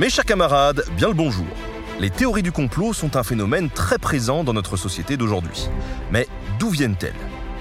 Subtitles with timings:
[0.00, 1.44] Mes chers camarades, bien le bonjour.
[1.98, 5.68] Les théories du complot sont un phénomène très présent dans notre société d'aujourd'hui.
[6.10, 6.26] Mais
[6.58, 7.12] d'où viennent-elles?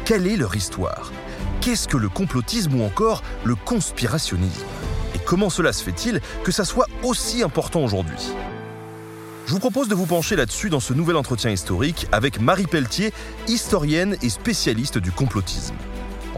[0.06, 1.12] Quelle est leur histoire?
[1.60, 4.64] Qu'est-ce que le complotisme ou encore le conspirationnisme?
[5.16, 8.32] Et comment cela se fait-il que ça soit aussi important aujourd'hui?
[9.46, 13.12] Je vous propose de vous pencher là-dessus dans ce nouvel entretien historique avec Marie Pelletier,
[13.50, 15.76] historienne et spécialiste du complotisme.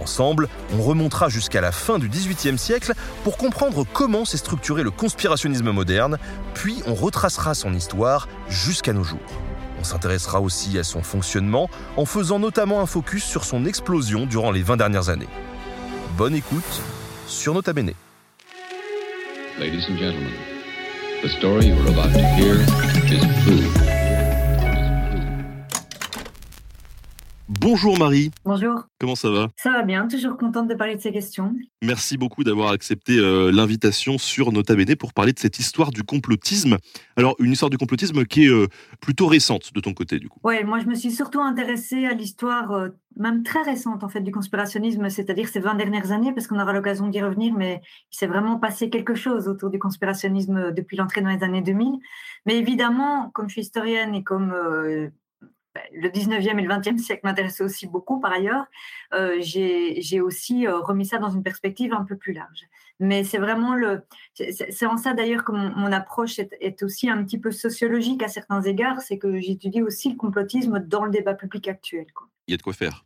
[0.01, 4.89] Ensemble, on remontera jusqu'à la fin du XVIIIe siècle pour comprendre comment s'est structuré le
[4.89, 6.17] conspirationnisme moderne,
[6.55, 9.19] puis on retracera son histoire jusqu'à nos jours.
[9.79, 14.51] On s'intéressera aussi à son fonctionnement en faisant notamment un focus sur son explosion durant
[14.51, 15.29] les 20 dernières années.
[16.17, 16.81] Bonne écoute
[17.27, 17.93] sur Nota Bene.
[27.63, 28.31] Bonjour Marie.
[28.43, 28.87] Bonjour.
[28.99, 29.49] Comment ça va?
[29.55, 31.53] Ça va bien, toujours contente de parler de ces questions.
[31.83, 36.01] Merci beaucoup d'avoir accepté euh, l'invitation sur Nota Bene pour parler de cette histoire du
[36.01, 36.79] complotisme.
[37.17, 38.65] Alors, une histoire du complotisme qui est euh,
[38.99, 40.39] plutôt récente de ton côté, du coup.
[40.43, 44.21] Oui, moi je me suis surtout intéressée à l'histoire, euh, même très récente en fait,
[44.21, 48.17] du conspirationnisme, c'est-à-dire ces 20 dernières années, parce qu'on aura l'occasion d'y revenir, mais il
[48.17, 51.99] s'est vraiment passé quelque chose autour du conspirationnisme depuis l'entrée dans les années 2000.
[52.47, 54.51] Mais évidemment, comme je suis historienne et comme
[55.93, 58.65] le 19e et le 20e siècle m'intéressaient aussi beaucoup par ailleurs,
[59.13, 62.67] euh, j'ai aussi euh, remis ça dans une perspective un peu plus large.
[62.99, 64.03] Mais c'est vraiment le.
[64.35, 68.61] C'est en ça d'ailleurs que mon, approche est, aussi un petit peu sociologique à certains
[68.61, 72.05] égards, c'est que j'étudie aussi le complotisme dans le débat public actuel.
[72.47, 73.05] Il y a de quoi faire.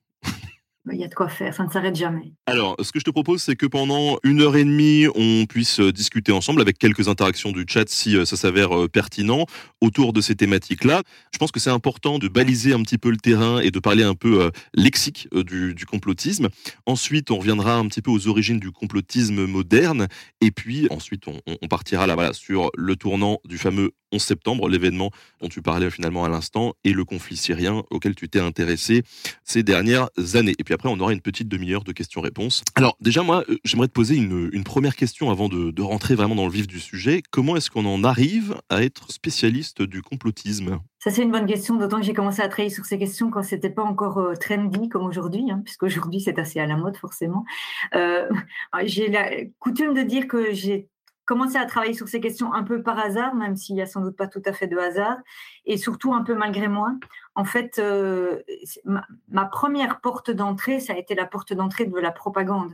[0.92, 2.32] Il y a de quoi faire, ça ne s'arrête jamais.
[2.46, 5.80] Alors, ce que je te propose, c'est que pendant une heure et demie, on puisse
[5.80, 9.48] euh, discuter ensemble avec quelques interactions du chat si euh, ça s'avère euh, pertinent
[9.82, 11.02] autour de ces thématiques-là.
[11.34, 14.04] Je pense que c'est important de baliser un petit peu le terrain et de parler
[14.04, 16.50] un peu lexique du, complotisme.
[16.86, 20.08] Ensuite, on reviendra un petit peu aux origines du complotisme moderne.
[20.42, 25.12] Et puis, ensuite, on, partira là, voilà, sur le tournant du fameux 11 septembre, l'événement
[25.42, 29.04] dont tu parlais finalement à l'instant, et le conflit syrien auquel tu t'es intéressé
[29.44, 30.56] ces dernières années.
[30.60, 32.64] Et puis après, on aura une petite demi-heure de questions-réponses.
[32.76, 36.46] Alors déjà, moi, euh, j'aimerais te poser une, première question avant de, rentrer vraiment dans
[36.46, 37.22] le vif du sujet.
[37.30, 40.80] Comment est-ce qu'on en arrive à être spécialiste du complotisme?
[41.00, 43.44] Ça, c'est une bonne question, d'autant que j'ai commencé à travailler sur ces questions quand
[43.44, 47.46] c'était pas encore euh, trendy comme aujourd'hui, hein, puisqu'aujourd'hui, c'est assez à la mode, forcément.
[47.94, 48.28] Euh,
[48.86, 49.30] j'ai la
[49.60, 50.90] coutume de dire que j'ai
[51.26, 54.02] commencé à travailler sur ces questions un peu par hasard, même s'il n'y a sans
[54.02, 55.18] doute pas tout à fait de hasard,
[55.66, 56.94] et surtout un peu malgré moi.
[57.34, 58.42] En fait, euh,
[58.86, 62.74] ma, première porte d'entrée, ça a été la porte d'entrée de la propagande,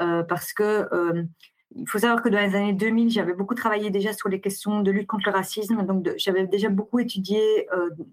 [0.00, 1.22] euh, parce que euh,
[1.74, 4.80] il faut savoir que dans les années 2000, j'avais beaucoup travaillé déjà sur les questions
[4.80, 5.82] de lutte contre le racisme.
[5.86, 7.66] Donc, j'avais déjà beaucoup étudié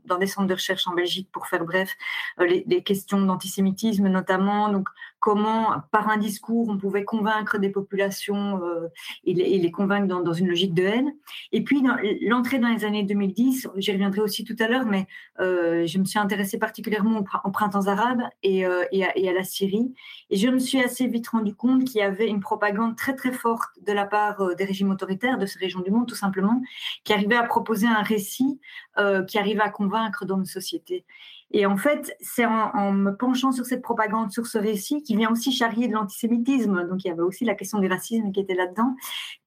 [0.06, 1.96] dans des centres de recherche en Belgique, pour faire bref,
[2.40, 4.70] euh, les, questions d'antisémitisme notamment.
[4.70, 4.88] Donc,
[5.20, 8.88] comment, par un discours, on pouvait convaincre des populations euh,
[9.24, 11.14] et, les, convaincre dans, une logique de haine.
[11.52, 11.84] Et puis,
[12.22, 15.08] l'entrée dans les années 2010, j'y reviendrai aussi tout à l'heure, mais
[15.40, 18.60] je me suis intéressée particulièrement aux, printemps arabes et,
[18.92, 19.94] et, à, et à la Syrie.
[20.30, 23.32] Et je me suis assez vite rendu compte qu'il y avait une propagande très, très
[23.32, 26.62] forte de la part euh, des régimes autoritaires de ces régions du monde, tout simplement,
[27.04, 28.60] qui arrivaient à proposer un récit
[28.98, 31.06] euh, qui arrivait à convaincre dans nos sociétés.
[31.52, 35.32] Et en fait, c'est en, me penchant sur cette propagande, sur ce récit, qui vient
[35.32, 38.54] aussi charrier de l'antisémitisme, donc il y avait aussi la question du racisme qui était
[38.54, 38.96] là-dedans,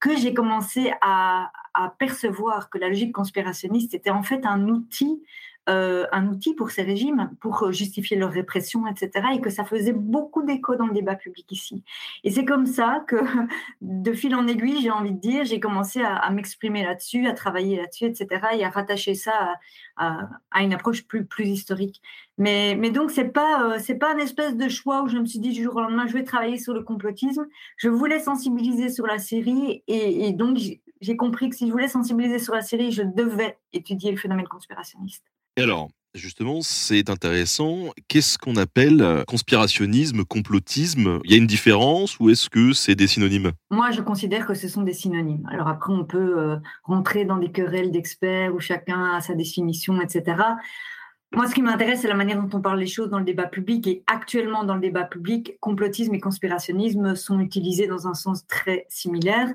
[0.00, 5.22] que j'ai commencé à, à, percevoir que la logique conspirationniste était en fait un outil
[5.68, 9.28] euh, un outil pour ces régimes, pour justifier leur répression, etc.
[9.34, 11.84] Et que ça faisait beaucoup d'écho dans le débat public ici.
[12.24, 13.16] Et c'est comme ça que,
[13.80, 17.76] de fil en aiguille, j'ai envie de dire, j'ai commencé à, m'exprimer là-dessus, à travailler
[17.76, 18.46] là-dessus, etc.
[18.54, 19.54] Et à rattacher ça
[19.96, 20.28] à,
[20.60, 22.02] une approche plus, historique.
[22.38, 25.26] Mais, donc, ce n'est pas, euh, c'est pas un espèce de choix où je me
[25.26, 27.46] suis dit du jour au lendemain, je vais travailler sur le complotisme.
[27.76, 30.58] Je voulais sensibiliser sur la série et donc
[31.02, 34.46] j'ai compris que si je voulais sensibiliser sur la série, je devais étudier le phénomène
[34.48, 35.24] conspirationniste.
[35.56, 37.88] Et alors, Justement, c'est intéressant.
[38.06, 41.20] Qu'est-ce qu'on appelle euh, conspirationnisme, complotisme?
[41.24, 43.52] Il y a une différence ou est-ce que c'est des synonymes?
[43.70, 45.48] Moi, je considère que ce sont des synonymes.
[45.50, 50.02] Alors après, on peut euh, rentrer dans des querelles d'experts où chacun a sa définition,
[50.02, 50.36] etc.
[51.34, 53.46] moi, ce qui m'intéresse, c'est la manière dont on parle les choses dans le débat
[53.46, 53.86] public.
[53.86, 58.84] Et actuellement, dans le débat public, complotisme et conspirationnisme sont utilisés dans un sens très
[58.90, 59.48] similaire.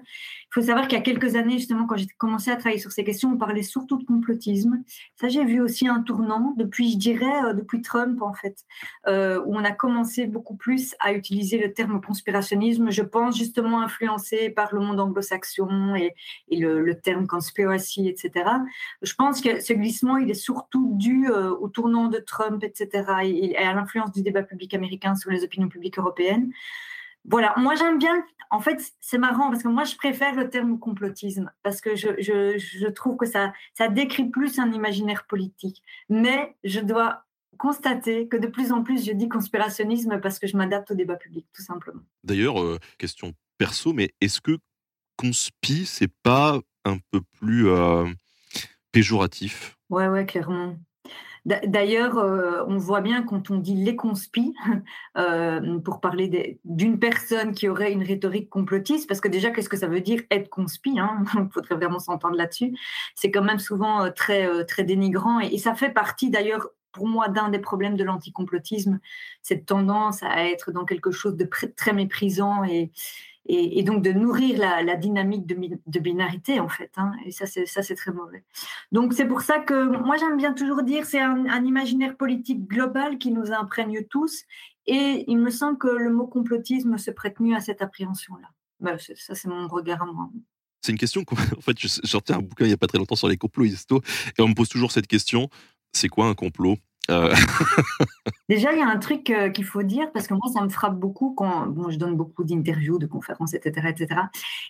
[0.49, 2.91] Il faut savoir qu'il y a quelques années, justement, quand j'ai commencé à travailler sur
[2.91, 4.81] ces questions, on parlait surtout de complotisme.
[5.19, 8.63] Ça, j'ai vu aussi un tournant depuis, je dirais, euh, depuis Trump, en fait,
[9.07, 12.89] euh, où on a commencé beaucoup plus à utiliser le terme conspirationnisme.
[12.91, 16.13] Je pense justement influencé par le monde anglo-saxon et,
[16.49, 18.49] le, terme conspiracy, etc.
[19.01, 23.03] Je pense que ce glissement, il est surtout dû euh, au tournant de Trump, etc.,
[23.23, 26.51] et, à l'influence du débat public américain sur les opinions publiques européennes.
[27.25, 30.79] Voilà, moi j'aime bien, en fait c'est marrant parce que moi je préfère le terme
[30.79, 35.83] complotisme parce que je, je, je, trouve que ça, ça décrit plus un imaginaire politique.
[36.09, 37.23] Mais je dois
[37.57, 41.15] constater que de plus en plus je dis conspirationnisme parce que je m'adapte au débat
[41.15, 42.01] public, tout simplement.
[42.23, 44.57] D'ailleurs, euh, question perso, mais est-ce que
[45.17, 48.05] conspi, c'est pas un peu plus euh,
[48.91, 49.77] péjoratif?
[49.89, 50.77] Ouais, ouais, clairement.
[51.47, 54.53] D'ailleurs, euh, on voit bien quand on dit les conspis,
[55.17, 59.77] euh, pour parler d'une personne qui aurait une rhétorique complotiste, parce que déjà, qu'est-ce que
[59.77, 61.23] ça veut dire être conspi hein?
[61.35, 62.75] Il faudrait vraiment s'entendre là-dessus.
[63.15, 67.29] C'est quand même souvent euh, très, très dénigrant et, ça fait partie d'ailleurs pour moi
[67.29, 68.99] d'un des problèmes de l'anticomplotisme,
[69.41, 72.91] cette tendance à être dans quelque chose de très méprisant et,
[73.47, 76.91] et, donc de nourrir la, dynamique de, binarité en fait.
[76.97, 78.43] Hein, et ça c'est très mauvais.
[78.91, 83.17] Donc c'est pour ça que moi j'aime bien toujours dire c'est un, imaginaire politique global
[83.17, 84.43] qui nous imprègne tous.
[84.85, 88.47] Et il me semble que le mot complotisme se prête mieux à cette appréhension-là.
[88.79, 90.29] Ben, ça c'est mon regard à moi.
[90.81, 91.23] C'est une question
[91.57, 93.65] en fait j'ai sorti un bouquin il n'y a pas très longtemps sur les complots
[93.65, 93.73] et
[94.39, 95.49] on me pose toujours cette question
[95.93, 96.77] c'est quoi un complot?
[97.09, 97.33] Euh.
[98.49, 100.69] Déjà, il y a un truc euh, qu'il faut dire, parce que moi, ça me
[100.69, 104.21] frappe beaucoup quand bon, je donne beaucoup d'interviews, de conférences, etc., etc.,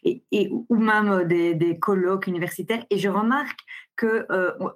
[0.03, 3.59] et, ou même euh, des, colloques universitaires, et je remarque
[3.95, 4.27] que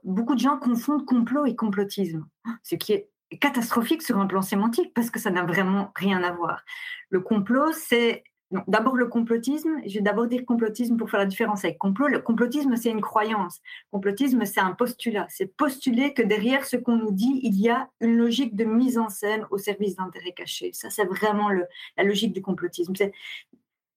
[0.03, 2.25] beaucoup de gens confondent complot et complotisme,
[2.63, 3.09] ce qui est
[3.39, 6.63] catastrophique sur un plan sémantique, parce que ça n'a vraiment rien à voir.
[7.09, 8.23] Le complot, c'est
[8.67, 12.07] D'abord le complotisme, je vais d'abord dire complotisme pour faire la différence avec complot.
[12.07, 13.61] Le complotisme, c'est une croyance.
[13.91, 15.25] Complotisme, c'est un postulat.
[15.29, 18.97] C'est postuler que derrière ce qu'on nous dit, il y a une logique de mise
[18.97, 20.71] en scène au service d'intérêts cachés.
[20.73, 22.93] Ça, c'est vraiment la logique du complotisme.
[22.95, 23.13] C'est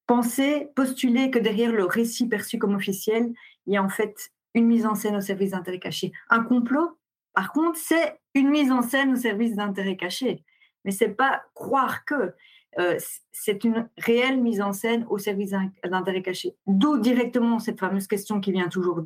[0.06, 3.32] penser, postuler que derrière le récit perçu comme officiel,
[3.66, 6.12] il y a en fait une mise en scène au service d'intérêts cachés.
[6.30, 6.96] Un complot,
[7.32, 10.44] par contre, c'est une mise en scène au service d'intérêts cachés.
[10.84, 12.34] Mais c'est pas croire que.
[12.78, 12.98] Euh,
[13.32, 15.52] c'est une réelle mise en scène au service
[15.84, 16.54] d'intérêt caché.
[16.66, 19.04] D'où directement cette fameuse question qui vient toujours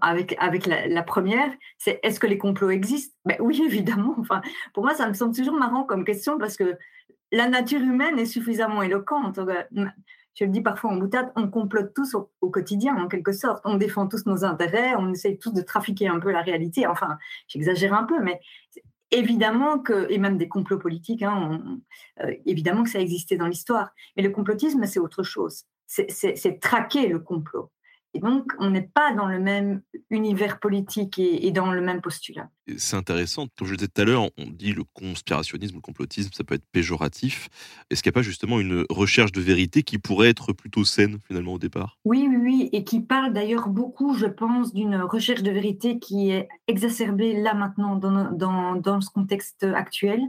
[0.00, 3.14] avec, avec la, première, c'est est-ce que les complots existent?
[3.24, 4.14] Ben Oui, évidemment.
[4.18, 4.42] Enfin,
[4.74, 6.76] pour moi, ça me semble toujours marrant comme question parce que
[7.32, 9.40] la nature humaine est suffisamment éloquente.
[10.34, 13.60] Je le dis parfois en boutade, on complote tous au, au, quotidien, en quelque sorte.
[13.64, 16.86] On défend tous nos intérêts, on essaye tous de trafiquer un peu la réalité.
[16.86, 18.40] Enfin, j'exagère un peu, mais
[19.10, 21.60] évidemment que, et même des complots politiques, hein,
[22.22, 23.90] euh, évidemment que ça existait dans l'histoire.
[24.16, 25.64] Mais le complotisme, c'est autre chose.
[25.86, 27.70] C'est traquer le complot.
[28.12, 32.50] Et donc, on n'est pas dans le même univers politique et, dans le même postulat.
[32.76, 33.46] C'est intéressant.
[33.56, 36.66] Comme je disais tout à l'heure, on dit le conspirationnisme, le complotisme, ça peut être
[36.72, 37.48] péjoratif.
[37.88, 41.18] Est-ce qu'il n'y a pas justement une recherche de vérité qui pourrait être plutôt saine,
[41.26, 41.98] finalement, au départ?
[42.04, 42.68] Oui, oui, oui.
[42.72, 47.54] Et qui parle d'ailleurs beaucoup, je pense, d'une recherche de vérité qui est exacerbée là
[47.54, 50.20] maintenant dans, dans, dans ce contexte actuel,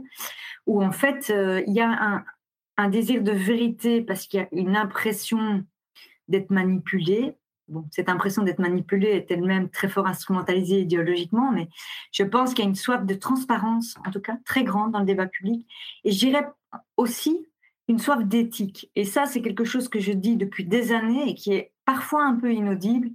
[0.66, 2.24] où en fait, euh, il y a un,
[2.76, 5.64] un désir de vérité parce qu'il y a une impression
[6.28, 7.34] d'être manipulé
[7.90, 11.68] cette impression d'être manipulée est elle-même très fort instrumentalisée idéologiquement, mais
[12.12, 15.00] je pense qu'il y a une soif de transparence, en tout cas très grande dans
[15.00, 15.66] le débat public.
[16.04, 16.46] Et je dirais
[16.96, 17.46] aussi
[17.88, 18.90] une soif d'éthique.
[18.96, 22.24] Et ça, c'est quelque chose que je dis depuis des années et qui est parfois
[22.24, 23.10] un peu inaudible.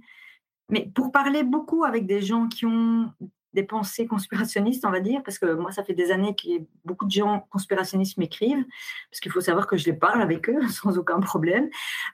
[0.70, 3.10] Mais pour parler beaucoup avec des gens qui ont
[3.54, 7.06] des pensées conspirationnistes, on va dire, parce que moi, ça fait des années que beaucoup
[7.06, 8.64] de gens conspirationnistes m'écrivent,
[9.10, 11.68] parce qu'il faut savoir que je les parle avec eux sans aucun problème.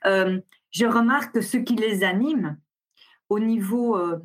[0.07, 0.41] Euh,
[0.75, 2.59] je remarque que ce qui les anime
[3.29, 4.19] au niveau, euh,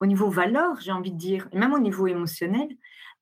[0.00, 2.68] au niveau valeur, j'ai envie de dire, même au niveau émotionnel,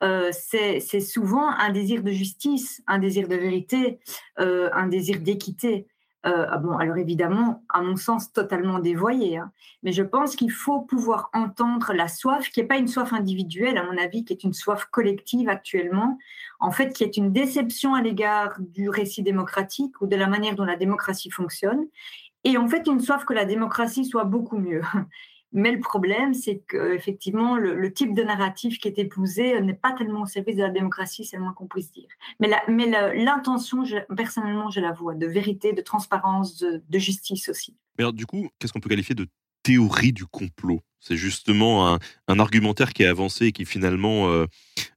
[0.02, 3.98] euh, c'est souvent un désir de justice, un désir de vérité,
[4.38, 5.86] euh, un désir d'équité.
[6.28, 9.38] Ah bon, alors évidemment, à mon sens, totalement dévoyé.
[9.38, 9.52] Hein.
[9.84, 13.78] Mais je pense qu'il faut pouvoir entendre la soif, qui n'est pas une soif individuelle,
[13.78, 16.18] à mon avis, qui est une soif collective actuellement,
[16.58, 20.56] en fait, qui est une déception à l'égard du récit démocratique ou de la manière
[20.56, 21.86] dont la démocratie fonctionne,
[22.46, 24.82] et en fait une soif que la démocratie soit beaucoup mieux.
[25.52, 29.92] Mais le problème, c'est qu'effectivement, le, le type de narratif qui est épousé n'est pas
[29.92, 32.08] tellement au service de la démocratie, c'est le moins qu'on puisse dire.
[32.40, 32.48] Mais
[33.14, 33.82] l'intention,
[34.16, 37.74] personnellement, je la vois, de vérité, de transparence, de, justice aussi.
[37.96, 39.26] Mais alors, du coup, qu'est-ce qu'on peut qualifier de
[39.66, 44.46] théorie du complot C'est justement un, argumentaire qui est avancé et qui finalement euh,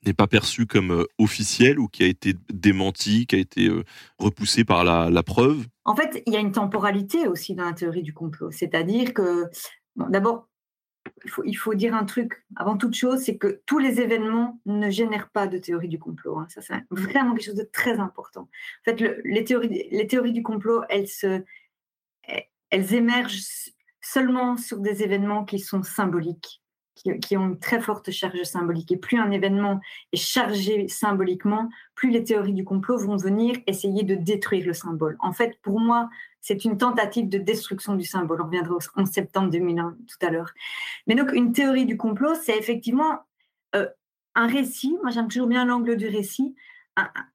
[0.05, 3.83] n'est pas perçu comme euh, officiel ou qui a été démenti, qui a été euh,
[4.19, 8.03] repoussé par la, preuve En fait, il y a une temporalité aussi dans la théorie
[8.03, 8.51] du complot.
[8.51, 9.45] C'est-à-dire que,
[9.95, 10.47] d'abord,
[11.45, 15.29] il faut, dire un truc avant toute chose, c'est que tous les événements ne génèrent
[15.31, 16.38] pas de théorie du complot.
[16.38, 16.47] Hein.
[16.49, 18.41] Ça, c'est vraiment quelque chose de très important.
[18.41, 21.41] En fait, les, théories, les théories du complot, elles, se,
[22.69, 23.41] elles émergent
[24.11, 26.61] seulement sur des événements qui sont symboliques,
[26.95, 28.91] qui, ont une très forte charge symbolique.
[28.91, 29.79] Et plus un événement
[30.11, 35.15] est chargé symboliquement, plus les théories du complot vont venir essayer de détruire le symbole.
[35.19, 36.09] En fait, pour moi,
[36.41, 38.41] c'est une tentative de destruction du symbole.
[38.41, 40.51] On reviendra en septembre 2001 tout à l'heure.
[41.07, 43.19] Mais donc, une théorie du complot, c'est effectivement
[43.75, 43.87] euh,
[44.35, 44.97] un récit.
[45.01, 46.55] Moi, j'aime toujours bien l'angle du récit.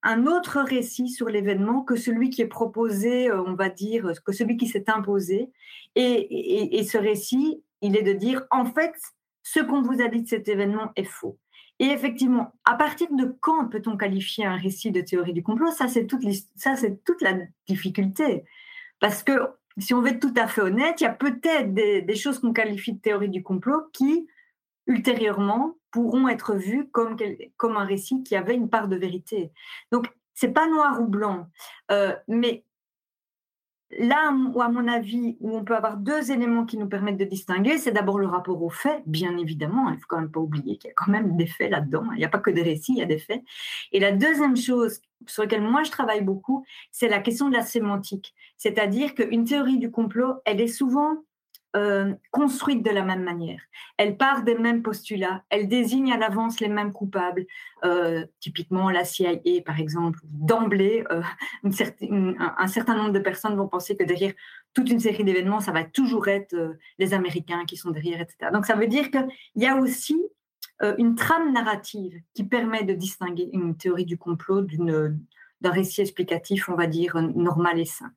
[0.02, 4.32] Un, autre récit sur l'événement que celui qui est proposé, euh, on va dire, que
[4.32, 5.50] celui qui s'est imposé.
[5.94, 8.94] Et, ce récit, il est de dire, en fait,
[9.42, 11.38] ce qu'on vous a dit de cet événement est faux.
[11.80, 15.70] Et effectivement, à partir de quand peut-on qualifier un récit de théorie du complot?
[15.70, 16.24] Ça, c'est toute,
[17.04, 18.44] toute la difficulté.
[19.00, 19.32] Parce que
[19.78, 22.52] si on veut être tout à fait honnête, il y a peut-être des, choses qu'on
[22.52, 24.26] qualifie de théorie du complot qui,
[24.86, 27.16] ultérieurement, pourront être vues comme,
[27.56, 29.52] comme un récit qui avait une part de vérité.
[29.92, 31.46] Donc, c'est pas noir ou blanc,
[31.92, 32.64] euh, mais
[33.96, 37.24] là où, à mon avis, où on peut avoir deux éléments qui nous permettent de
[37.24, 39.88] distinguer, c'est d'abord le rapport aux faits, bien évidemment.
[39.88, 42.02] Il ne faut quand même pas oublier qu'il y a quand même des faits là-dedans.
[42.14, 43.44] Il n'y a pas que des récits, il y a des faits.
[43.92, 47.62] Et la deuxième chose sur laquelle moi je travaille beaucoup, c'est la question de la
[47.62, 48.34] sémantique.
[48.56, 51.22] C'est-à-dire qu'une théorie du complot, elle est souvent
[51.76, 53.60] euh, construite de la même manière.
[53.96, 57.46] Elle part des mêmes postulats, elle désigne à l'avance les mêmes coupables.
[57.84, 61.20] Euh, typiquement, la CIA, par exemple, d'emblée, euh,
[61.64, 64.32] un, certain nombre de personnes vont penser que derrière
[64.72, 66.54] toute une série d'événements, ça va toujours être
[66.98, 68.52] les Américains qui sont derrière, etc.
[68.52, 69.26] Donc ça veut dire qu'il
[69.56, 70.22] y a aussi
[70.98, 75.18] une trame narrative qui permet de distinguer une théorie du complot d'une
[75.64, 78.12] d'un récit explicatif, on va dire, normal et sain.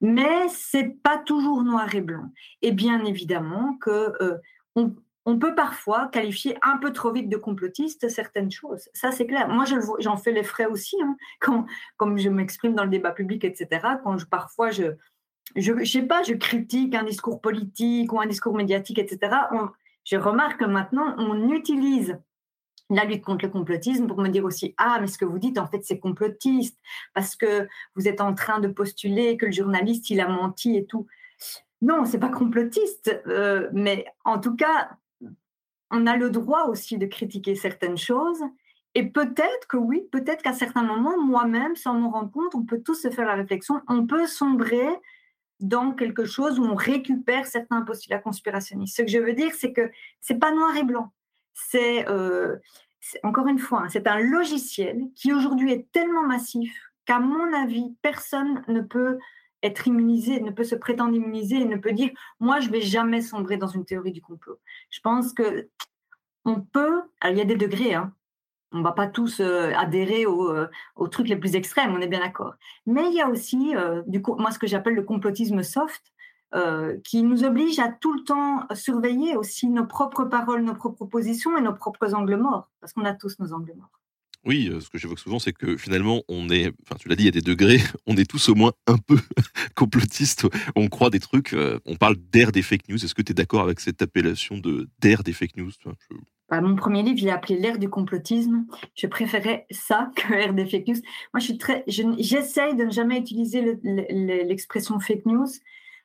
[0.00, 2.30] Mais c'est pas toujours noir et blanc.
[2.62, 4.38] Et bien évidemment que euh,
[4.76, 8.88] on, peut parfois qualifier un peu trop vite de complotiste certaines choses.
[8.94, 9.48] Ça, c'est clair.
[9.48, 9.64] Moi,
[9.98, 11.66] j'en fais les frais aussi, hein, quand,
[11.96, 13.86] comme je m'exprime dans le débat public, etc.
[14.04, 14.94] Quand je, parfois, je,
[15.56, 19.36] je, sais pas, je critique un discours politique ou un discours médiatique, etc.
[20.04, 22.16] je remarque que maintenant, on utilise
[22.94, 25.58] la lutte contre le complotisme pour me dire aussi ah mais ce que vous dites
[25.58, 26.78] en fait c'est complotiste
[27.14, 30.84] parce que vous êtes en train de postuler que le journaliste il a menti et
[30.84, 31.06] tout.
[31.80, 34.90] Non c'est pas complotiste euh, mais en tout cas
[35.90, 38.42] on a le droit aussi de critiquer certaines choses
[38.94, 42.82] et peut-être que oui peut-être qu'à certains moments moi-même sans m'en rendre compte on peut
[42.84, 44.88] tous se faire la réflexion on peut sombrer
[45.60, 48.96] dans quelque chose où on récupère certains postulats conspirationnistes.
[48.96, 51.12] Ce que je veux dire c'est que c'est pas noir et blanc
[51.74, 52.56] euh,
[53.00, 56.72] c'est, encore une fois, hein, c'est un logiciel qui aujourd'hui est tellement massif
[57.04, 59.18] qu'à mon avis, personne ne peut
[59.62, 63.20] être immunisé, ne peut se prétendre immunisé et ne peut dire moi je vais jamais
[63.20, 64.58] sombrer dans une théorie du complot.
[64.90, 65.68] Je pense que
[66.44, 68.12] on peut, il y a des degrés, hein,
[68.72, 70.66] on ne va pas tous euh, adhérer euh,
[70.96, 72.54] aux, trucs les plus extrêmes, on est bien d'accord.
[72.86, 73.74] Mais il y a aussi,
[74.06, 76.11] du coup, moi ce que j'appelle le complotisme soft,
[76.54, 81.06] euh, qui nous oblige à tout le temps surveiller aussi nos propres paroles, nos propres
[81.06, 84.02] positions et nos propres angles morts, parce qu'on a tous nos angles morts.
[84.44, 87.22] Oui, euh, ce que j'évoque souvent, c'est que finalement, on est, enfin, tu l'as dit,
[87.22, 89.16] il y a des degrés, on est tous au moins un peu
[89.76, 93.04] complotistes, on croit des trucs, euh, on parle d'ère des fake news.
[93.04, 95.70] Est-ce que tu es d'accord avec cette appellation de d'ère des fake news
[96.48, 98.66] bah, Mon premier livre, il est appelé l'ère du complotisme.
[98.96, 101.00] Je préférais ça que l'ère des fake news.
[101.32, 105.46] Moi, je suis très, j'essaye de ne jamais utiliser l'expression fake news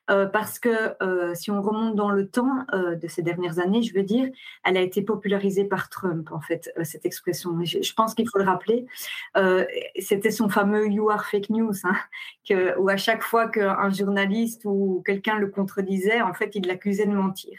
[0.07, 3.93] parce que euh, si on remonte dans le temps euh, de ces dernières années, je
[3.93, 4.29] veux dire,
[4.63, 7.57] elle a été popularisée par Trump, en fait, cette expression.
[7.63, 8.85] Je, pense qu'il faut le rappeler.
[9.99, 15.03] C'était son fameux You are fake news, hein, où à chaque fois qu'un journaliste ou
[15.05, 17.57] quelqu'un le contredisait, en fait, il l'accusait de mentir.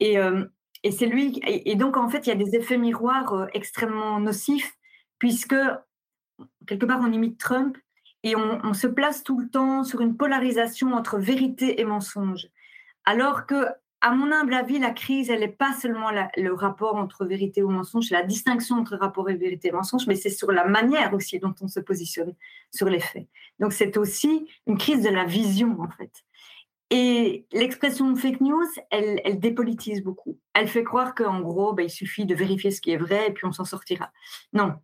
[0.00, 0.16] Et,
[0.82, 1.40] et c'est lui.
[1.46, 4.76] Et, donc, en fait, il y a des effets miroirs extrêmement nocifs,
[5.18, 5.56] puisque
[6.66, 7.76] quelque part, on imite Trump
[8.26, 12.48] et on, se place tout le temps sur une polarisation entre vérité et mensonge.
[13.04, 13.66] Alors que,
[14.00, 17.70] à mon humble avis, la crise, elle n'est pas seulement le rapport entre vérité ou
[17.70, 21.38] mensonge, la distinction entre rapport et vérité et mensonge, mais c'est sur la manière aussi
[21.38, 22.34] dont on se positionne
[22.74, 23.28] sur les faits.
[23.60, 26.24] Donc c'est aussi une crise de la vision, en fait.
[26.90, 30.40] Et l'expression fake news, elle, elle, dépolitise beaucoup.
[30.52, 33.32] Elle fait croire qu'en gros, ben, il suffit de vérifier ce qui est vrai et
[33.32, 34.10] puis on s'en sortira.
[34.52, 34.74] Non,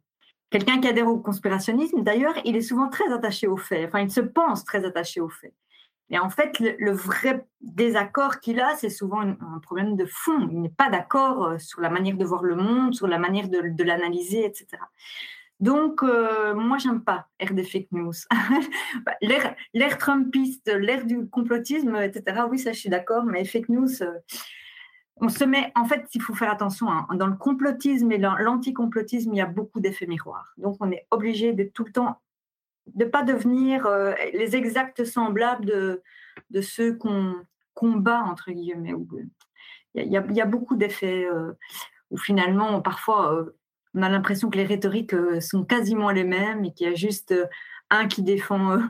[0.52, 3.88] Quelqu'un qui adhère au conspirationnisme, d'ailleurs, il est souvent très attaché aux faits.
[3.88, 5.54] Enfin, il se pense très attaché aux faits.
[6.10, 10.46] Et en fait, le, vrai désaccord qu'il a, c'est souvent un, problème de fond.
[10.52, 13.48] Il n'est pas d'accord euh, sur la manière de voir le monde, sur la manière
[13.48, 14.66] de, l'analyser, etc.
[15.58, 18.12] Donc, euh, moi, j'aime pas l'ère des fake news.
[19.72, 22.42] L'ère trumpiste, l'ère du complotisme, etc.
[22.50, 24.18] Oui, ça, je suis d'accord, mais fake news, euh,
[25.16, 27.06] on se met, en fait, il faut faire attention, hein.
[27.14, 30.52] dans le complotisme et l'anticomplotisme, il y a beaucoup d'effets miroirs.
[30.56, 32.20] Donc, on est obligé de tout le temps,
[32.86, 36.02] de ne pas devenir euh, les exacts semblables de,
[36.50, 37.34] de ceux qu'on
[37.74, 38.94] combat, entre guillemets.
[39.94, 41.52] Il y, y a beaucoup d'effets euh,
[42.10, 43.56] où finalement, parfois, euh,
[43.94, 47.34] on a l'impression que les rhétoriques sont quasiment les mêmes et qu'il y a juste
[47.92, 48.80] un qui défend euh,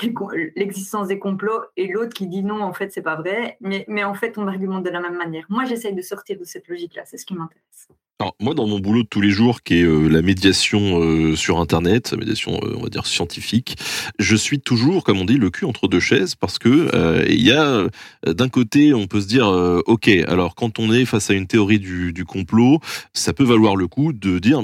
[0.56, 3.56] l'existence des complots et l'autre qui dit non, en fait, c'est pas vrai.
[3.60, 5.44] Mais, mais en fait, on argumente de la même manière.
[5.48, 7.02] Moi, j'essaye de sortir de cette logique-là.
[7.04, 7.88] C'est ce qui m'intéresse.
[8.20, 11.34] Alors, moi, dans mon boulot de tous les jours, qui est euh, la médiation euh,
[11.34, 13.76] sur Internet, la médiation, on va dire, scientifique,
[14.20, 17.50] je suis toujours, comme on dit, le cul entre deux chaises, parce que il y
[17.50, 17.88] a,
[18.24, 19.46] d'un côté, on peut se dire,
[19.86, 22.78] OK, alors, quand on est face à une théorie du, complot,
[23.12, 24.62] ça peut valoir le coup de dire,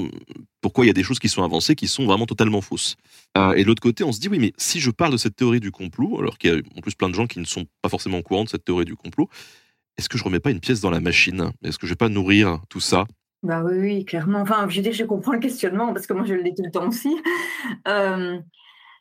[0.61, 2.95] pourquoi il y a des choses qui sont avancées qui sont vraiment totalement fausses.
[3.37, 5.35] Euh, et de l'autre côté, on se dit, oui, mais si je parle de cette
[5.35, 7.65] théorie du complot, alors qu'il y a en plus plein de gens qui ne sont
[7.81, 9.27] pas forcément au courant de cette théorie du complot,
[9.97, 11.51] est-ce que je remets pas une pièce dans la machine?
[11.63, 13.05] Est-ce que je vais pas nourrir tout ça?
[13.43, 14.41] Bah oui, clairement.
[14.41, 16.71] Enfin, je dire, je comprends le questionnement parce que moi, je le dis tout le
[16.71, 17.15] temps aussi.
[17.87, 18.39] Euh,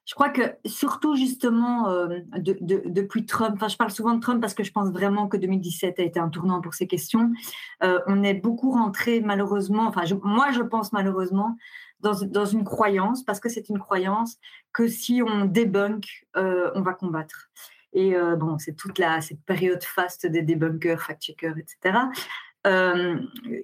[0.06, 4.54] je crois que surtout justement euh, depuis Trump, enfin je parle souvent de Trump parce
[4.54, 7.32] que je pense vraiment que 2017 a été un tournant pour ces questions.
[7.82, 11.56] Euh, on est beaucoup rentré malheureusement, enfin moi je pense malheureusement
[12.00, 14.36] dans, dans une croyance, parce que c'est une croyance,
[14.72, 17.50] que si on débunk, on va combattre.
[17.92, 21.98] Et bon, c'est toute la, cette période faste des débunkers, fact-checkers, etc.
[22.66, 23.18] Euh,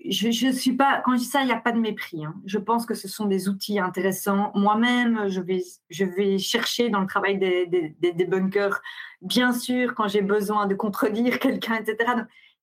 [0.09, 2.25] je, suis pas, quand je dis ça, il n'y a pas de mépris.
[2.25, 2.35] Hein.
[2.47, 4.53] Je pense que ce sont des outils intéressants.
[4.55, 8.81] Moi-même, je vais, je vais chercher dans le travail des, des, des bunkers,
[9.21, 11.97] bien sûr, quand j'ai besoin de contredire quelqu'un, etc.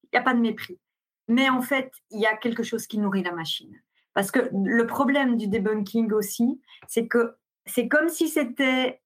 [0.04, 0.80] Il n'y a pas de mépris.
[1.28, 3.80] Mais en fait, il y a quelque chose qui nourrit la machine.
[4.14, 7.36] Parce que le problème du debunking aussi, c'est que
[7.66, 9.02] c'est comme si c'était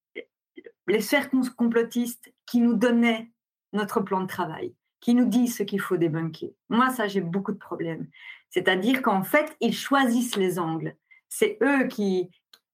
[0.87, 3.31] les sphères complotistes qui nous donnaient
[3.73, 6.51] notre plan de travail qui nous disent ce qu'il faut débunker.
[6.69, 8.07] Moi, ça, j'ai beaucoup de problèmes.
[8.49, 10.95] C'est-à-dire qu'en fait, ils choisissent les angles.
[11.29, 12.29] C'est eux qui,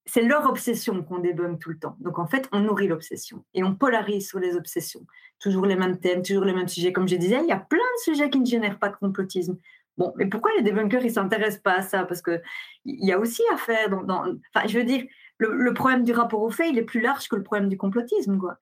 [0.06, 1.96] c'est leur obsession qu'on débunk tout le temps.
[2.00, 5.06] Donc en fait, on nourrit l'obsession et on polarise sur les obsessions.
[5.40, 6.92] Toujours les mêmes thèmes, toujours les mêmes sujets.
[6.92, 9.58] Comme je disais, il y a plein de sujets qui ne génèrent pas de complotisme.
[9.96, 12.04] Bon, mais pourquoi les débunkers, ils s'intéressent pas à ça?
[12.04, 12.40] Parce qu'il
[12.84, 13.88] y a aussi à faire.
[13.92, 15.04] Enfin, je veux dire,
[15.38, 18.38] le, problème du rapport au fait, il est plus large que le problème du complotisme.
[18.38, 18.56] Quoi.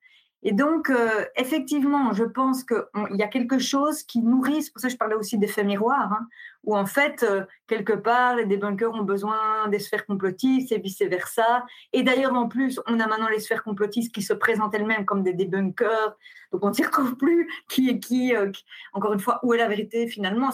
[0.45, 4.81] Et donc, euh, effectivement, je pense qu'il y a quelque chose qui nourrit, c'est pour
[4.81, 6.27] ça que je parlais aussi d'effet miroir, hein,
[6.65, 11.65] où en fait, euh, quelque part, les débunkers ont besoin des sphères complotistes et vice-versa.
[11.93, 15.23] Et d'ailleurs, en plus, on a maintenant les sphères complotistes qui se présentent elles-mêmes comme
[15.23, 16.17] des débunkers,
[16.51, 18.51] donc on ne s'y retrouve plus qui est qui, euh,
[18.91, 20.49] encore une fois, où est la vérité finalement.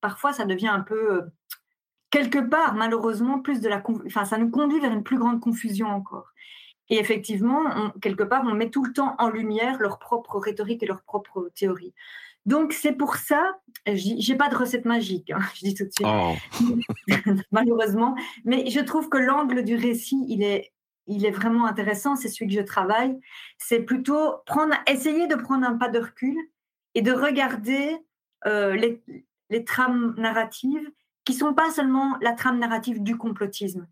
[0.00, 1.22] parfois, ça devient un peu,
[2.10, 3.82] quelque part, malheureusement, plus de la...
[4.06, 6.34] Enfin, ça nous conduit vers une plus grande confusion encore.
[6.90, 10.86] Et effectivement, quelque part, on met tout le temps en lumière leur propre rhétorique et
[10.86, 11.94] leur propre théorie.
[12.46, 16.06] Donc c'est pour ça, j'ai pas de recette magique, hein, je dis tout de suite,
[16.06, 16.34] oh.
[17.52, 20.72] malheureusement, mais je trouve que l'angle du récit, il est,
[21.06, 23.18] il est vraiment intéressant, c'est celui que je travaille.
[23.56, 26.36] C'est plutôt prendre, essayer de prendre un pas de recul
[26.94, 27.96] et de regarder
[28.46, 29.02] euh, les,
[29.48, 30.90] les trames narratives
[31.24, 33.86] qui sont pas seulement la trame narrative du complotisme,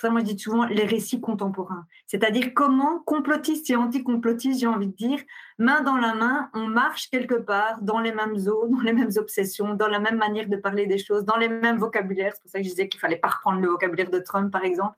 [0.00, 1.86] ça, moi, je dis souvent les récits contemporains.
[2.06, 5.20] C'est-à-dire comment, complotistes et anti-complotistes, j'ai envie de dire,
[5.58, 9.10] main dans la main, on marche quelque part dans les mêmes eaux, dans les mêmes
[9.16, 12.32] obsessions, dans la même manière de parler des choses, dans les mêmes vocabulaires.
[12.34, 14.64] C'est pour ça que je disais qu'il fallait pas reprendre le vocabulaire de Trump, par
[14.64, 14.96] exemple.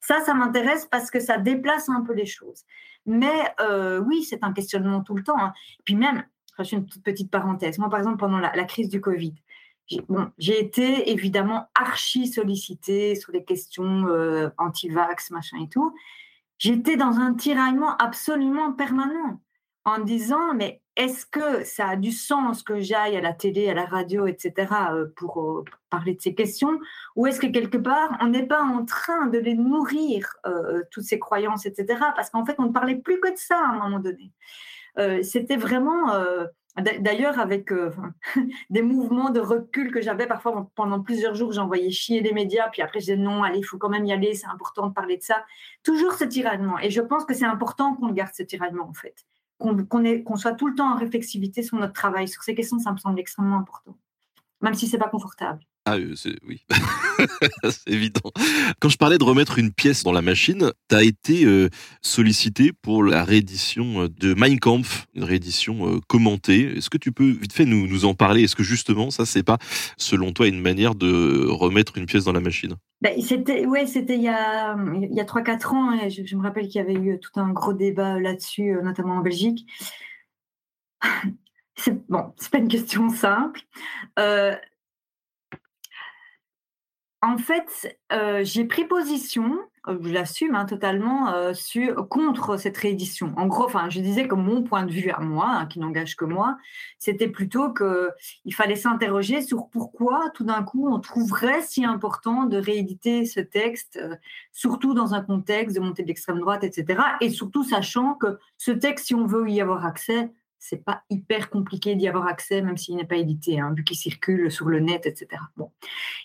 [0.00, 2.64] Ça, ça m'intéresse parce que ça déplace un peu les choses.
[3.06, 5.38] Mais euh, oui, c'est un questionnement tout le temps.
[5.38, 5.52] Hein.
[5.84, 6.24] Puis même,
[6.58, 7.78] je fais une toute petite parenthèse.
[7.78, 9.34] Moi, par exemple, pendant la crise du Covid,
[10.38, 15.94] j'ai été évidemment archi sollicitée sur les questions euh, anti-vax, machin et tout.
[16.58, 19.40] J'étais dans un tiraillement absolument permanent
[19.84, 23.74] en disant mais est-ce que ça a du sens que j'aille à la télé, à
[23.74, 24.72] la radio, etc.
[24.90, 26.80] Euh, pour euh, parler de ces questions?
[27.14, 30.36] Ou est-ce que quelque part, on n'est pas en train de les nourrir,
[30.90, 32.00] toutes ces croyances, etc.
[32.16, 34.32] Parce qu'en fait, on ne parlait plus que de ça à un moment donné.
[35.22, 36.10] C'était vraiment
[36.76, 37.90] D'ailleurs, avec euh,
[38.70, 42.82] des mouvements de recul que j'avais parfois pendant plusieurs jours, j'envoyais chier les médias, puis
[42.82, 45.16] après je disais non, allez, il faut quand même y aller, c'est important de parler
[45.16, 45.44] de ça.
[45.82, 46.78] Toujours ce tiraillement.
[46.78, 49.24] Et je pense que c'est important qu'on garde ce tiraillement, en fait.
[49.58, 52.98] Qu'on soit tout le temps en réflexivité sur notre travail, sur ces questions, ça me
[52.98, 53.96] semble extrêmement important,
[54.60, 55.60] même si c'est pas confortable.
[55.88, 58.32] Ah oui, c'est évident.
[58.80, 61.46] Quand je parlais de remettre une pièce dans la machine, tu as été
[62.02, 66.76] sollicité pour la réédition de Mein Kampf, une réédition commentée.
[66.76, 68.42] Est-ce que tu peux vite fait nous, nous en parler?
[68.42, 69.58] Est-ce que justement, ça, c'est pas,
[69.96, 72.74] selon toi, une manière de remettre une pièce dans la machine?
[73.00, 75.92] Ben, C'était ouais, c'était il y a, il y a 3-4 ans.
[75.92, 79.20] Et je, me rappelle qu'il y avait eu tout un gros débat là-dessus, notamment en
[79.20, 79.64] Belgique.
[81.76, 83.60] C'est bon, pas une question simple.
[84.18, 84.56] Euh,
[87.26, 89.58] en fait, euh, j'ai pris position,
[89.88, 91.52] euh, je l'assume hein, totalement, euh,
[92.08, 93.32] contre cette réédition.
[93.36, 96.24] En gros, je disais que mon point de vue à moi, hein, qui n'engage que
[96.24, 96.56] moi,
[96.98, 102.58] c'était plutôt qu'il fallait s'interroger sur pourquoi tout d'un coup on trouverait si important de
[102.58, 104.00] rééditer ce texte,
[104.52, 107.00] surtout dans un contexte de montée de l'extrême droite, etc.
[107.20, 110.30] Et surtout sachant que ce texte, si on veut y avoir accès,
[110.68, 113.96] c'est pas hyper compliqué d'y avoir accès, même s'il n'est pas édité, hein, vu qu'il
[113.96, 115.40] circule sur le net, etc.
[115.56, 115.70] Bon.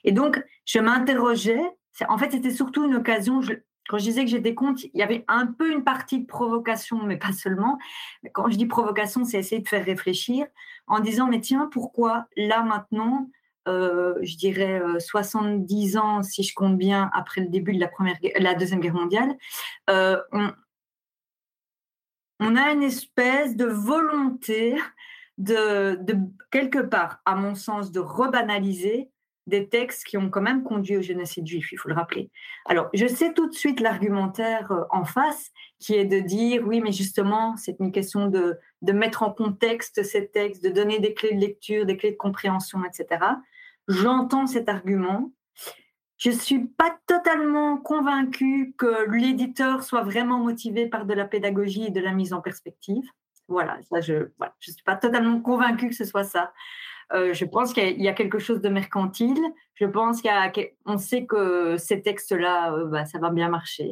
[0.04, 1.62] Et donc, je m'interrogeais.
[2.10, 3.42] En fait, c'était surtout une occasion.
[3.88, 7.04] quand je disais que j'étais contre, il y avait un peu une partie de provocation,
[7.04, 7.78] mais pas seulement.
[8.34, 10.48] Quand je dis provocation, c'est essayer de faire réfléchir
[10.88, 13.30] en disant, mais tiens, pourquoi là maintenant,
[13.68, 17.88] euh, je dirais 70 euh, ans, si je compte bien, après le début de la,
[17.88, 19.36] première, la Deuxième Guerre mondiale,
[19.90, 20.18] euh,
[22.42, 24.76] on a une espèce de volonté
[25.38, 25.98] de,
[26.52, 29.10] quelque part, à mon sens, de rebanaliser
[29.48, 32.30] des textes qui ont quand même conduit au génocide juif, il faut le rappeler.
[32.66, 35.50] Alors, je sais tout de suite l'argumentaire euh, en face,
[35.80, 40.04] qui est de dire, oui, mais justement, c'est une question de, de mettre en contexte
[40.04, 43.26] ces textes, de donner des clés de lecture, des clés de compréhension, etc.
[43.88, 45.32] J'entends cet argument,
[46.22, 51.86] je ne suis pas totalement convaincue que l'éditeur soit vraiment motivé par de la pédagogie
[51.86, 53.04] et de la mise en perspective.
[53.48, 56.54] Voilà, ça, je ne suis pas totalement convaincue que ce soit ça.
[57.12, 59.42] Euh, je pense qu'il y, a quelque chose de mercantile.
[59.74, 63.90] Je pense qu'on sait que ces textes-là, euh, bah, ça va bien marcher.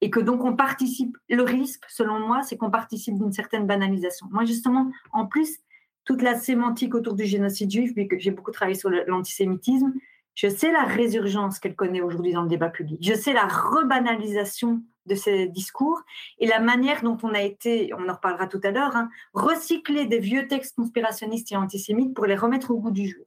[0.00, 4.28] Et que donc on participe, le risque, selon moi, c'est qu'on participe d'une certaine banalisation.
[4.30, 5.58] Moi, justement, en plus,
[6.04, 9.92] toute la sémantique autour du génocide juif, vu que j'ai beaucoup travaillé sur l'antisémitisme,
[10.36, 12.98] je sais la résurgence qu'elle connaît aujourd'hui dans le débat public.
[13.02, 16.02] Je sais la rebanalisation de ces discours
[16.38, 20.04] et la manière dont on a été, on en reparlera tout à l'heure, hein, recycler
[20.04, 23.24] des vieux textes conspirationnistes et antisémites pour les remettre au goût du jour.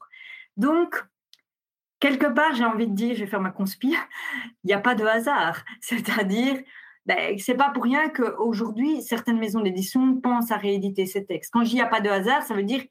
[0.56, 1.04] Donc,
[2.00, 4.00] quelque part, j'ai envie de dire, je vais faire ma conspire,
[4.64, 5.64] il n'y a pas de hasard.
[5.82, 6.62] C'est-à-dire,
[7.08, 11.52] ben, c'est pas pour rien qu'aujourd'hui, certaines maisons d'édition pensent à rééditer ces textes.
[11.52, 12.84] Quand je dis il n'y a pas de hasard, ça veut dire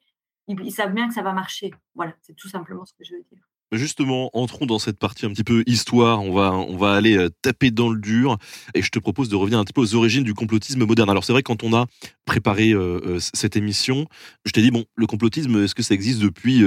[0.47, 1.71] ils savent bien que ça va marcher.
[1.95, 3.39] Voilà, c'est tout simplement ce que je veux dire.
[3.71, 6.23] Justement, entrons dans cette partie un petit peu histoire.
[6.23, 8.37] On va, on va aller euh, taper dans le dur.
[8.73, 11.09] Et je te propose de revenir un petit peu aux origines du complotisme moderne.
[11.09, 11.85] Alors, c'est vrai, quand on a
[12.25, 14.07] préparé euh, euh, cette émission,
[14.45, 16.63] je t'ai dit, bon, le complotisme, est-ce que ça existe depuis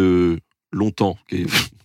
[0.70, 1.18] longtemps?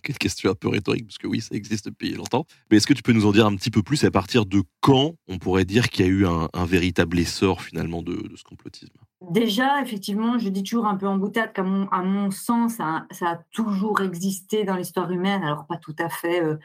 [0.02, 2.46] Quelle question un peu rhétorique, parce que oui, ça existe depuis longtemps.
[2.70, 4.04] Mais est-ce que tu peux nous en dire un petit peu plus?
[4.04, 8.02] À partir de quand on pourrait dire qu'il y a eu un, véritable essor finalement
[8.02, 8.94] de ce complotisme?
[9.20, 14.00] Déjà, effectivement, je dis toujours un peu en boutade qu'à mon, sens, ça, a toujours
[14.00, 15.42] existé dans l'histoire humaine.
[15.42, 16.56] Alors, pas tout à fait euh,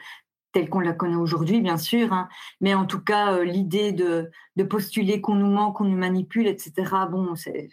[0.54, 2.28] tel qu'on la connaît aujourd'hui, bien sûr, hein,
[2.60, 4.30] mais en tout cas, euh, l'idée de,
[4.70, 6.72] postuler qu'on nous ment, qu'on nous manipule, etc.,
[7.10, 7.70] bon, c'est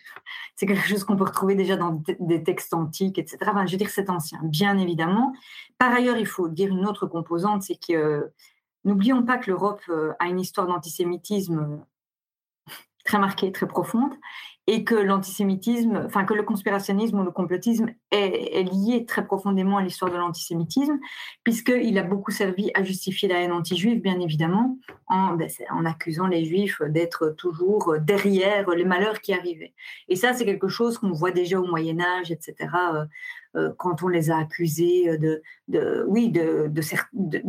[0.59, 3.37] quelque chose qu'on peut retrouver déjà dans des textes antiques, etc.
[3.67, 5.31] Je veux dire, c'est ancien, bien évidemment.
[5.77, 8.31] Par ailleurs, il faut dire une autre composante, c'est que
[8.83, 11.85] n'oublions pas que l'Europe euh, a une histoire d'antisémitisme
[13.05, 14.13] très marquée, très profonde,
[14.71, 19.81] et que l'antisémitisme, enfin que le conspirationnisme ou le complotisme est, lié très profondément à
[19.81, 20.97] l'histoire de l'antisémitisme,
[21.43, 26.25] puisqu'il a beaucoup servi à justifier la haine anti-juive, bien évidemment, en, ben, en accusant
[26.25, 29.73] les juifs d'être toujours derrière les malheurs qui arrivaient.
[30.07, 32.55] Et ça, c'est quelque chose qu'on voit déjà au Moyen Âge, etc.
[32.93, 33.05] Euh,
[33.57, 35.43] euh, quand on les a accusés de
[36.07, 36.81] oui, de, de,
[37.13, 37.43] de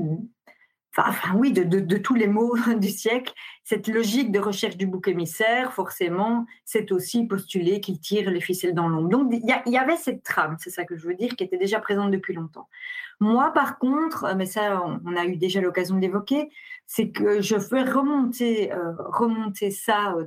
[0.98, 3.32] enfin, oui, de, tous les mots du siècle,
[3.64, 8.74] cette logique de recherche du bouc émissaire, forcément, c'est aussi postuler qu'il tire les ficelles
[8.74, 9.08] dans l'ombre.
[9.08, 11.80] Donc, il y, avait cette trame, c'est ça que je veux dire, qui était déjà
[11.80, 12.68] présente depuis longtemps.
[13.20, 16.50] Moi, par contre, mais ça, on, a eu déjà l'occasion d'évoquer,
[16.86, 20.26] c'est que je fais remonter, euh, remonter ça, euh,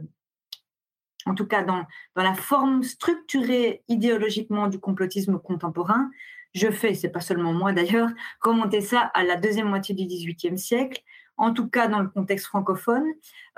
[1.25, 6.09] en tout cas dans la forme structurée idéologiquement du complotisme contemporain,
[6.55, 8.09] je fais, c'est pas seulement moi d'ailleurs,
[8.41, 11.03] remonter ça à la deuxième moitié du XVIIIe siècle,
[11.37, 13.05] en tout cas dans le contexte francophone,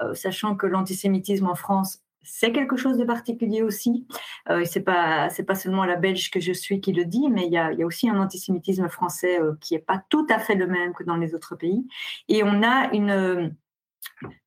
[0.02, 4.06] euh, sachant que l'antisémitisme en France c'est quelque chose de particulier aussi.
[4.50, 7.54] Euh, c'est pas pas seulement la Belge que je suis qui le dit, mais il
[7.54, 10.56] y a, y a, aussi un antisémitisme français euh, qui est pas tout à fait
[10.56, 11.88] le même que dans les autres pays.
[12.28, 13.56] Et on a une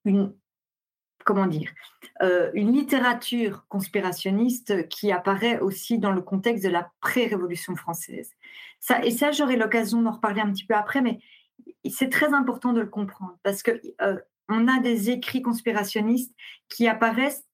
[0.04, 0.34] une
[1.24, 1.70] comment dire,
[2.22, 8.32] euh, une littérature conspirationniste qui apparaît aussi dans le contexte de la pré-révolution française.
[8.78, 11.20] Ça, et ça, j'aurai l'occasion d'en reparler un petit peu après, mais
[11.90, 16.34] c'est très important de le comprendre parce que euh, on a des écrits conspirationnistes
[16.68, 17.46] qui apparaissent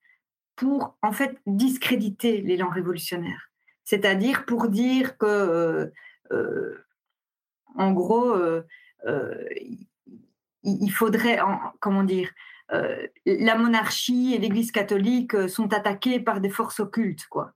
[0.57, 3.50] pour en fait discréditer l'élan révolutionnaire,
[3.85, 5.92] c'est-à-dire pour dire que,
[6.33, 6.87] euh,
[7.74, 8.35] en gros,
[10.62, 11.38] il faudrait,
[11.81, 12.31] comment dire,
[12.70, 17.52] la monarchie et l'Église catholique euh, sont attaquées par des forces occultes, quoi.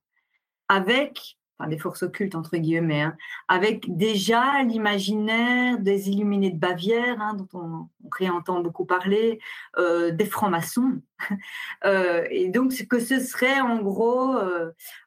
[0.69, 3.17] Avec, enfin des forces occultes entre guillemets, hein,
[3.49, 9.39] avec déjà l'imaginaire des illuminés de Bavière, hein, dont on, réentend beaucoup parler,
[9.77, 11.01] euh, des francs-maçons.
[12.31, 14.35] et donc que ce serait en gros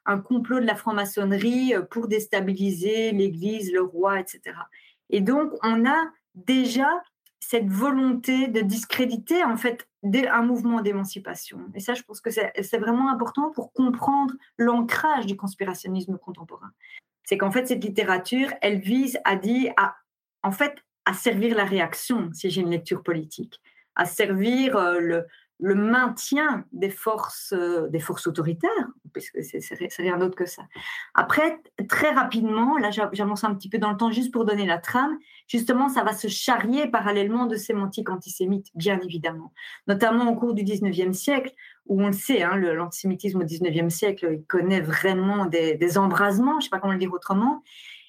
[0.05, 4.55] un complot de la franc-maçonnerie pour déstabiliser l'Église, le roi, etc.
[5.09, 6.89] Et donc on a déjà
[7.47, 11.59] cette volonté de discréditer en fait un mouvement d'émancipation.
[11.75, 16.71] Et ça, je pense que c'est vraiment important pour comprendre l'ancrage du conspirationnisme contemporain.
[17.23, 19.95] C'est qu'en fait, cette littérature, elle vise à dire, à,
[20.41, 23.61] en fait, à servir la réaction, si j'ai une lecture politique,
[23.95, 24.99] à servir euh,
[25.59, 29.61] le, maintien des forces, euh, des forces autoritaires, puisque c'est
[29.99, 30.63] rien d'autre que ça.
[31.13, 34.79] Après, très rapidement, là j'avance un petit peu dans le temps juste pour donner la
[34.79, 39.53] trame, justement ça va se charrier parallèlement de sémantique antisémite, bien évidemment,
[39.87, 41.53] notamment au cours du 19e siècle,
[41.87, 46.57] où on le sait, hein, l'antisémitisme au 19e siècle, il connaît vraiment des, embrasements, je
[46.57, 47.63] ne sais pas comment le dire autrement,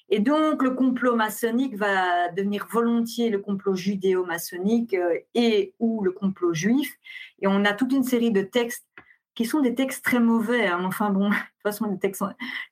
[0.09, 6.11] et donc, le complot maçonnique va devenir volontiers le complot judéo-maçonnique euh, et ou le
[6.11, 6.97] complot juif.
[7.41, 8.87] Et on a toute une série de textes
[9.35, 10.67] qui sont des textes très mauvais.
[10.67, 10.83] Hein.
[10.85, 12.23] Enfin bon, de toute façon, les textes,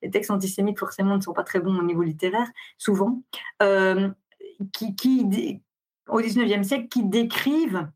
[0.02, 2.48] les textes antisémites, forcément, ne sont pas très bons au niveau littéraire,
[2.78, 3.22] souvent,
[3.62, 4.10] euh,
[4.74, 4.96] qui,
[6.08, 7.88] au 19e siècle, qui décrivent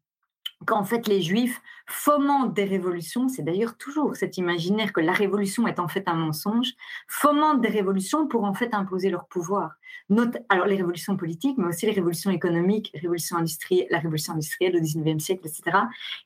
[0.66, 5.68] qu'en fait les juifs fomentent des révolutions, c'est d'ailleurs toujours cet imaginaire que la révolution
[5.68, 6.74] est en fait un mensonge,
[7.08, 9.72] fomentent des révolutions pour en fait imposer leur pouvoir.
[10.10, 14.76] Note, alors les révolutions politiques, mais aussi les révolutions économiques, révolution industrielle, la révolution industrielle
[14.76, 15.78] au 19e siècle, etc.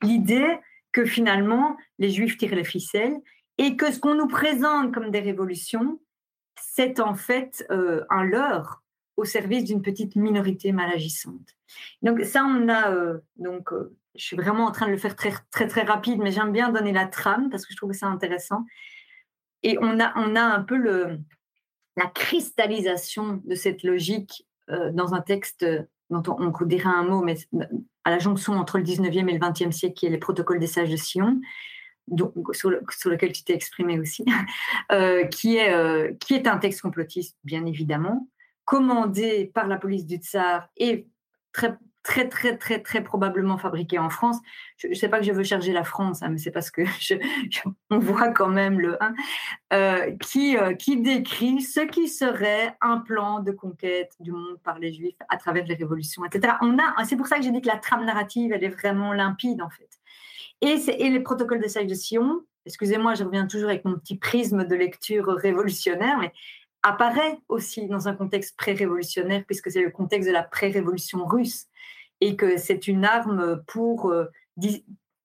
[0.01, 0.57] L'idée
[0.91, 3.19] que finalement les juifs tirent les ficelles
[3.57, 5.99] et que ce qu'on nous présente comme des révolutions,
[6.59, 8.82] c'est en fait euh, un leurre
[9.17, 11.56] au service d'une petite minorité mal agissante.
[12.02, 15.15] Donc ça, on a euh, donc euh, je suis vraiment en train de le faire
[15.15, 18.06] très, très, très rapide, mais j'aime bien donner la trame parce que je trouve c'est
[18.06, 18.65] intéressant.
[19.63, 21.19] Et on a, on a un peu le,
[21.95, 25.65] la cristallisation de cette logique euh, dans un texte
[26.10, 27.38] dont on, on dirait un mot, mais
[28.04, 30.67] à la jonction entre le 19e et le 20e siècle, qui est les protocoles des
[30.67, 31.39] sages de Sion,
[32.08, 34.26] donc, sur, lequel tu t'es exprimé aussi,
[35.32, 38.28] qui, est, qui est un texte complotiste, bien évidemment,
[38.73, 41.07] commandé par la police du tsar et
[41.51, 44.38] très très, très, très, très probablement fabriqué en France.
[44.77, 46.81] Je ne sais pas que je veux charger la France, hein, mais c'est parce que
[47.91, 49.13] on voit quand même le 1,
[49.73, 54.79] euh, qui, euh, qui décrit ce qui serait un plan de conquête du monde par
[54.79, 56.55] les Juifs à travers les révolutions, etc.
[56.62, 59.13] On a, c'est pour ça que j'ai dit que la trame narrative, elle est vraiment
[59.13, 59.89] limpide, en fait.
[60.62, 64.75] Et, les protocoles de de Sion, excusez-moi, je reviens toujours avec mon petit prisme de
[64.75, 66.33] lecture révolutionnaire, mais
[66.83, 71.67] apparaît aussi dans un contexte pré-révolutionnaire, puisque c'est le contexte de la pré-révolution russe,
[72.21, 74.25] et que c'est une arme pour, euh,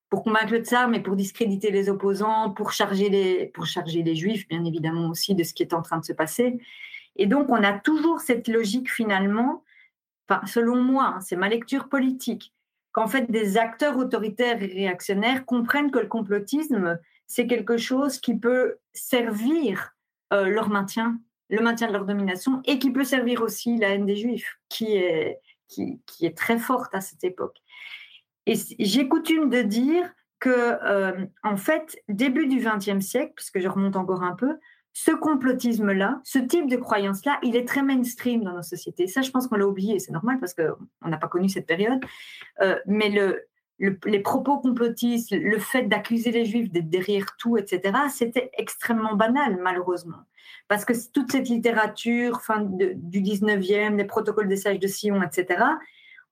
[0.08, 4.14] pour convaincre le tsar, mais pour discréditer les opposants, pour charger les, pour charger les
[4.14, 6.58] juifs, bien évidemment aussi, de ce qui est en train de se passer.
[7.16, 9.64] Et donc, on a toujours cette logique finalement,
[10.28, 12.54] enfin, selon moi, hein, c'est ma lecture politique,
[12.92, 18.36] qu'en fait, des acteurs autoritaires et réactionnaires comprennent que le complotisme, c'est quelque chose qui
[18.36, 19.94] peut servir
[20.32, 24.06] euh, leur maintien le maintien de leur domination et qui peut servir aussi la haine
[24.06, 27.58] des juifs, qui est, qui, est très forte à cette époque.
[28.46, 33.68] Et j'ai coutume de dire que, euh, en fait, début du XXe siècle, puisque je
[33.68, 34.56] remonte encore un peu,
[34.92, 39.06] ce complotisme-là, ce type de croyance-là, il est très mainstream dans nos sociétés.
[39.06, 42.00] Ça, je pense qu'on l'a oublié, c'est normal parce qu'on n'a pas connu cette période.
[42.62, 43.47] Euh, mais le,
[43.78, 49.58] les propos complotistes, le fait d'accuser les juifs d'être derrière tout, etc., c'était extrêmement banal,
[49.62, 50.18] malheureusement.
[50.66, 55.64] Parce que toute cette littérature fin du 19e, les protocoles des sages de Sion, etc.,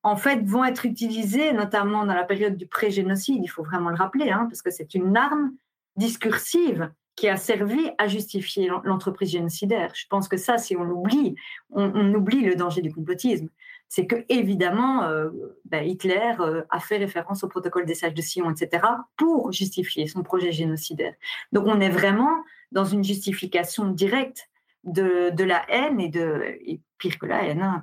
[0.03, 3.97] en fait, vont être utilisés, notamment dans la période du pré-génocide, il faut vraiment le
[3.97, 5.53] rappeler, hein, parce que c'est une arme
[5.97, 9.91] discursive qui a servi à justifier l'entreprise génocidaire.
[9.95, 11.35] Je pense que ça, si on l'oublie,
[11.71, 13.49] on, oublie le danger du complotisme.
[13.89, 15.31] C'est que évidemment, euh,
[15.65, 18.85] ben, Hitler euh, a fait référence au protocole des sages de Sion, etc.,
[19.17, 21.15] pour justifier son projet génocidaire.
[21.53, 24.49] Donc, on est vraiment dans une justification directe
[24.85, 26.59] de, la haine et de
[26.99, 27.83] pire que la haine, hein,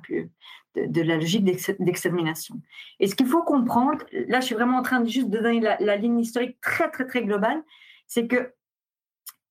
[0.74, 2.60] de, la logique d'extermination.
[3.00, 5.96] Et ce qu'il faut comprendre, là je suis vraiment en train de juste donner la,
[5.96, 7.62] ligne historique très très très globale,
[8.06, 8.52] c'est que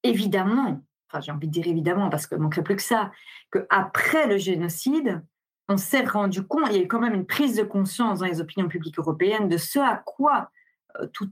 [0.03, 3.11] évidemment, enfin j'ai envie de dire évidemment parce qu'il ne manquerait plus que ça,
[3.51, 5.23] qu'après le génocide,
[5.69, 8.25] on s'est rendu compte, il y a eu quand même une prise de conscience dans
[8.25, 10.51] les opinions publiques européennes de ce à quoi
[10.99, 11.29] euh, tout,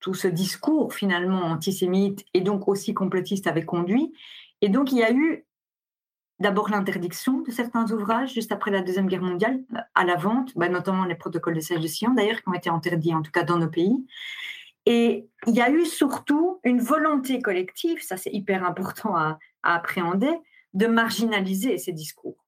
[0.00, 4.12] tout, ce discours finalement antisémite et donc aussi complotiste avait conduit.
[4.60, 5.46] Et donc il y a eu
[6.40, 9.62] d'abord l'interdiction de certains ouvrages juste après la Deuxième Guerre mondiale
[9.94, 13.14] à la vente, bah, notamment les protocoles de Sèche de d'ailleurs, qui ont été interdits
[13.14, 14.06] en tout cas dans nos pays.
[14.86, 20.32] Et il y a eu surtout une volonté collective, ça c'est hyper important à, appréhender,
[20.74, 22.43] de marginaliser ces discours.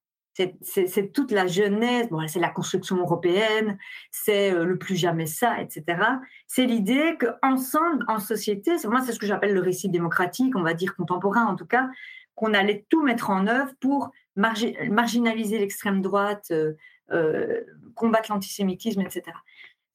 [0.61, 3.77] C'est toute la jeunesse, bon, c'est la construction européenne,
[4.11, 5.99] c'est euh, le plus jamais ça, etc.
[6.45, 10.73] C'est l'idée qu'ensemble, en société, moi c'est ce que j'appelle le récit démocratique, on va
[10.73, 11.89] dire contemporain en tout cas,
[12.35, 16.73] qu'on allait tout mettre en œuvre pour marginaliser l'extrême droite, euh,
[17.11, 17.61] euh,
[17.95, 19.23] combattre l'antisémitisme, etc.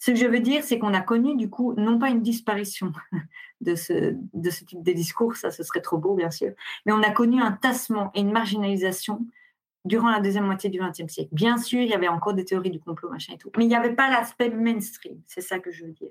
[0.00, 2.92] Ce que je veux dire, c'est qu'on a connu, du coup, non pas une disparition
[3.60, 6.50] de ce, de ce type de discours, ça ce serait trop beau, bien sûr,
[6.84, 9.24] mais on a connu un tassement et une marginalisation
[9.84, 11.30] durant la deuxième moitié du XXe siècle.
[11.32, 13.68] Bien sûr, il y avait encore des théories du complot, machin et tout, mais il
[13.68, 16.10] n'y avait pas l'aspect mainstream, c'est ça que je veux dire.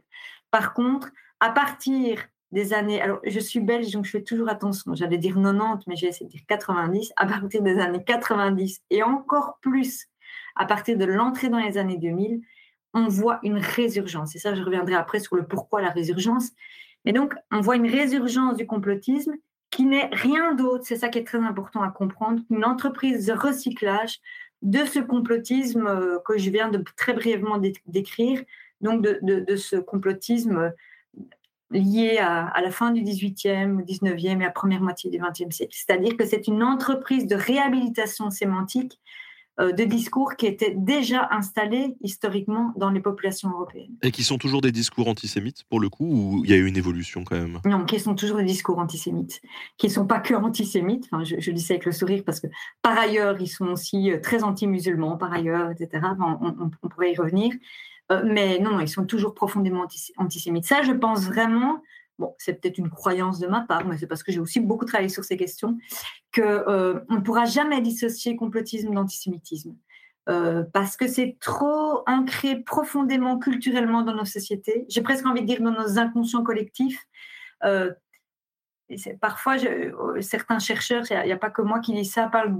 [0.49, 2.17] Par contre, à partir
[2.51, 3.01] des années.
[3.01, 4.93] Alors, je suis belge, donc je fais toujours attention.
[4.93, 7.13] J'allais dire 90, mais j'ai essayé de dire 90.
[7.15, 10.07] À partir des années 90 et encore plus
[10.55, 12.41] à partir de l'entrée dans les années 2000,
[12.93, 14.35] on voit une résurgence.
[14.35, 16.51] Et ça, je reviendrai après sur le pourquoi la résurgence.
[17.05, 19.33] Mais donc, on voit une résurgence du complotisme
[19.71, 23.33] qui n'est rien d'autre, c'est ça qui est très important à comprendre, qu'une entreprise de
[23.33, 24.19] recyclage
[24.61, 28.43] de ce complotisme euh, que je viens de très brièvement décrire,
[28.81, 30.73] donc de, ce complotisme
[31.71, 35.73] lié à, la fin du 18e, 19e et à la première moitié du 20e siècle.
[35.73, 39.20] C'est-à-dire que c'est une entreprise de réhabilitation sémantique euh,
[39.61, 43.95] de discours qui était déjà installés historiquement dans les populations européennes.
[44.01, 46.65] Et qui sont toujours des discours antisémites, pour le coup, ou il y a eu
[46.65, 47.59] une évolution quand même?
[47.65, 49.41] Non, qui sont toujours des discours antisémites,
[49.77, 52.47] qui ne sont pas que antisémites, enfin, je, dis ça avec le sourire parce que
[52.81, 56.05] par ailleurs, ils sont aussi euh, très anti-musulmans, par ailleurs, etc.
[56.21, 57.53] on pourrait y revenir.
[58.11, 59.85] Euh, mais non, ils sont toujours profondément
[60.17, 60.65] antisémites.
[60.65, 61.81] Ça, je pense vraiment,
[62.37, 65.09] c'est peut-être une croyance de ma part, mais c'est parce que j'ai aussi beaucoup travaillé
[65.09, 65.77] sur ces questions,
[66.33, 69.75] qu'on euh, ne pourra jamais dissocier complotisme d'antisémitisme.
[70.29, 74.85] Euh, parce que c'est trop ancré profondément culturellement dans nos sociétés.
[74.87, 77.07] J'ai presque envie de dire dans nos inconscients collectifs.
[79.19, 79.55] parfois,
[80.19, 82.55] certains chercheurs, il n'y a, pas que moi qui dis ça, parlent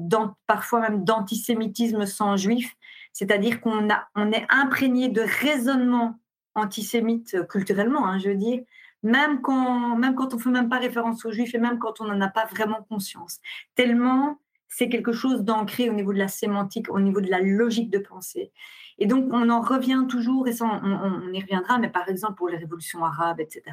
[0.47, 2.75] parfois même d'antisémitisme sans juif.
[3.13, 6.19] C'est-à-dire qu'on on est imprégné de raisonnement
[6.55, 8.61] antisémite euh, culturellement, hein, je veux dire,
[9.03, 12.01] même quand, même quand on ne fait même pas référence aux juifs et même quand
[12.01, 13.39] on n'en a pas vraiment conscience.
[13.75, 14.39] Tellement
[14.71, 17.99] c'est quelque chose d'ancré au niveau de la sémantique, au niveau de la logique de
[17.99, 18.53] pensée.
[18.99, 22.47] Et donc, on en revient toujours, et ça, on, y reviendra, mais par exemple, pour
[22.47, 23.63] les révolutions arabes, etc.,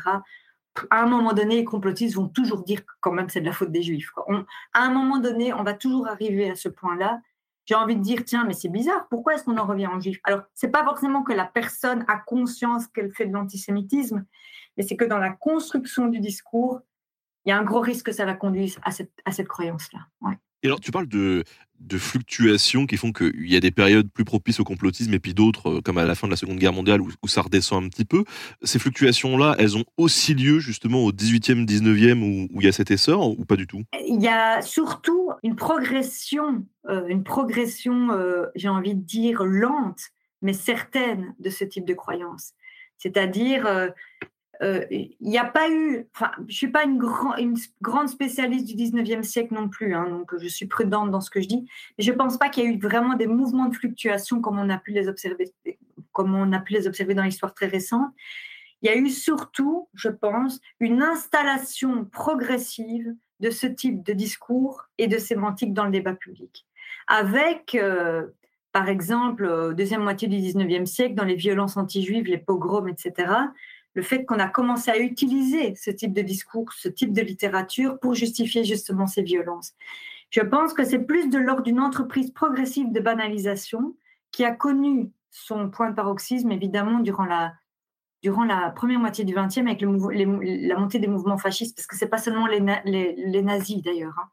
[0.90, 3.70] à un moment donné, les complotistes vont toujours dire quand même c'est de la faute
[3.70, 4.10] des juifs.
[4.72, 7.20] à un moment donné, on va toujours arriver à ce point-là
[7.68, 10.18] j'ai envie de dire, tiens, mais c'est bizarre, pourquoi est-ce qu'on en revient en juif?
[10.24, 14.24] Alors, c'est pas forcément que la personne a conscience qu'elle fait de l'antisémitisme,
[14.78, 16.80] mais c'est que dans la construction du discours,
[17.44, 20.00] il y a un gros risque que ça la conduise à cette, à cette croyance-là.
[20.22, 20.38] Ouais.
[20.62, 21.44] Et alors, tu parles de,
[21.80, 25.34] de fluctuations qui font qu'il y a des périodes plus propices au complotisme et puis
[25.34, 27.88] d'autres, euh, comme à la fin de la Seconde Guerre mondiale, où, ça redescend un
[27.88, 28.24] petit peu.
[28.62, 32.72] Ces fluctuations-là, elles ont aussi lieu justement au 18e, 19e, où, où il y a
[32.72, 33.82] cet essor, ou pas du tout?
[34.06, 40.00] Il y a surtout une progression, euh, une progression, euh, j'ai envie de dire, lente,
[40.42, 42.52] mais certaine de ce type de croyance.
[42.98, 43.92] C'est-à-dire,
[44.60, 46.98] il n'y a pas eu, enfin, je suis pas une,
[47.80, 51.40] grande spécialiste du 19e siècle non plus, hein, donc je suis prudente dans ce que
[51.40, 53.74] je dis, mais je ne pense pas qu'il y ait eu vraiment des mouvements de
[53.74, 55.52] fluctuation comme on a pu les observer,
[56.12, 58.10] comme on a pu les observer dans l'histoire très récente.
[58.82, 64.86] Il y a eu surtout, je pense, une installation progressive de ce type de discours
[64.98, 66.66] et de sémantique dans le débat public,
[67.06, 68.26] avec euh,
[68.72, 73.32] par exemple, deuxième moitié du 19e siècle, dans les violences anti-juives, les pogroms, etc.,
[73.98, 77.98] le fait qu'on a commencé à utiliser ce type de discours, ce type de littérature
[77.98, 79.74] pour justifier justement ces violences.
[80.30, 83.96] Je pense que c'est plus de l'ordre d'une entreprise progressive de banalisation
[84.30, 87.54] qui a connu son point de paroxysme, évidemment, durant la,
[88.22, 92.04] durant la première moitié du XXe avec la montée des mouvements fascistes, parce que ce
[92.04, 92.60] n'est pas seulement les,
[93.16, 94.28] les, nazis d'ailleurs, hein.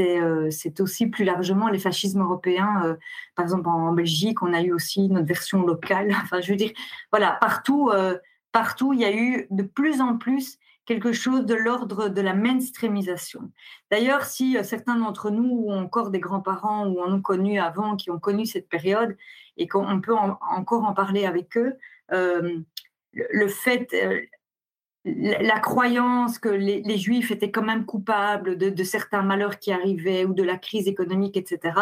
[0.00, 2.82] euh, c'est aussi plus largement les fascismes européens.
[2.84, 2.96] Euh,
[3.36, 6.10] par exemple, en, Belgique, on a eu aussi notre version locale.
[6.24, 6.72] Enfin, je veux dire,
[7.12, 8.18] voilà, partout, euh,
[8.56, 12.32] partout, il y a eu de plus en plus quelque chose de l'ordre de la
[12.32, 13.50] mainstreamisation.
[13.90, 17.96] D'ailleurs, si euh, certains d'entre nous ont encore des grands-parents ou en ont connu avant,
[17.96, 19.14] qui ont connu cette période,
[19.58, 21.74] et qu'on peut encore en parler avec eux,
[22.12, 22.60] euh,
[23.12, 24.22] le fait, euh,
[25.04, 30.32] la croyance que les, Juifs étaient quand même coupables de, certains malheurs qui arrivaient ou
[30.32, 31.74] de la crise économique, etc.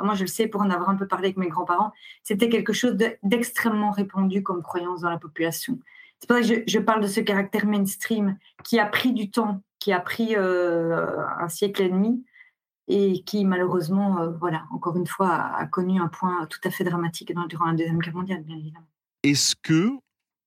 [0.00, 2.72] Moi, je le sais pour en avoir un peu parlé avec mes grands-parents, c'était quelque
[2.72, 5.78] chose d'extrêmement répandu comme croyance dans la population.
[6.22, 9.60] C'est pour ça que je, parle de ce caractère mainstream qui a pris du temps,
[9.80, 12.24] qui a pris euh, un siècle et demi
[12.86, 16.84] et qui malheureusement, euh, voilà, encore une fois, a, connu un point tout à fait
[16.84, 18.86] dramatique durant la Deuxième Guerre mondiale, bien évidemment.
[19.24, 19.90] Est-ce que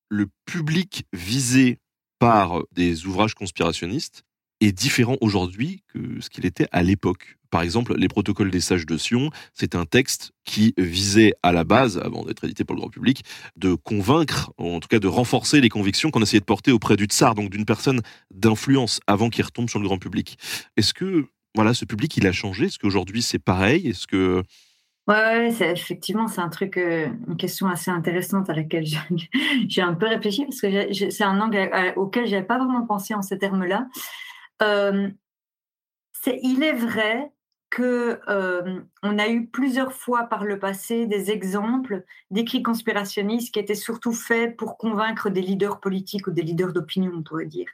[0.07, 1.79] le public visé
[2.19, 4.23] par des ouvrages conspirationnistes
[4.61, 7.37] est différent aujourd'hui que ce qu'il était à l'époque.
[7.49, 11.63] Par exemple, les protocoles des sages de Sion, c'est un texte qui visait à la
[11.63, 13.23] base, avant d'être édité pour le grand public,
[13.55, 17.05] de convaincre, en tout cas de renforcer les convictions qu'on essayait de porter auprès du
[17.05, 18.01] tsar, donc d'une personne
[18.31, 20.37] d'influence, avant qu'il retombe sur le grand public.
[20.75, 22.65] Est-ce que voilà, ce public, il a changé?
[22.65, 23.87] Est-ce qu'aujourd'hui c'est pareil?
[23.87, 24.43] Est-ce que
[25.07, 28.85] Ouais, effectivement, c'est un truc, euh, une question assez intéressante à laquelle
[29.67, 33.13] j'ai un peu réfléchi parce que c'est un angle euh, auquel j'avais pas vraiment pensé
[33.13, 33.87] en ces termes-là.
[34.61, 35.09] Euh,
[36.27, 37.31] il est vrai
[37.69, 38.19] que
[39.03, 44.13] on a eu plusieurs fois par le passé des exemples d'écrits conspirationnistes qui étaient surtout
[44.13, 47.67] faits pour convaincre des leaders politiques ou des leaders d'opinion, on pourrait dire.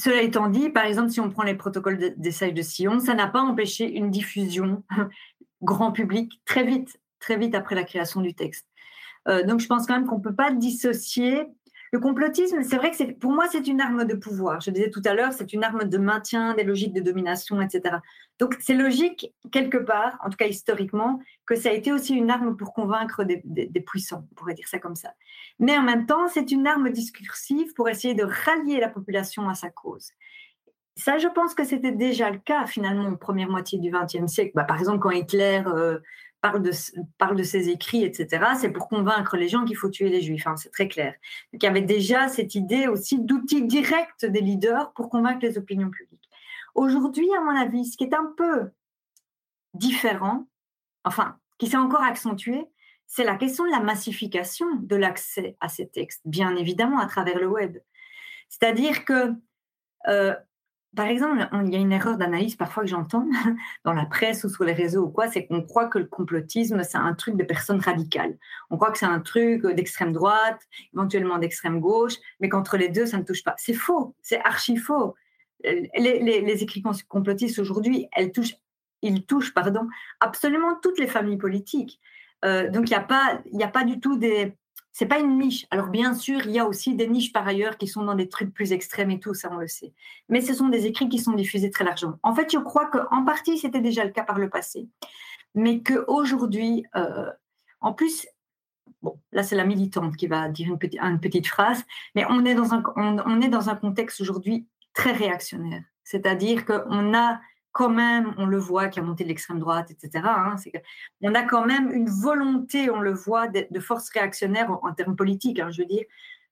[0.00, 3.14] Cela étant dit, par exemple, si on prend les protocoles des sages de Sion, ça
[3.14, 4.82] n'a pas empêché une diffusion
[5.62, 8.66] grand public très vite, très vite après la création du texte.
[9.28, 11.46] Euh, donc je pense quand même qu'on ne peut pas dissocier
[11.92, 14.60] le complotisme, c'est vrai que pour moi, c'est une arme de pouvoir.
[14.60, 17.96] Je disais tout à l'heure, c'est une arme de maintien des logiques de domination, etc.
[18.38, 22.30] Donc, c'est logique, quelque part, en tout cas historiquement, que ça a été aussi une
[22.30, 25.14] arme pour convaincre des, puissants, on pourrait dire ça comme ça.
[25.58, 29.54] Mais en même temps, c'est une arme discursive pour essayer de rallier la population à
[29.54, 30.12] sa cause.
[30.96, 34.52] Ça, je pense que c'était déjà le cas, finalement, en première moitié du XXe siècle.
[34.54, 35.98] Bah, par exemple, quand Hitler euh,
[36.40, 36.70] parle de,
[37.18, 40.46] parle de ses écrits, etc., c'est pour convaincre les gens qu'il faut tuer les juifs.
[40.46, 41.14] Hein, c'est très clair.
[41.52, 45.90] Il y avait déjà cette idée aussi d'outils directs des leaders pour convaincre les opinions
[45.90, 46.28] publiques.
[46.74, 48.70] Aujourd'hui, à mon avis, ce qui est un peu
[49.74, 50.46] différent,
[51.04, 52.64] enfin, qui s'est encore accentué,
[53.06, 57.38] c'est la question de la massification de l'accès à ces textes, bien évidemment à travers
[57.38, 57.78] le web.
[58.48, 59.34] C'est-à-dire que
[60.08, 60.34] euh,
[60.96, 63.28] par exemple, il y a une erreur d'analyse parfois que j'entends
[63.84, 66.82] dans la presse ou sur les réseaux ou quoi, c'est qu'on croit que le complotisme,
[66.82, 68.36] c'est un truc de personnes radicales.
[68.70, 70.60] On croit que c'est un truc d'extrême droite,
[70.92, 73.54] éventuellement d'extrême gauche, mais qu'entre les deux, ça ne touche pas.
[73.56, 75.14] C'est faux, c'est archi faux.
[75.62, 78.56] Les, écrits complotistes aujourd'hui, touchent,
[79.02, 79.86] ils touchent pardon,
[80.18, 82.00] absolument toutes les familles politiques.
[82.44, 82.96] Euh, donc, il
[83.52, 84.56] n'y a pas du tout des,
[85.00, 85.66] c'est pas une niche.
[85.70, 88.28] Alors bien sûr, il y a aussi des niches par ailleurs qui sont dans des
[88.28, 89.94] trucs plus extrêmes et tout, ça on le sait.
[90.28, 92.18] Mais ce sont des écrits qui sont diffusés très largement.
[92.22, 94.90] En fait, je crois qu'en partie c'était déjà le cas par le passé,
[95.54, 97.30] mais qu'aujourd'hui, euh,
[97.80, 98.28] en plus,
[99.00, 101.82] bon, là c'est la militante qui va dire une petite, phrase,
[102.14, 105.82] mais on est dans un, on est dans un contexte aujourd'hui très réactionnaire.
[106.04, 107.40] C'est-à-dire qu'on a
[107.72, 110.24] quand même, on le voit, qui a monté de l'extrême droite, etc.
[110.26, 110.56] Hein,
[111.22, 115.60] on a quand même une volonté, on le voit, de, force réactionnaire en, termes politiques,
[115.60, 116.04] hein, je veux dire,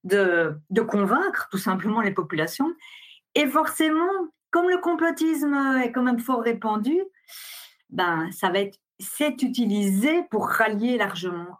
[0.05, 2.73] de, de, convaincre tout simplement les populations.
[3.35, 4.11] Et forcément,
[4.51, 6.99] comme le complotisme est quand même fort répandu,
[7.91, 11.57] ben, ça va être c'est utilisé pour rallier largement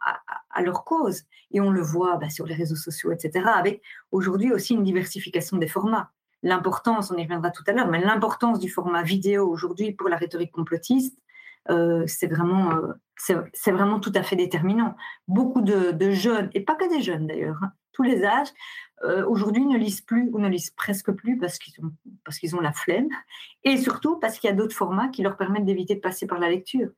[0.51, 1.23] à, leur cause.
[1.51, 3.81] Et on le voit ben, sur les réseaux sociaux, etc., avec
[4.11, 6.11] aujourd'hui aussi une diversification des formats
[6.43, 10.17] l'importance, on y reviendra tout à l'heure, mais l'importance du format vidéo aujourd'hui pour la
[10.17, 11.17] rhétorique complotiste,
[11.69, 14.95] euh, c'est vraiment, euh, vraiment tout à fait déterminant.
[15.27, 18.49] Beaucoup de, jeunes, et pas que des jeunes d'ailleurs, hein, tous les âges,
[19.03, 21.91] euh, aujourd'hui ne lisent plus ou ne lisent presque plus parce qu'ils ont,
[22.25, 23.09] parce ont la flemme,
[23.63, 26.39] et surtout parce qu'il y a d'autres formats qui leur permettent d'éviter de passer par
[26.39, 26.89] la lecture.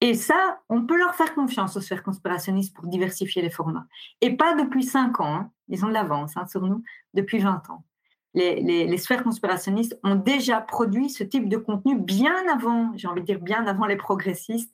[0.00, 3.86] Et ça, on peut leur faire confiance aux sphères conspirationnistes pour diversifier les formats.
[4.20, 5.50] Et pas depuis cinq ans, hein.
[5.68, 6.82] ils ont de l'avance hein, sur nous,
[7.14, 7.84] depuis 20 ans
[8.34, 13.26] les, sphères conspirationnistes ont déjà produit ce type de contenu bien avant, j'ai envie de
[13.26, 14.72] dire bien avant les progressistes,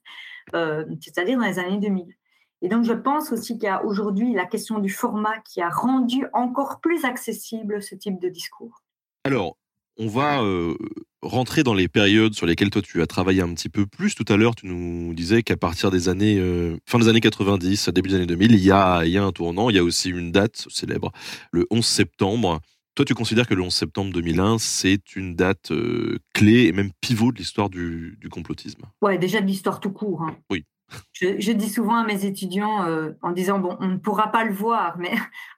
[0.55, 2.15] euh, c'est-à-dire dans les années 2000.
[2.63, 5.69] Et donc, je pense aussi qu'il y a aujourd'hui la question du format qui a
[5.69, 8.83] rendu encore plus accessible ce type de discours.
[9.25, 9.57] Alors,
[9.97, 10.75] on va euh,
[11.23, 14.15] rentrer dans les périodes sur lesquelles toi tu as travaillé un petit peu plus.
[14.15, 17.89] Tout à l'heure, tu nous disais qu'à partir des années, euh, fin des années 90,
[17.91, 19.71] début des années 2000, il y, a, il y a un tournant.
[19.71, 21.13] Il y a aussi une date célèbre,
[21.53, 22.61] le 11 septembre,
[22.99, 26.91] toi, tu considères que le 11 septembre 2001, c'est une date euh, clé et même
[27.01, 28.83] pivot de l'histoire du, complotisme?
[29.01, 30.23] Ouais, déjà de l'histoire tout court.
[30.23, 30.37] Hein.
[30.51, 30.65] Oui.
[31.13, 34.53] je, dis souvent à mes étudiants euh, en disant bon, on ne pourra pas le
[34.53, 35.13] voir, mais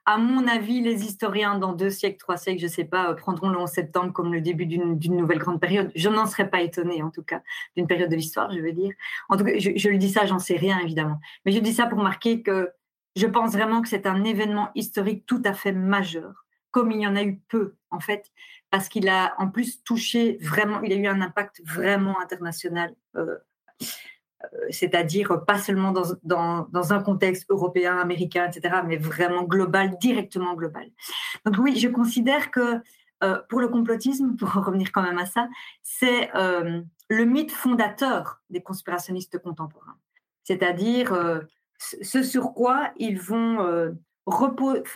[0.05, 3.15] à mon avis, les historiens dans deux siècles, trois siècles, je ne sais pas, euh,
[3.15, 5.91] prendront le 11 septembre comme le début d'une nouvelle grande période.
[5.95, 7.41] Je n'en serais pas étonnée, en tout cas,
[7.75, 8.93] d'une période de l'histoire, je veux dire.
[9.29, 11.73] En tout cas, je, je le dis ça, j'en sais rien évidemment, mais je dis
[11.73, 12.69] ça pour marquer que
[13.15, 17.07] je pense vraiment que c'est un événement historique tout à fait majeur, comme il y
[17.07, 18.31] en a eu peu en fait,
[18.69, 22.95] parce qu'il a en plus touché vraiment, il a eu un impact vraiment international.
[23.15, 23.37] Euh,
[23.81, 30.89] euh, c'est-à-dire pas seulement dans, un contexte européen, américain, etc., mais vraiment global, directement global.
[31.45, 32.81] Donc oui, je considère que
[33.23, 35.47] euh, pour le complotisme, pour revenir quand même à ça,
[35.83, 39.97] c'est le mythe fondateur des conspirationnistes contemporains.
[40.43, 41.13] C'est-à-dire
[41.77, 43.93] ce sur quoi ils vont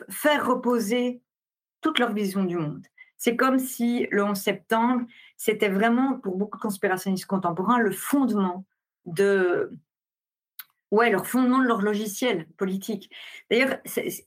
[0.10, 1.22] faire reposer
[1.86, 2.84] toute leur vision du monde.
[3.16, 5.06] C'est comme si le 11 septembre,
[5.38, 8.66] c'était vraiment, pour beaucoup de conspirationnistes contemporains, le fondement
[9.06, 9.70] de
[10.90, 13.12] ouais, leur fondement de leur logiciel politique.
[13.52, 13.78] D'ailleurs,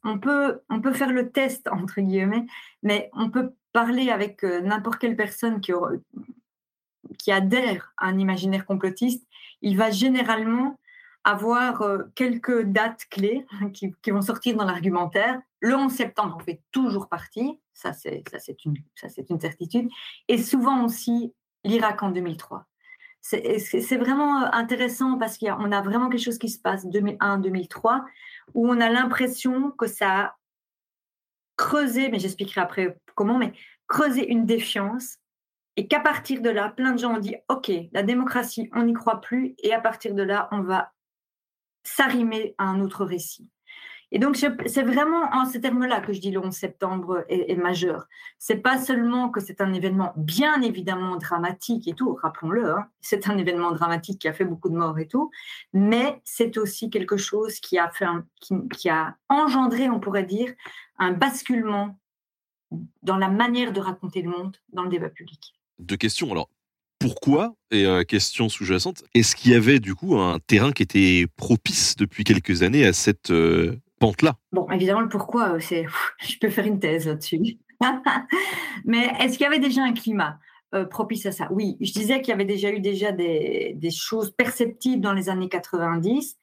[0.05, 2.47] on peut, on peut faire le test, entre guillemets,
[2.85, 5.73] mais on peut parler avec euh, n'importe quelle personne qui,
[7.19, 9.27] qui adhère à un imaginaire complotiste.
[9.63, 10.79] Il va généralement
[11.25, 15.41] avoir euh, quelques dates clés qui, vont sortir dans l'argumentaire.
[15.61, 18.23] Le 11 septembre en fait toujours partie, ça c'est
[18.65, 18.77] une,
[19.29, 19.89] une certitude.
[20.29, 22.67] Et souvent aussi l'Irak en 2003
[23.21, 28.05] c'est vraiment euh, intéressant parce qu'on a vraiment quelque chose qui se passe 2001-2003
[28.55, 30.37] où on a l'impression que ça a
[31.57, 33.53] creusé, mais j'expliquerai après comment, mais
[33.87, 35.17] creusé une défiance
[35.77, 38.95] et qu'à partir de là, plein de gens ont dit OK, la démocratie, on n'y
[38.95, 40.93] croit plus et à partir de là, on va
[41.89, 43.51] s'arrimer à un autre récit.
[44.11, 48.07] Et donc, c'est vraiment en ces termes-là que je dis le 11 septembre est, majeur.
[48.39, 53.29] C'est pas seulement que c'est un événement bien évidemment dramatique et tout, rappelons-le, hein, c'est
[53.29, 55.31] un événement dramatique qui a fait beaucoup de morts et tout,
[55.75, 58.07] mais c'est aussi quelque chose qui a, fait
[58.41, 60.55] qui, a engendré, on pourrait dire,
[60.99, 61.99] un basculement
[63.03, 65.55] dans la manière de raconter le monde dans le débat public.
[65.79, 66.31] Deux questions.
[66.33, 66.49] Alors,
[66.99, 71.27] pourquoi Et euh, question sous-jacente, est-ce qu'il y avait du coup un terrain qui était
[71.37, 74.35] propice depuis quelques années à cette euh, pente-là?
[74.53, 75.87] Bon, évidemment, le pourquoi, euh, c'est,
[76.21, 77.59] je peux faire une thèse là-dessus.
[78.85, 80.39] Mais est-ce qu'il y avait déjà un climat
[80.91, 81.49] propice à ça?
[81.51, 85.49] Oui, je disais qu'il y avait déjà eu déjà des, choses perceptibles dans les années
[85.49, 86.37] 90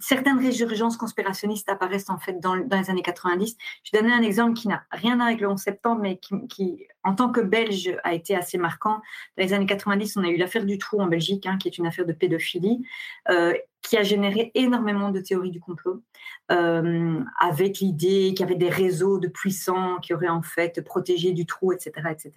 [0.00, 3.56] certaines résurgences conspirationnistes apparaissent en fait dans, les années 90.
[3.84, 6.18] Je vais donner un exemple qui n'a rien à voir avec le 11 septembre, mais
[6.18, 9.00] qui, en tant que Belge, a été assez marquant.
[9.36, 11.78] Dans les années 90, on a eu l'affaire du trou en Belgique, hein, qui est
[11.78, 12.84] une affaire de pédophilie,
[13.30, 16.02] euh, qui a généré énormément de théories du complot,
[16.50, 21.32] euh, avec l'idée qu'il y avait des réseaux de puissants qui auraient en fait protégé
[21.32, 22.32] du trou, etc., etc.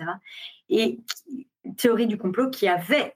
[0.69, 0.99] Et
[1.77, 3.15] théorie du complot qui avait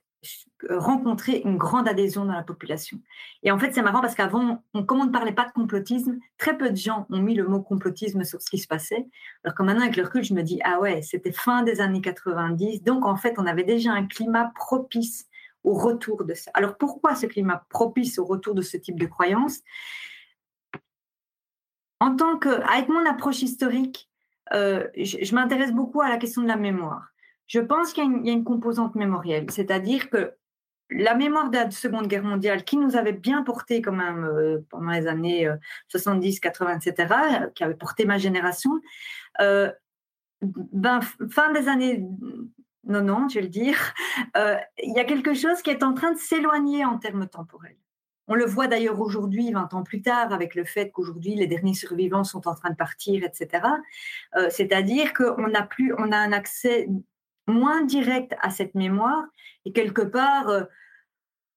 [0.70, 3.00] rencontrer une grande adhésion dans la population.
[3.44, 6.58] Et en fait, c'est marrant parce qu'avant, comme on ne parlait pas de complotisme, très
[6.58, 9.08] peu de gens ont mis le mot complotisme sur ce qui se passait.
[9.44, 12.02] Alors que maintenant, avec le recul, je me dis, ah ouais, c'était fin des années
[12.02, 12.84] 90.
[12.84, 15.28] Donc, en fait, on avait déjà un climat propice
[15.64, 16.52] au retour de ça.
[16.54, 19.60] Alors, pourquoi ce climat propice au retour de ce type de croyance?
[22.00, 24.10] En tant que, avec mon approche historique,
[24.54, 27.13] euh, je m'intéresse beaucoup à la question de la mémoire.
[27.48, 30.34] Je pense qu'il y, a une composante mémorielle, c'est-à-dire que
[30.90, 34.60] la mémoire de la Seconde Guerre mondiale, qui nous avait bien porté quand même euh,
[34.70, 35.50] pendant les années
[35.88, 37.14] 70, 80, etc.,
[37.56, 38.72] qui avait porté ma génération,
[39.42, 39.72] euh,
[40.42, 42.06] ben, fin des années
[42.88, 43.94] 90, je vais le dire,
[44.38, 47.78] euh, il y a quelque chose qui est en train de s'éloigner en termes temporels.
[48.28, 51.74] On le voit d'ailleurs aujourd'hui, 20 ans plus tard, avec le fait qu'aujourd'hui les derniers
[51.74, 53.68] survivants sont en train de partir, etc.
[54.50, 56.88] C'est-à-dire qu'on a plus, on a un accès
[57.48, 59.24] moins direct à cette mémoire.
[59.66, 60.64] Et quelque part, euh,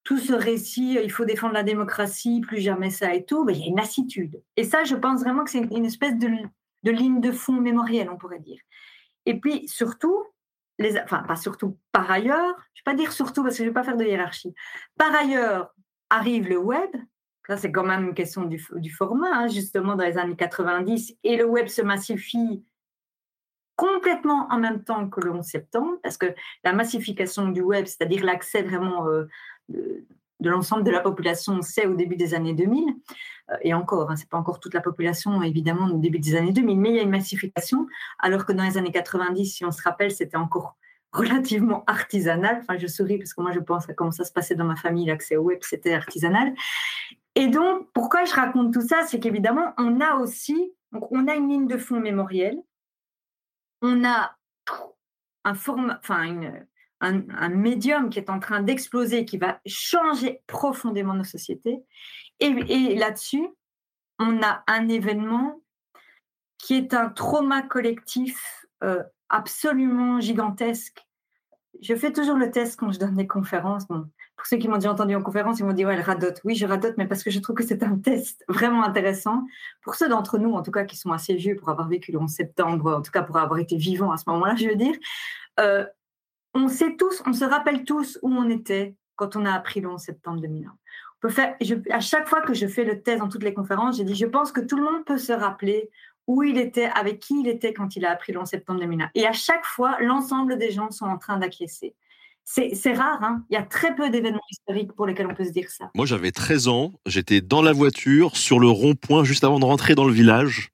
[0.05, 3.55] tout ce récit, euh, il faut défendre la démocratie, plus jamais ça et tout, ben,
[3.55, 4.41] il y a une lassitude.
[4.57, 6.29] Et ça, je pense vraiment que c'est une espèce de,
[6.85, 8.61] ligne de fond mémorielle, on pourrait dire.
[9.27, 10.25] Et puis, surtout,
[10.79, 13.63] les, enfin, pas surtout, par ailleurs, je ne vais pas dire surtout parce que je
[13.65, 14.55] ne vais pas faire de hiérarchie.
[14.97, 15.75] Par ailleurs,
[16.11, 16.91] arrive le web.
[17.49, 21.17] Ça, c'est quand même une question du, format, hein, justement, dans les années 90.
[21.25, 22.65] Et le web se massifie
[23.77, 28.25] complètement en même temps que le 11 septembre, parce que la massification du web, c'est-à-dire
[28.25, 29.27] l'accès vraiment euh,
[29.69, 30.05] de,
[30.41, 32.85] l'ensemble de la population, c'est au début des années 2000,
[33.51, 36.53] euh, et encore, hein, c'est pas encore toute la population, évidemment, au début des années
[36.53, 37.87] 2000, mais il y a une massification,
[38.19, 40.77] alors que dans les années 90, si on se rappelle, c'était encore
[41.13, 42.59] relativement artisanal.
[42.61, 44.77] Enfin, je souris parce que moi, je pense à comment ça se passait dans ma
[44.77, 46.55] famille, l'accès au web, c'était artisanal.
[47.35, 49.03] Et donc, pourquoi je raconte tout ça?
[49.07, 52.59] C'est qu'évidemment, on a aussi, donc on a une ligne de fond mémorielle,
[53.83, 54.37] on a
[55.45, 56.57] un, format, enfin
[57.01, 61.79] un, médium qui est en train d'exploser, qui va changer profondément nos sociétés.
[62.41, 63.47] Et, là-dessus,
[64.19, 65.61] on a un événement
[66.59, 71.07] qui est un trauma collectif euh, absolument gigantesque.
[71.83, 73.87] Je fais toujours le test quand je donne des conférences.
[74.37, 76.41] Pour ceux qui m'ont déjà entendu en conférence, ils m'ont dit ouais, elle radote.
[76.45, 79.45] Oui, je radote, mais parce que je trouve que c'est un test vraiment intéressant.
[79.83, 82.19] Pour ceux d'entre nous, en tout cas, qui sont assez vieux pour avoir vécu le
[82.19, 84.95] 11 septembre, en tout cas pour avoir été vivants à ce moment-là, je veux dire,
[85.59, 85.87] euh,
[86.55, 89.89] on sait tous, on se rappelle tous où on était quand on a appris le
[89.89, 90.77] 11 septembre 2001.
[91.25, 91.29] On
[91.91, 94.27] à chaque fois que je fais le test dans toutes les conférences, j'ai dit, je
[94.27, 95.91] pense que tout le monde peut se rappeler
[96.27, 99.11] où il était, avec qui il était quand il a appris le 11 septembre 2001.
[99.15, 101.95] Et à chaque fois, l'ensemble des gens sont en train d'acquiescer.
[102.49, 105.51] C'est rare, hein il y a très peu d'événements historiques pour lesquels on peut se
[105.51, 105.91] dire ça.
[105.97, 109.97] Moi, j'avais 13 ans, j'étais dans la voiture, sur le rond-point, juste avant de rentrer
[109.97, 110.71] dans le village.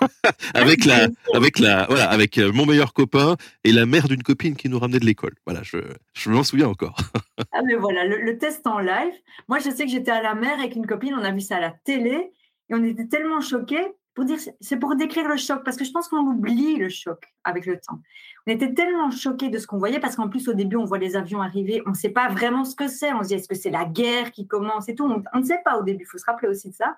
[0.54, 4.56] avec la, avec la, voilà, avec euh, mon meilleur copain et la mère d'une copine
[4.56, 5.34] qui nous ramenait de l'école.
[5.46, 5.76] Voilà, je,
[6.14, 6.96] je m'en souviens encore.
[7.52, 9.12] ah mais voilà, le, test en live.
[9.46, 11.56] Moi, je sais que j'étais à la mer avec une copine, on a vu ça
[11.56, 12.32] à la télé
[12.70, 13.86] et on était tellement choqués.
[14.14, 17.32] Pour dire, c'est pour décrire le choc parce que je pense qu'on oublie le choc
[17.44, 18.00] avec le temps.
[18.46, 20.98] On était tellement choqués de ce qu'on voyait parce qu'en plus au début on voit
[20.98, 23.12] les avions arriver, on ne sait pas vraiment ce que c'est.
[23.12, 25.04] On se dit est-ce que c'est la guerre qui commence et tout?
[25.04, 26.04] On, ne sait pas au début.
[26.04, 26.96] Il faut se rappeler aussi de ça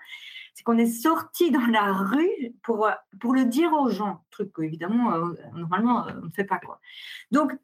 [0.54, 2.90] c'est qu'on est sorti dans la rue pour,
[3.20, 6.58] pour le dire aux gens, truc que évidemment, euh, normalement, euh, on ne fait pas.
[6.58, 6.80] Quoi.
[7.30, 7.56] Donc,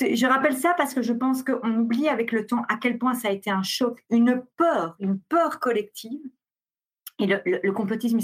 [0.00, 3.14] je rappelle ça parce que je pense qu'on oublie avec le temps à quel point
[3.14, 6.20] ça a été un choc, une peur, une peur collective.
[7.20, 8.18] Et le, complotisme,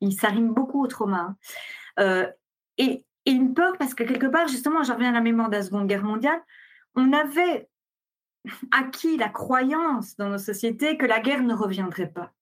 [0.00, 1.18] il s'arrime beaucoup au trauma.
[1.18, 1.36] Hein.
[2.00, 2.30] Euh,
[2.78, 5.62] et, une peur parce que quelque part, justement, j'en reviens à la mémoire de la
[5.62, 6.42] Seconde Guerre mondiale,
[6.94, 7.70] on avait
[8.70, 12.34] acquis la croyance dans nos sociétés que la guerre ne reviendrait pas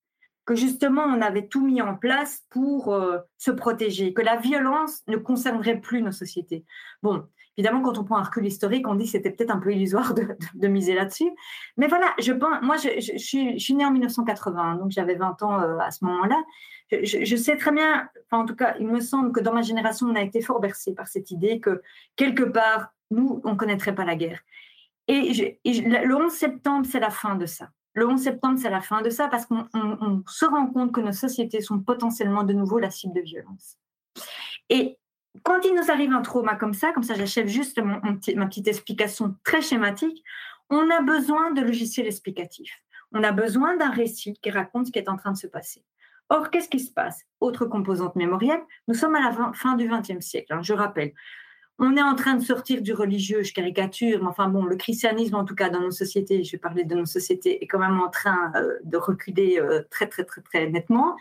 [0.44, 5.02] que justement on avait tout mis en place pour euh, se protéger, que la violence
[5.06, 6.64] ne concernerait plus nos sociétés.
[7.02, 7.26] Bon,
[7.56, 10.14] évidemment, quand on prend un recul historique, on dit que c'était peut-être un peu illusoire
[10.14, 11.30] de, miser là-dessus.
[11.76, 15.60] Mais voilà, je pense, moi, je, suis, je, née en 1980, donc j'avais 20 ans
[15.60, 16.42] euh, à ce moment-là.
[16.90, 20.14] Je, sais très bien, en tout cas, il me semble que dans ma génération, on
[20.14, 21.80] a été fort bercé par cette idée que
[22.16, 24.40] quelque part, nous, on ne connaîtrait pas la guerre.
[25.08, 25.32] et
[25.64, 27.70] le 11 septembre, c'est la fin de ça.
[27.94, 29.66] Le 11 septembre, c'est la fin de ça parce qu'on
[30.26, 33.76] se rend compte que nos sociétés sont potentiellement de nouveau la cible de violence.
[34.70, 34.98] Et
[35.42, 39.34] quand il nous arrive un trauma comme ça, comme ça j'achève juste ma petite explication
[39.44, 40.22] très schématique,
[40.70, 42.82] on a besoin de logiciels explicatifs.
[43.12, 45.84] On a besoin d'un récit qui raconte ce qui est en train de se passer.
[46.28, 47.26] Or, qu'est-ce qui se passe?
[47.40, 50.54] Autre composante mémorielle, nous sommes à la fin du XXe siècle.
[50.54, 51.12] Hein, je rappelle,
[51.78, 55.34] on est en train de sortir du religieux, je caricature, mais enfin bon, le christianisme,
[55.34, 58.00] en tout cas dans nos sociétés, je vais parler de nos sociétés, est quand même
[58.00, 61.16] en train euh, de reculer euh, très, très, très, très nettement.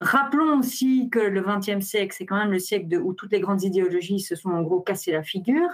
[0.00, 3.62] Rappelons aussi que le XXe siècle, c'est quand même le siècle où toutes les grandes
[3.62, 5.68] idéologies se sont en gros cassées la figure,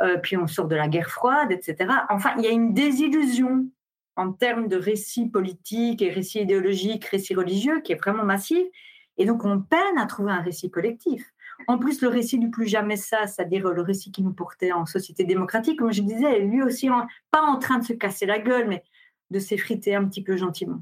[0.00, 1.88] euh, puis on sort de la guerre froide, etc.
[2.10, 3.66] Enfin, il y a une désillusion
[4.16, 8.66] en termes de récits politiques et récits idéologiques, récits religieux, qui est vraiment massive.
[9.16, 11.32] Et donc, on peine à trouver un récit collectif.
[11.68, 14.86] En plus, le récit du plus jamais ça, c'est-à-dire le récit qui nous portait en
[14.86, 16.88] société démocratique, comme je disais, lui aussi,
[17.30, 18.82] pas en train de se casser la gueule, mais
[19.30, 20.80] de s'effriter un petit peu gentiment.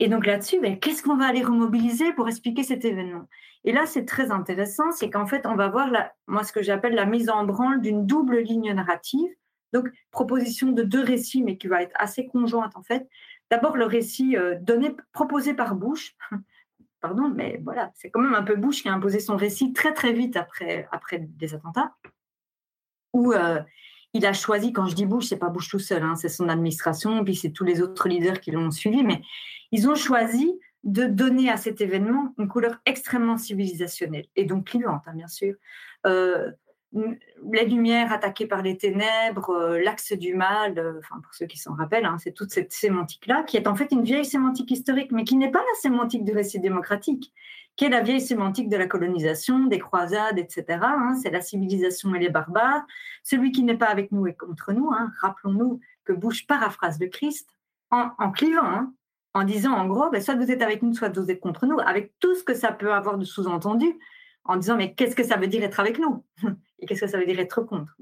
[0.00, 3.28] Et donc là-dessus, ben, qu'est-ce qu'on va aller remobiliser pour expliquer cet événement?
[3.64, 5.90] Et là, c'est très intéressant, c'est qu'en fait, on va voir
[6.26, 9.28] moi ce que j'appelle la mise en branle d'une double ligne narrative.
[9.72, 13.08] Donc, proposition de deux récits, mais qui va être assez conjointe en fait.
[13.50, 16.16] D'abord, le récit euh, donné, proposé par Bush,
[17.00, 19.92] pardon, mais voilà, c'est quand même un peu Bush qui a imposé son récit très
[19.92, 21.94] très vite après, après les attentats,
[23.12, 23.60] où euh,
[24.14, 26.48] il a choisi, quand je dis Bush, c'est pas Bush tout seul, hein, c'est son
[26.48, 29.20] administration, puis c'est tous les autres leaders qui l'ont suivi, mais
[29.70, 35.02] ils ont choisi de donner à cet événement une couleur extrêmement civilisationnelle et donc clivante,
[35.06, 35.54] hein, bien sûr.
[36.06, 36.50] Euh,
[36.92, 41.58] les lumières attaquées par les ténèbres, euh, l'axe du mal, euh, enfin pour ceux qui
[41.58, 45.12] s'en rappellent, hein, c'est toute cette sémantique-là, qui est en fait une vieille sémantique historique,
[45.12, 47.32] mais qui n'est pas la sémantique du récit démocratique,
[47.78, 50.80] qui est la vieille sémantique de la colonisation, des croisades, etc.
[50.82, 52.84] Hein, c'est la civilisation et les barbares.
[53.22, 54.90] Celui qui n'est pas avec nous est contre nous.
[54.92, 55.12] Hein.
[55.20, 57.48] Rappelons-nous que Bush paraphrase le Christ
[57.90, 58.92] en, clivant,
[59.32, 61.78] en disant en gros, ben, soit vous êtes avec nous, soit vous êtes contre nous,
[61.78, 63.86] avec tout ce que ça peut avoir de sous-entendu,
[64.48, 66.24] en disant mais qu'est-ce que ça veut dire être avec nous
[66.80, 67.94] et qu'est-ce que ça veut dire être contre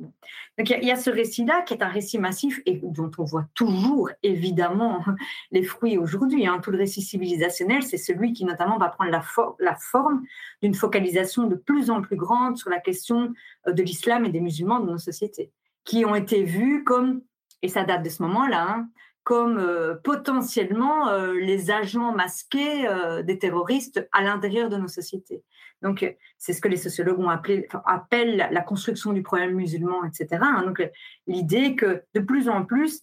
[0.56, 3.46] Donc il y, a ce récit-là qui est un récit massif et dont on voit
[3.54, 5.04] toujours évidemment
[5.50, 6.46] les fruits aujourd'hui.
[6.46, 6.60] Hein.
[6.62, 10.22] Tout le récit civilisationnel, c'est celui qui notamment va prendre la, forme
[10.62, 13.32] d'une focalisation de plus en plus grande sur la question
[13.66, 15.50] euh, de l'islam et des musulmans dans nos sociétés,
[15.84, 17.22] qui ont été vus comme,
[17.62, 18.88] et ça date de ce moment-là, hein,
[19.26, 25.42] comme euh, potentiellement euh, les agents masqués euh, des terroristes à l'intérieur de nos sociétés.
[25.82, 26.06] Donc,
[26.38, 30.28] c'est ce que les sociologues ont appelé, appellent la construction du problème musulman, etc.
[30.42, 30.62] Hein.
[30.64, 30.88] Donc,
[31.26, 33.02] l'idée que de plus en plus,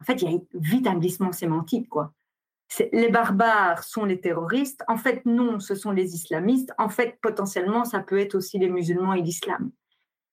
[0.00, 2.14] en fait, il y a vite un glissement sémantique, quoi.
[2.90, 4.82] Les barbares sont les terroristes.
[4.88, 6.72] En fait, non, ce sont les islamistes.
[6.78, 9.70] En fait, potentiellement, ça peut être aussi les musulmans et l'islam.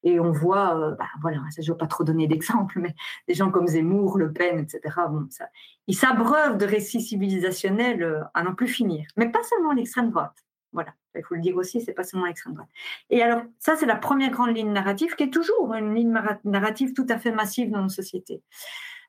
[0.04, 2.96] Et on voit, euh, bah, voilà, je ne veux pas trop donner d'exemples, mais
[3.28, 5.50] des gens comme Zemmour, Le Pen, etc., bon, ça,
[5.88, 9.06] ils s'abreuvent de récits civilisationnels euh, à n'en plus finir.
[9.18, 10.36] Mais pas seulement l'extrême droite.
[10.72, 12.70] Voilà, il faut le dire aussi, c'est pas seulement l'extrême droite.
[13.10, 16.94] Et alors, ça, c'est la première grande ligne narrative qui est toujours une ligne narrative
[16.94, 18.44] tout à fait massive dans nos sociétés.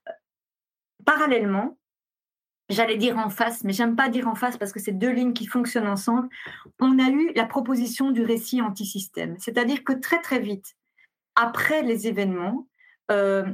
[0.09, 0.13] Euh,
[1.05, 1.79] parallèlement,
[2.71, 5.35] j'allais dire en face, mais j'aime pas dire en face parce que c'est deux lignes
[5.35, 6.29] qui fonctionnent ensemble.
[6.81, 10.77] On a eu la proposition du récit anti-système, c'est-à-dire que très très vite,
[11.35, 12.69] après les événements,
[13.11, 13.45] euh,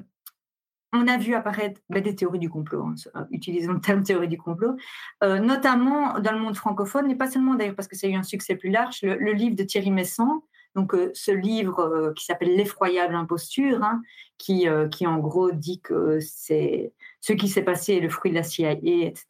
[0.93, 4.29] on a vu apparaître ben, des théories du complot, hein, euh, utilisons le terme théorie
[4.29, 4.77] du complot,
[5.25, 8.15] euh, notamment dans le monde francophone, et pas seulement d'ailleurs parce que ça a eu
[8.15, 13.15] un succès plus large, le, livre de Thierry Messant, donc ce livre qui s'appelle L'effroyable
[13.15, 14.03] imposture, hein,
[14.37, 18.37] qui, qui en gros dit que c'est ce qui s'est passé est le fruit de
[18.37, 19.27] la CIA, etc.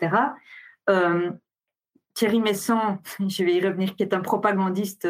[2.15, 5.07] Thierry Messant, je vais y revenir, qui est un propagandiste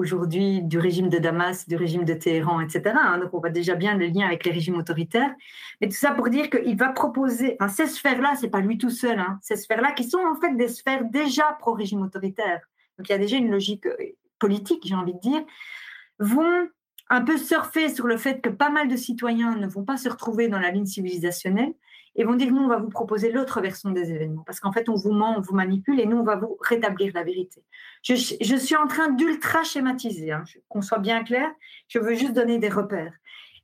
[0.00, 2.94] aujourd'hui du régime de Damas, du régime de Téhéran, etc.
[2.94, 3.18] Hein.
[3.18, 5.34] donc on voit déjà bien le lien avec les régimes autoritaires.
[5.80, 8.90] Mais tout ça pour dire qu'il va proposer, enfin, ces sphères-là, c'est pas lui tout
[8.90, 12.60] seul, hein, ces sphères-là qui sont en fait des sphères déjà pro-régime autoritaire.
[12.98, 13.96] Donc il y a déjà une logique euh,
[14.38, 15.42] politique, j'ai envie de dire,
[16.18, 16.68] vont
[17.08, 20.08] un peu surfer sur le fait que pas mal de citoyens ne vont pas se
[20.08, 21.74] retrouver dans la ligne civilisationnelle
[22.16, 24.88] et vont dire nous, on va vous proposer l'autre version des événements, parce qu'en fait,
[24.88, 27.62] on vous ment, on vous manipule, et nous, on va vous rétablir la vérité.
[28.02, 31.50] Je, suis en train d'ultra schématiser, hein, qu'on soit bien clair,
[31.88, 33.14] je veux juste donner des repères.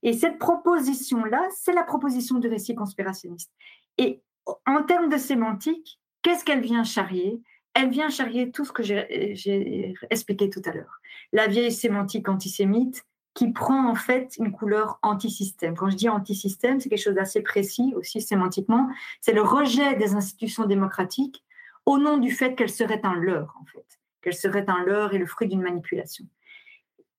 [0.03, 3.51] Et cette proposition-là, c'est la proposition du récit conspirationniste.
[3.99, 4.23] Et
[4.67, 7.41] en termes de sémantique, qu'est-ce qu'elle vient charrier?
[7.75, 11.01] Elle vient charrier tout ce que j'ai expliqué tout à l'heure.
[11.33, 13.05] La vieille sémantique antisémite,
[13.37, 15.77] qui prend en fait une couleur anti-système.
[15.77, 18.89] Quand je dis anti-système, c'est quelque chose d'assez précis aussi sémantiquement.
[19.21, 21.45] C'est le rejet des institutions démocratiques
[21.85, 23.85] au nom du fait qu'elles seraient un leurre, en fait,
[24.23, 26.25] qu'elles seraient un leurre et le fruit d'une manipulation.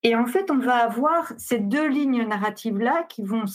[0.02, 3.46] Et en fait, on va avoir ces deux lignes narratives-là qui vont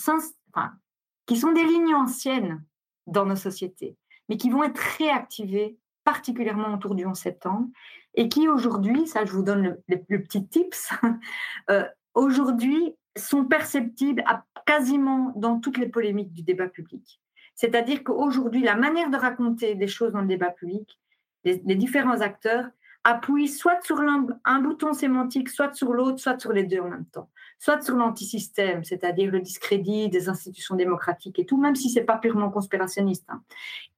[1.27, 2.65] qui sont des lignes anciennes
[3.09, 3.97] dans nos sociétés,
[4.29, 7.67] mais qui vont être réactivées particulièrement autour du 11 septembre,
[8.15, 10.93] et qui aujourd'hui, ça je vous donne le, petit tips,
[11.71, 17.21] euh, aujourd'hui sont perceptibles à quasiment dans toutes les polémiques du débat public.
[17.55, 20.99] C'est-à-dire qu'aujourd'hui, la manière de raconter des choses dans le débat public,
[21.45, 22.67] les, différents acteurs
[23.05, 27.07] appuient soit sur un, bouton sémantique, soit sur l'autre, soit sur les deux en même
[27.07, 27.29] temps.
[27.59, 32.17] Soit sur l'antisystème, c'est-à-dire le discrédit des institutions démocratiques et tout, même si c'est pas
[32.17, 33.27] purement conspirationniste.
[33.29, 33.43] Hein.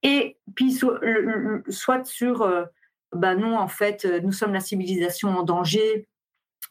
[0.03, 2.65] Et puis soit sur, euh,
[3.13, 6.09] bah non, en fait, nous sommes la civilisation en danger,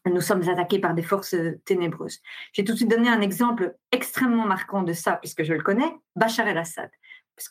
[0.06, 1.36] nous sommes attaqués par des forces
[1.66, 2.20] ténébreuses.
[2.52, 5.96] J'ai tout de suite donné un exemple extrêmement marquant de ça, puisque je le connais,
[6.16, 6.90] Bachar el-Assad.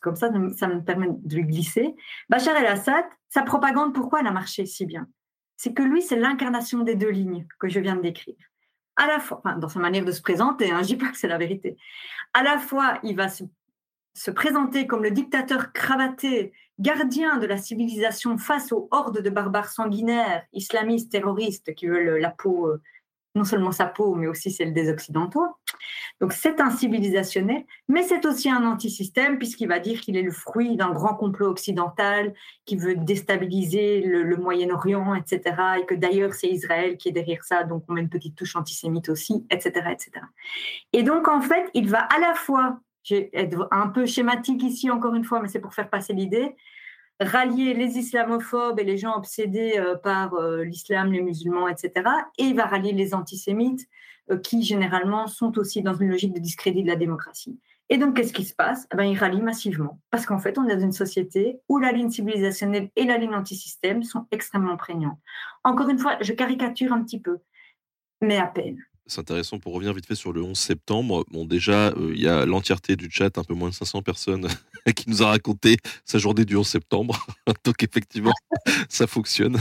[0.01, 1.95] Comme ça, ça me permet de lui glisser.
[2.29, 5.09] Bachar el-Assad, sa propagande, pourquoi elle a marché si bien?
[5.57, 8.37] C'est que lui, c'est l'incarnation des deux lignes que je viens de décrire.
[8.97, 11.29] À la fois, dans sa manière de se présenter, hein, je dis pas que c'est
[11.29, 11.77] la vérité.
[12.35, 13.45] À la fois, il va se
[14.15, 19.71] se présenter comme le dictateur cravaté, gardien de la civilisation face aux hordes de barbares
[19.71, 22.83] sanguinaires, islamistes, terroristes qui veulent la peau, euh,
[23.35, 25.47] non seulement sa peau, mais aussi celle des Occidentaux.
[26.21, 30.31] Donc c'est un civilisationnel, mais c'est aussi un antisystème puisqu'il va dire qu'il est le
[30.31, 32.35] fruit d'un grand complot occidental
[32.67, 35.41] qui veut déstabiliser le, Moyen-Orient, etc.
[35.81, 38.57] Et que d'ailleurs c'est Israël qui est derrière ça, donc on met une petite touche
[38.57, 40.11] antisémite aussi, etc., etc.
[40.93, 42.81] Et donc en fait, il va à la fois
[43.11, 46.57] vais être un peu schématique ici encore une fois, mais c'est pour faire passer l'idée,
[47.21, 52.09] rallier les islamophobes et les gens obsédés euh, par euh, l'islam, les musulmans, etc.
[52.39, 53.87] Et il va rallier les antisémites
[54.31, 57.59] euh, qui généralement sont aussi dans une logique de discrédit de la démocratie.
[57.89, 58.87] Et donc, qu'est-ce qui se passe?
[58.93, 60.01] Eh ben, Il rallie massivement.
[60.11, 63.35] Parce qu'en fait, on est dans une société où la ligne civilisationnelle et la ligne
[63.35, 65.19] antisystème sont extrêmement prégnantes.
[65.65, 67.39] Encore une fois, je caricature un petit peu,
[68.21, 71.25] mais à peine c'est intéressant pour revenir vite fait sur le 11 septembre.
[71.31, 74.49] Bon, déjà, euh, il y a l'entièreté du chat, un peu moins de 500 personnes,
[74.97, 77.27] qui nous a raconté sa journée du 11 septembre.
[77.65, 78.33] Donc, effectivement,
[78.89, 79.61] ça fonctionne.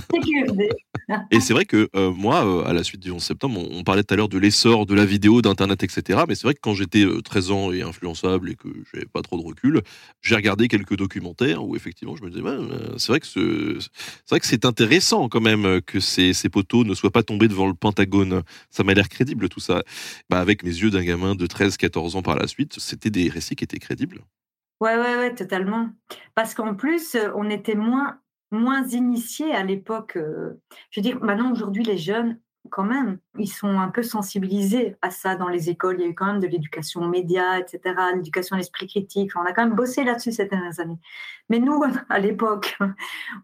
[1.31, 4.03] Et c'est vrai que euh, moi, euh, à la suite du 11 septembre, on, parlait
[4.03, 6.21] tout à l'heure de l'essor de la vidéo, d'Internet, etc.
[6.27, 9.37] Mais c'est vrai que quand j'étais 13 ans et influençable et que j'avais pas trop
[9.37, 9.81] de recul,
[10.21, 12.43] j'ai regardé quelques documentaires où effectivement, je me disais,
[12.97, 17.23] c'est vrai que c'est c'est intéressant quand même que ces, ces poteaux ne soient pas
[17.23, 18.43] tombés devant le Pentagone.
[18.69, 19.83] Ça m'a l'air crédible tout ça.
[20.29, 23.55] Bah, avec mes yeux d'un gamin de 13-14 ans par la suite, c'était des récits
[23.55, 24.21] qui étaient crédibles.
[24.81, 25.89] Ouais, ouais, ouais, totalement.
[26.33, 28.19] Parce qu'en plus, on était moins,
[28.51, 30.17] moins initiés à l'époque.
[30.17, 32.39] Je veux dire, maintenant, aujourd'hui, les jeunes,
[32.69, 35.97] quand même, ils sont un peu sensibilisés à ça dans les écoles.
[35.99, 39.31] Il y a eu quand même de l'éducation média, etc., l'éducation à l'esprit critique.
[39.35, 40.99] On a quand même bossé là-dessus ces dernières années.
[41.49, 42.77] Mais nous, à l'époque,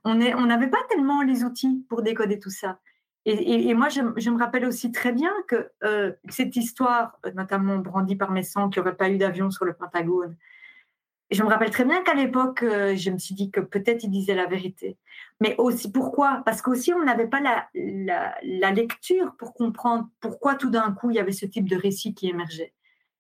[0.04, 2.80] on n'avait pas tellement les outils pour décoder tout ça.
[3.30, 8.32] Et, moi, je, me rappelle aussi très bien que euh, cette histoire, notamment brandie par
[8.32, 10.38] Messan, qu'il n'y aurait pas eu d'avion sur le Pentagone,
[11.30, 14.10] je me rappelle très bien qu'à l'époque, euh, je me suis dit que peut-être il
[14.10, 14.98] disait la vérité.
[15.42, 16.42] Mais aussi, pourquoi?
[16.46, 21.20] Parce qu'aussi, on n'avait pas la, lecture pour comprendre pourquoi tout d'un coup, il y
[21.20, 22.74] avait ce type de récit qui émergeait.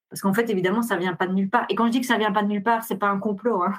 [0.10, 1.66] Parce qu'en fait, évidemment, ça vient pas de nulle part.
[1.68, 3.62] Et quand je dis que ça vient pas de nulle part, c'est pas un complot.
[3.62, 3.74] Hein.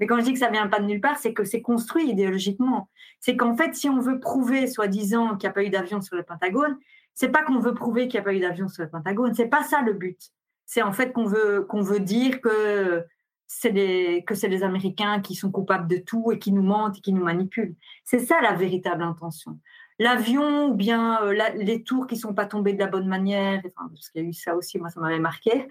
[0.00, 2.08] Mais quand je dis que ça vient pas de nulle part, c'est que c'est construit
[2.08, 2.88] idéologiquement.
[3.20, 6.16] C'est qu'en fait, si on veut prouver, soi-disant, qu'il n'y a pas eu d'avion sur
[6.16, 6.78] le Pentagone,
[7.12, 9.34] c'est pas qu'on veut prouver qu'il n'y a pas eu d'avion sur le Pentagone.
[9.34, 10.32] C'est pas ça le but.
[10.64, 13.04] C'est en fait qu'on veut qu'on veut dire que
[13.46, 17.12] que c'est les Américains qui sont coupables de tout et qui nous mentent et qui
[17.12, 17.74] nous manipulent.
[18.04, 19.58] C'est ça la véritable intention.
[19.98, 24.10] L'avion ou bien euh, les tours qui sont pas tombés de la bonne manière, parce
[24.10, 25.68] qu'il y a eu ça aussi, moi ça m'avait marqué,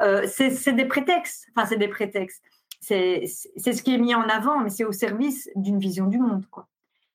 [0.00, 1.48] euh, c'est des prétextes.
[1.54, 2.42] Enfin, c'est des prétextes.
[2.80, 6.46] C'est ce qui est mis en avant, mais c'est au service d'une vision du monde.
[6.50, 6.68] Quoi.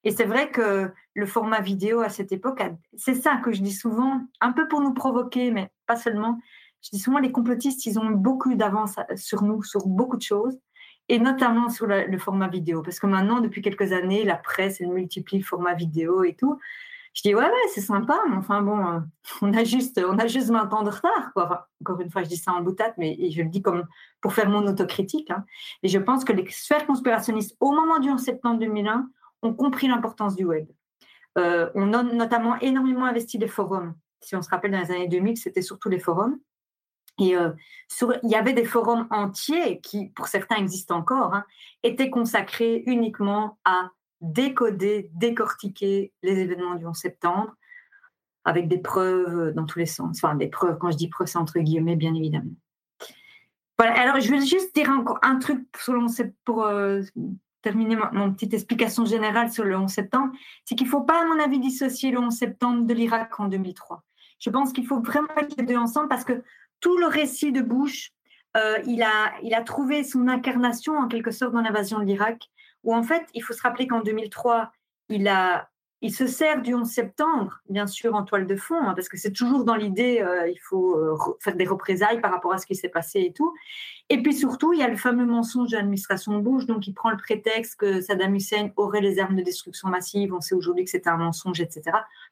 [0.04, 2.62] Et c'est vrai que le format vidéo à cette époque,
[2.98, 6.40] c'est ça que je dis souvent, un peu pour nous provoquer, mais pas seulement,
[6.84, 10.60] je dis souvent, les complotistes, ils ont beaucoup d'avance sur nous, sur beaucoup de choses,
[11.10, 12.82] et notamment sur le format vidéo.
[12.82, 16.60] Parce que maintenant, depuis quelques années, la presse, elle multiplie le format vidéo et tout.
[17.14, 19.00] Je dis, ouais, ouais, c'est sympa, mais enfin bon, euh,
[19.44, 21.32] on a juste, on a juste 20 ans de retard.
[21.34, 21.68] Quoi.
[21.82, 23.86] encore une fois, je dis ça en boutade, mais je le dis comme
[24.20, 25.30] pour faire mon autocritique.
[25.30, 25.46] Hein.
[25.84, 29.08] Et je pense que les sphères conspirationnistes, au moment du 11 septembre 2001,
[29.44, 30.66] ont compris l'importance du web.
[31.38, 33.94] Euh, on a notamment énormément investi les forums.
[34.22, 36.40] Si on se rappelle, dans les années 2000, c'était surtout les forums.
[37.22, 37.52] Euh,
[38.24, 41.46] il y avait des forums entiers qui, pour certains, existent encore, hein,
[41.84, 43.90] étaient consacrés uniquement à
[44.22, 47.54] décoder, décortiquer les événements du 11 septembre,
[48.46, 50.18] avec des preuves dans tous les sens.
[50.24, 52.52] Enfin, des preuves, quand je dis preuves, c'est entre guillemets, bien évidemment.
[53.78, 55.66] Voilà, alors je vais juste dire encore un truc
[56.46, 57.02] pour euh,
[57.62, 60.32] terminer mon, petite explication générale sur le 11 septembre,
[60.64, 63.48] c'est qu'il ne faut pas, à mon avis, dissocier le 11 septembre de l'Irak en
[63.48, 64.04] 2003.
[64.40, 66.44] Je pense qu'il faut vraiment mettre les deux ensemble parce que
[66.84, 68.12] tout le récit de Bush,
[68.58, 72.52] euh, il, a, il a trouvé son incarnation en quelque sorte dans l'invasion de l'Irak,
[72.84, 74.70] où en fait, il faut se rappeler qu'en 2003,
[75.08, 75.70] il, a,
[76.02, 79.16] il se sert du 11 septembre, bien sûr, en toile de fond, hein, parce que
[79.16, 82.66] c'est toujours dans l'idée, euh, il faut euh, faire des représailles par rapport à ce
[82.66, 83.54] qui s'est passé et tout.
[84.10, 87.12] Et puis surtout, il y a le fameux mensonge de l'administration Bush, donc il prend
[87.12, 90.34] le prétexte que Saddam Hussein aurait les armes de destruction massive.
[90.34, 91.84] On sait aujourd'hui que c'était un mensonge, etc.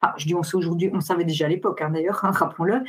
[0.01, 2.83] Enfin, je dis on sait aujourd'hui, on savait déjà à l'époque, hein, d'ailleurs, hein, rappelons-le.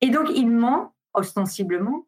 [0.00, 2.06] Et donc, il ment ostensiblement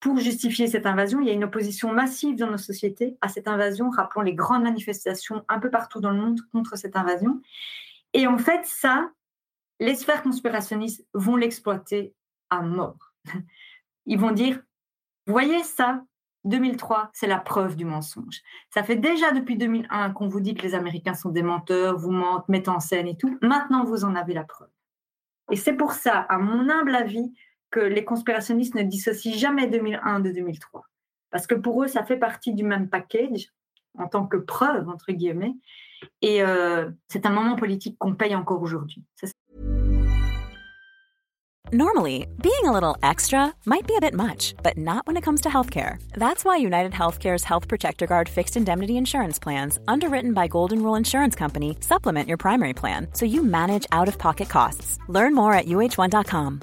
[0.00, 1.20] pour justifier cette invasion.
[1.20, 4.64] Il y a une opposition massive dans nos sociétés à cette invasion, rappelons les grandes
[4.64, 7.40] manifestations un peu partout dans le monde contre cette invasion.
[8.12, 9.10] Et en fait, ça,
[9.78, 12.14] les sphères conspirationnistes vont l'exploiter
[12.50, 13.14] à mort.
[14.06, 14.60] Ils vont dire,
[15.26, 16.02] voyez ça,
[16.44, 18.42] 2003, c'est la preuve du mensonge.
[18.70, 22.10] Ça fait déjà depuis 2001 qu'on vous dit que les Américains sont des menteurs, vous
[22.10, 23.38] mentent, mettent en scène et tout.
[23.40, 24.68] Maintenant, vous en avez la preuve.
[25.50, 27.32] Et c'est pour ça, à mon humble avis,
[27.70, 30.84] que les conspirationnistes ne dissocient jamais 2001 de 2003.
[31.30, 33.48] Parce que pour eux, ça fait partie du même package
[33.98, 35.54] en tant que preuve, entre guillemets.
[36.20, 39.02] Et euh, c'est un moment politique qu'on paye encore aujourd'hui.
[41.74, 45.40] Normally, being a little extra might be a bit much, but not when it comes
[45.40, 45.96] to healthcare.
[46.12, 50.96] That's why United Healthcare's Health Protector Guard fixed indemnity insurance plans, underwritten by Golden Rule
[50.96, 54.98] Insurance Company, supplement your primary plan so you manage out of pocket costs.
[55.08, 56.60] Learn more at uh1.com.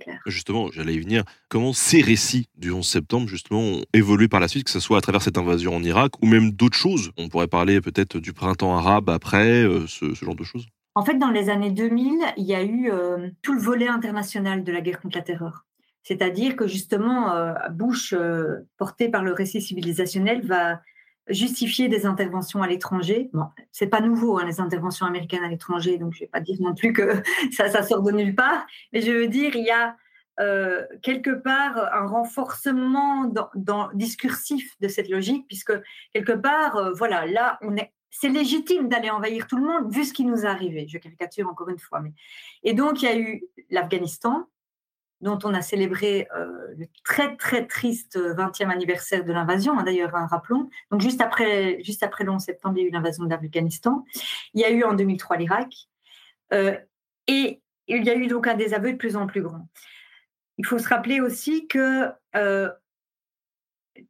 [0.00, 0.20] Clair.
[0.26, 1.22] Justement, j'allais y venir.
[1.48, 4.98] Comment ces récits du 11 septembre, justement, ont évolué par la suite, que ce soit
[4.98, 7.12] à travers cette invasion en Irak ou même d'autres choses?
[7.16, 10.66] On pourrait parler peut-être du printemps arabe après, euh, ce, ce genre de choses?
[10.96, 14.64] En fait, dans les années 2000, il y a eu euh, tout le volet international
[14.64, 15.66] de la guerre contre la terreur.
[16.02, 20.80] C'est-à-dire que justement, euh, Bush, euh, porté par le récit civilisationnel, va
[21.28, 23.28] justifier des interventions à l'étranger.
[23.34, 26.56] Bon, c'est pas nouveau, hein, les interventions américaines à l'étranger, donc je vais pas dire
[26.60, 27.22] non plus que
[27.52, 29.96] ça, ça sort de nulle part, mais je veux dire, il y a
[31.02, 35.72] quelque part un renforcement dans, discursif de cette logique, puisque
[36.12, 40.12] quelque part, voilà, là, on est c'est légitime d'aller envahir tout le monde vu ce
[40.12, 40.86] qui nous est arrivé.
[40.88, 42.02] Je caricature encore une fois.
[42.62, 44.46] Et donc, il y a eu l'Afghanistan,
[45.20, 50.14] dont on a célébré euh, le très, très triste 20e anniversaire de l'invasion, hein, d'ailleurs,
[50.14, 50.68] hein, rappelons.
[50.90, 54.04] Donc, juste après, juste après le 11 septembre, il y a eu l'invasion de l'Afghanistan.
[54.54, 55.74] Il y a eu en 2003 l'Irak.
[56.52, 56.76] Euh,
[57.26, 59.68] et il y a eu donc un désaveu de plus en plus grand.
[60.58, 62.10] Il faut se rappeler aussi que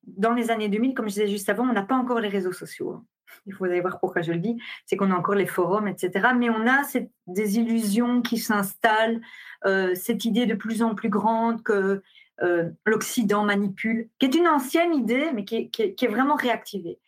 [0.04, 2.52] dans les années 2000, comme je disais juste avant, on n'a pas encore les réseaux
[2.52, 2.92] sociaux.
[2.92, 3.04] Hein.
[3.46, 4.60] Il faut aller voir pourquoi je le dis.
[4.86, 6.28] C'est qu'on a encore les forums, etc.
[6.36, 6.82] Mais on a
[7.26, 9.20] des illusions qui s'installent,
[9.64, 12.02] euh, cette idée de plus en plus grande que
[12.42, 16.98] euh, l'Occident manipule, qui est une ancienne idée, mais qui est, vraiment réactivée.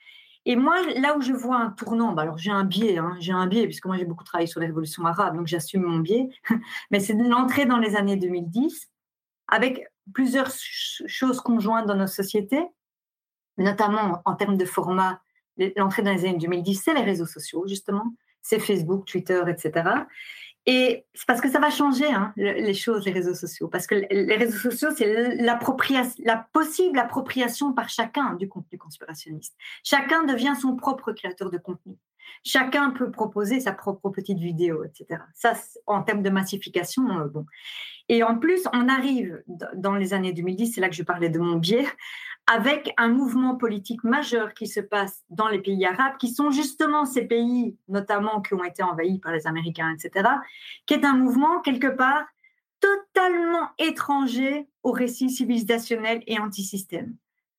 [0.46, 3.32] Et moi, là où je vois un tournant, bah alors j'ai un biais, hein, j'ai
[3.32, 6.28] un biais, puisque moi j'ai beaucoup travaillé sur les révolutions arabes, donc j'assume mon biais,
[6.90, 8.88] mais c'est l'entrée dans les années 2010,
[9.48, 12.64] avec plusieurs choses conjointes dans nos sociétés
[13.58, 15.20] notamment en termes de format,
[15.76, 19.90] l'entrée dans les années 2010, c'est les réseaux sociaux, justement, c'est Facebook, Twitter, etc.
[20.70, 23.68] Et c'est parce que ça va changer hein, les choses, les réseaux sociaux.
[23.68, 25.56] Parce que les réseaux sociaux, c'est la
[26.52, 29.56] possible appropriation par chacun du contenu conspirationniste.
[29.82, 31.96] Chacun devient son propre créateur de contenu.
[32.44, 35.20] Chacun peut proposer sa propre petite vidéo, etc.
[35.34, 35.54] Ça,
[35.86, 37.46] en termes de massification, euh, bon.
[38.08, 39.42] Et en plus, on arrive
[39.74, 41.86] dans les années 2010, c'est là que je parlais de mon biais,
[42.46, 47.04] avec un mouvement politique majeur qui se passe dans les pays arabes, qui sont justement
[47.04, 50.28] ces pays, notamment qui ont été envahis par les Américains, etc.,
[50.86, 52.24] qui est un mouvement quelque part
[52.80, 57.14] totalement étranger au récit civilisationnel et antisystème,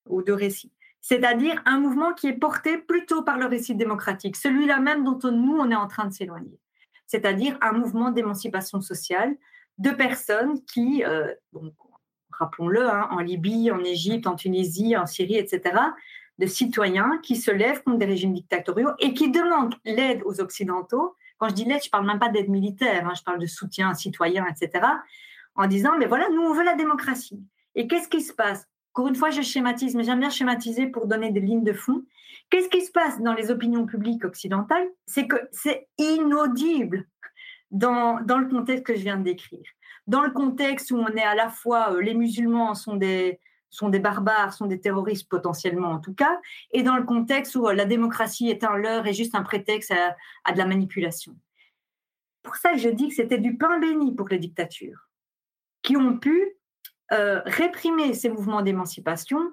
[0.07, 0.71] ou de récit.
[1.01, 5.57] C'est-à-dire un mouvement qui est porté plutôt par le récit démocratique, celui-là même dont nous,
[5.57, 6.59] on est en train de s'éloigner.
[7.07, 9.35] C'est-à-dire un mouvement d'émancipation sociale
[9.77, 11.33] de personnes qui, euh,
[12.31, 15.75] rappelons-le, hein, en Libye, en Égypte, en Tunisie, en Syrie, etc.,
[16.37, 21.15] de citoyens qui se lèvent contre des régimes dictatoriaux et qui demandent l'aide aux Occidentaux.
[21.37, 23.45] Quand je dis l'aide, je ne parle même pas d'aide militaire, hein, je parle de
[23.45, 24.85] soutien citoyen, etc.,
[25.55, 27.43] en disant, mais voilà, nous, on veut la démocratie.
[27.75, 28.67] Et qu'est-ce qui se passe?
[28.99, 32.03] Encore une fois, je schématise, mais j'aime bien schématiser pour donner des lignes de fond.
[32.49, 34.89] Qu'est-ce qui se passe dans les opinions publiques occidentales?
[35.05, 37.07] C'est que c'est inaudible
[37.71, 39.63] dans, le contexte que je viens de décrire
[40.07, 43.39] dans le contexte où on est à la fois euh, les musulmans sont des,
[43.69, 46.37] sont des barbares, sont des terroristes potentiellement en tout cas,
[46.73, 49.93] et dans le contexte où euh, la démocratie est un leurre et juste un prétexte
[50.45, 51.37] à, de la manipulation.
[52.43, 55.07] Pour ça, je dis que c'était du pain béni pour les dictatures,
[55.83, 56.58] qui ont pu
[57.11, 59.51] euh, réprimer ces mouvements d'émancipation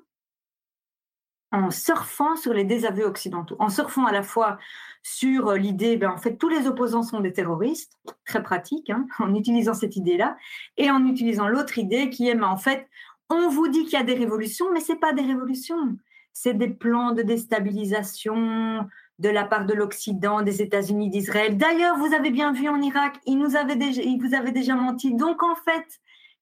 [1.53, 4.59] en surfant sur les désaveux occidentaux, en surfant à la fois
[5.03, 9.07] sur euh, l'idée, ben, en fait, tous les opposants sont des terroristes, très pratique, hein,
[9.19, 10.37] en utilisant cette idée-là,
[10.77, 12.89] et en utilisant l'autre idée qui est, ben, en fait,
[13.31, 15.97] on vous dit qu'il y a des révolutions, mais ce n'est pas des révolutions,
[16.33, 18.87] c'est des plans de déstabilisation
[19.19, 21.57] de la part de l'Occident, des États-Unis, d'Israël.
[21.57, 25.15] D'ailleurs, vous avez bien vu en Irak, ils, nous déjà, ils vous avaient déjà menti.
[25.15, 25.87] Donc, en fait,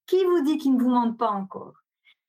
[0.07, 1.75] qui vous dit qu'ils ne vous mentent pas encore?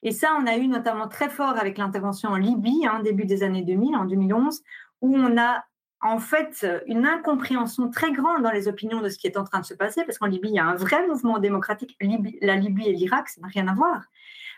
[0.04, 3.42] Et ça, on a eu notamment très fort avec l'intervention en Libye, hein, début des
[3.42, 4.62] années 2000, en 2011,
[5.02, 5.66] où on a
[6.02, 9.60] en fait une incompréhension très grande dans les opinions de ce qui est en train
[9.60, 11.98] de se passer, parce qu'en Libye, il y a un vrai mouvement démocratique.
[12.42, 14.04] la Libye et l'Irak, ça n'a rien à voir.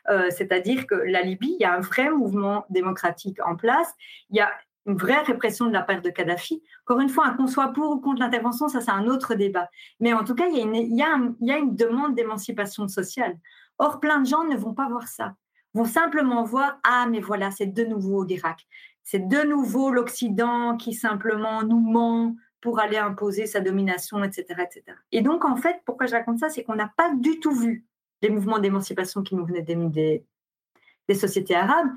[0.10, 3.94] Euh, c'est-à-dire que la Libye, il y a un vrai mouvement démocratique en place.
[4.30, 4.52] Il y a
[4.88, 6.64] une vraie répression de la part de Kadhafi.
[6.86, 9.70] Encore une fois, qu'on soit pour ou contre l'intervention, ça c'est un autre débat.
[10.00, 13.38] Mais en tout cas, il y a une, demande d'émancipation sociale.
[13.78, 15.36] Or, plein de gens ne vont pas voir ça.
[15.74, 18.66] Vont simplement voir ah mais voilà, c'est de nouveau l'Irak.
[19.04, 24.98] C'est de nouveau l'Occident qui simplement nous ment pour aller imposer sa domination, etc., etc.
[25.12, 27.86] Et donc, en fait, pourquoi je raconte ça, c'est qu'on n'a pas du tout vu
[28.22, 31.90] les mouvements d'émancipation qui nous venaient des sociétés arabes.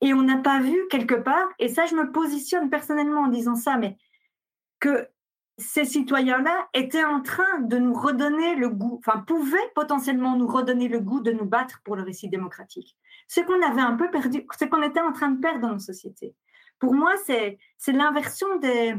[0.00, 3.56] Et on n'a pas vu quelque part, et ça, je me positionne personnellement en disant
[3.56, 3.96] ça, mais
[4.78, 5.08] que
[5.58, 10.86] ces citoyens-là étaient en train de nous redonner le goût, enfin pouvaient potentiellement nous redonner
[10.86, 12.96] le goût de nous battre pour le récit démocratique.
[13.26, 15.80] Ce qu'on avait un peu perdu, ce qu'on était en train de perdre dans nos
[15.80, 16.34] sociétés.
[16.78, 18.94] Pour moi, c'est l'inversion des...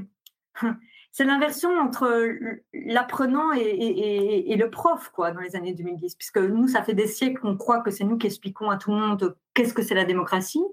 [1.11, 2.29] C'est l'inversion entre
[2.71, 6.13] l'apprenant et, et, le prof, quoi, dans les années 2010.
[6.13, 8.91] Puisque nous, ça fait des siècles qu'on croit que c'est nous qui expliquons à tout
[8.91, 10.63] le monde qu'est-ce que c'est la démocratie.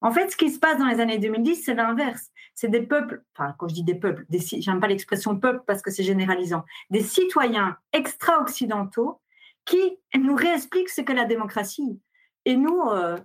[0.00, 2.30] En fait, ce qui se passe dans les années 2010, c'est l'inverse.
[2.54, 5.90] C'est des peuples, enfin, quand je dis des peuples, j'aime pas l'expression peuple parce que
[5.90, 9.20] c'est généralisant, des citoyens extra-occidentaux
[9.64, 12.00] qui nous réexpliquent ce qu'est la démocratie.
[12.44, 13.16] Et nous, euh,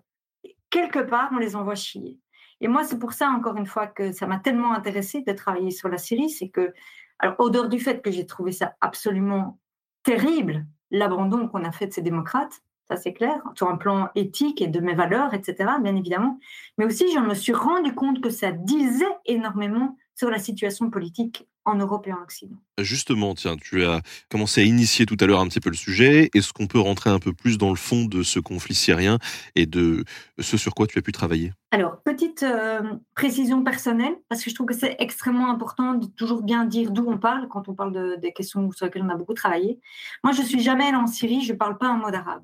[0.70, 2.18] quelque part, on les envoie chier.
[2.62, 5.72] Et moi, c'est pour ça, encore une fois, que ça m'a tellement intéressé de travailler
[5.72, 6.74] sur la Syrie, c'est que,
[7.20, 9.60] alors, au dehors du fait que j'ai trouvé ça absolument
[10.04, 14.62] terrible, l'abandon qu'on a fait de ces démocrates, ça c'est clair, sur un plan éthique
[14.62, 16.40] et de mes valeurs, etc., bien évidemment.
[16.78, 21.48] Mais aussi, je me suis rendu compte que ça disait énormément sur la situation politique
[21.64, 22.58] en Europe et en Occident.
[22.80, 26.30] Justement, tiens, tu as commencé à initier tout à l'heure un petit peu le sujet.
[26.34, 29.18] Est-ce qu'on peut rentrer un peu plus dans le fond de ce conflit syrien
[29.56, 30.04] et de
[30.40, 31.54] ce sur quoi tu as pu travailler?
[31.72, 32.82] Alors, petite euh,
[33.16, 37.06] précision personnelle, parce que je trouve que c'est extrêmement important de toujours bien dire d'où
[37.08, 39.80] on parle quand on parle de, des questions sur lesquelles on a beaucoup travaillé.
[40.24, 42.44] Moi, je suis jamais allée en Syrie, je ne parle pas un mot arabe.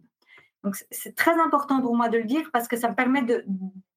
[0.66, 3.46] Donc c'est très important pour moi de le dire parce que ça me permet de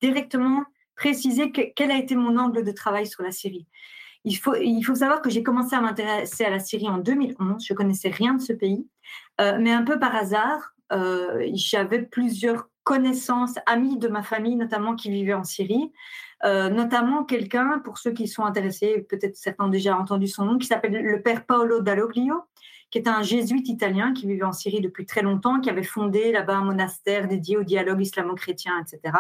[0.03, 0.63] directement
[0.95, 3.67] préciser quel a été mon angle de travail sur la Syrie.
[4.25, 7.65] Il faut, il faut savoir que j'ai commencé à m'intéresser à la Syrie en 2011.
[7.65, 8.87] Je connaissais rien de ce pays,
[9.41, 14.95] euh, mais un peu par hasard, euh, j'avais plusieurs connaissances, amis de ma famille notamment
[14.95, 15.93] qui vivaient en Syrie.
[16.45, 20.59] Euh, notamment quelqu'un, pour ceux qui sont intéressés, peut-être certains ont déjà entendu son nom,
[20.59, 22.43] qui s'appelle le père Paolo Dalloglio,
[22.91, 26.33] qui est un jésuite italien qui vivait en Syrie depuis très longtemps, qui avait fondé
[26.33, 29.17] là-bas un monastère dédié au dialogue islamo-chrétien, etc.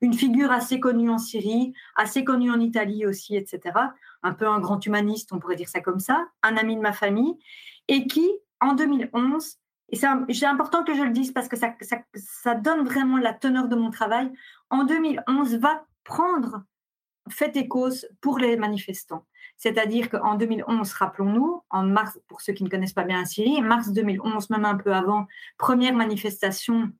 [0.00, 3.60] Une figure assez connue en Syrie, assez connue en Italie aussi, etc.
[4.22, 6.92] Un peu un grand humaniste, on pourrait dire ça comme ça, un ami de ma
[6.92, 7.36] famille,
[7.88, 8.28] et qui,
[8.60, 9.58] en 2011,
[9.90, 13.32] et c'est important que je le dise parce que ça, ça, ça donne vraiment la
[13.32, 14.30] teneur de mon travail,
[14.70, 16.62] en 2011 va prendre
[17.30, 19.24] fait et cause pour les manifestants.
[19.56, 23.60] C'est-à-dire qu'en 2011, rappelons-nous, en mars, pour ceux qui ne connaissent pas bien la Syrie,
[23.60, 25.26] mars 2011, même un peu avant,
[25.58, 26.92] première manifestation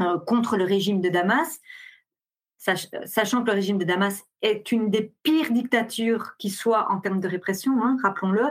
[0.00, 1.60] euh, contre le régime de Damas,
[2.64, 7.20] sachant que le régime de Damas est une des pires dictatures qui soit en termes
[7.20, 8.46] de répression, hein, rappelons-le.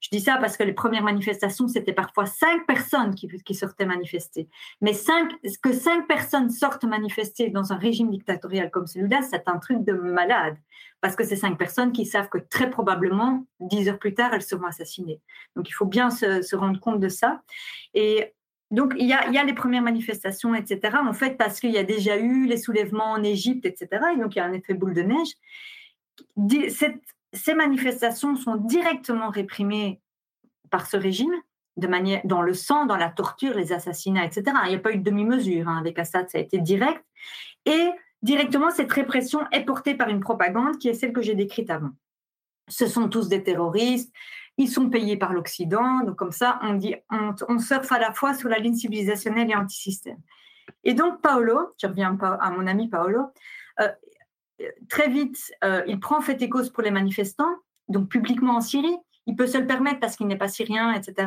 [0.00, 4.48] Je dis ça parce que les premières manifestations, c'était parfois cinq personnes qui, sortaient manifester.
[4.82, 9.58] Mais cinq, que cinq personnes sortent manifester dans un régime dictatorial comme celui-là, c'est un
[9.58, 10.56] truc de malade.
[11.00, 14.42] Parce que c'est cinq personnes qui savent que très probablement, dix heures plus tard, elles
[14.42, 15.20] seront assassinées.
[15.56, 17.40] Donc il faut bien se, se rendre compte de ça.
[17.94, 18.34] Et
[18.74, 20.96] donc, il y, a, les premières manifestations, etc.
[21.06, 23.88] En fait, parce qu'il y a déjà eu les soulèvements en Égypte, etc.
[24.14, 25.32] Et donc, il y a un effet boule de neige.
[27.32, 30.00] ces manifestations sont directement réprimées
[30.70, 31.34] par ce régime,
[31.76, 34.44] de manière, dans le sang, dans la torture, les assassinats, etc.
[34.64, 35.68] Il n'y a pas eu de demi-mesure.
[35.68, 35.78] Hein.
[35.78, 37.04] Avec Assad, ça a été direct.
[37.66, 37.90] Et
[38.22, 41.90] directement, cette répression est portée par une propagande qui est celle que j'ai décrite avant.
[42.68, 44.12] Ce sont tous des terroristes,
[44.56, 46.04] ils sont payés par l'Occident.
[46.04, 49.54] Donc, comme ça, on, dit, on, surfe à la fois sur la ligne civilisationnelle et
[49.54, 50.18] anti-système.
[50.84, 53.26] Et donc, Paolo, je reviens à mon ami Paolo,
[53.80, 53.88] euh,
[54.88, 57.54] très vite, euh, il prend fait et cause pour les manifestants,
[57.88, 58.96] donc publiquement en Syrie.
[59.26, 61.26] Il peut se le permettre parce qu'il n'est pas syrien, etc.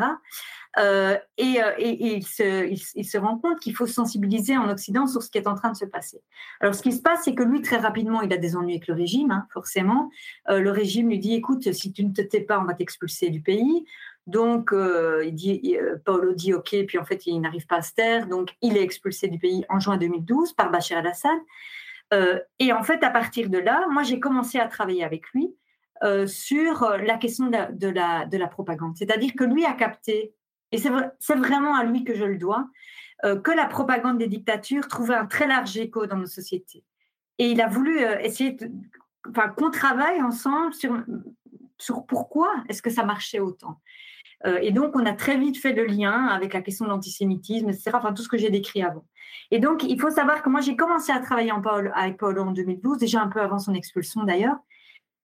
[0.77, 5.37] Euh, et, euh, il, se, rend compte qu'il faut sensibiliser en Occident sur ce qui
[5.37, 6.21] est en train de se passer.
[6.59, 8.87] Alors, ce qui se passe, c'est que lui, très rapidement, il a des ennuis avec
[8.87, 10.11] le régime, hein, forcément.
[10.49, 13.29] Euh, le régime lui dit, écoute, si tu ne te tais pas, on va t'expulser
[13.29, 13.85] du pays.
[14.27, 18.27] Donc, il dit, Paolo dit OK, puis en fait, il n'arrive pas à se taire.
[18.27, 21.39] Donc, il est expulsé du pays en juin 2012 par Bachar el-Assad.
[22.59, 25.55] et en fait, à partir de là, moi, j'ai commencé à travailler avec lui
[26.27, 28.95] sur la question de la, de la propagande.
[28.97, 30.33] C'est-à-dire que lui a capté
[30.71, 32.69] et c'est vraiment à lui que je le dois,
[33.25, 36.83] euh, que la propagande des dictatures trouvait un très large écho dans nos sociétés.
[37.39, 38.57] Et il a voulu euh, essayer
[39.29, 43.79] enfin, qu'on travaille ensemble sur, pourquoi est-ce que ça marchait autant.
[44.45, 47.69] Euh, et donc, on a très vite fait le lien avec la question de l'antisémitisme,
[47.69, 49.05] etc., enfin, tout ce que j'ai décrit avant.
[49.49, 52.43] Et donc, il faut savoir que moi, j'ai commencé à travailler en Paul, avec Paolo
[52.43, 54.57] en 2012, déjà un peu avant son expulsion d'ailleurs.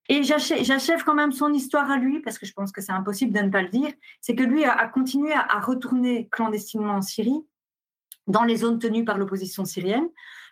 [0.09, 3.33] Et j'achève quand même son histoire à lui, parce que je pense que c'est impossible
[3.33, 7.45] de ne pas le dire, c'est que lui a, continué à, retourner clandestinement en Syrie,
[8.27, 10.07] dans les zones tenues par l'opposition syrienne,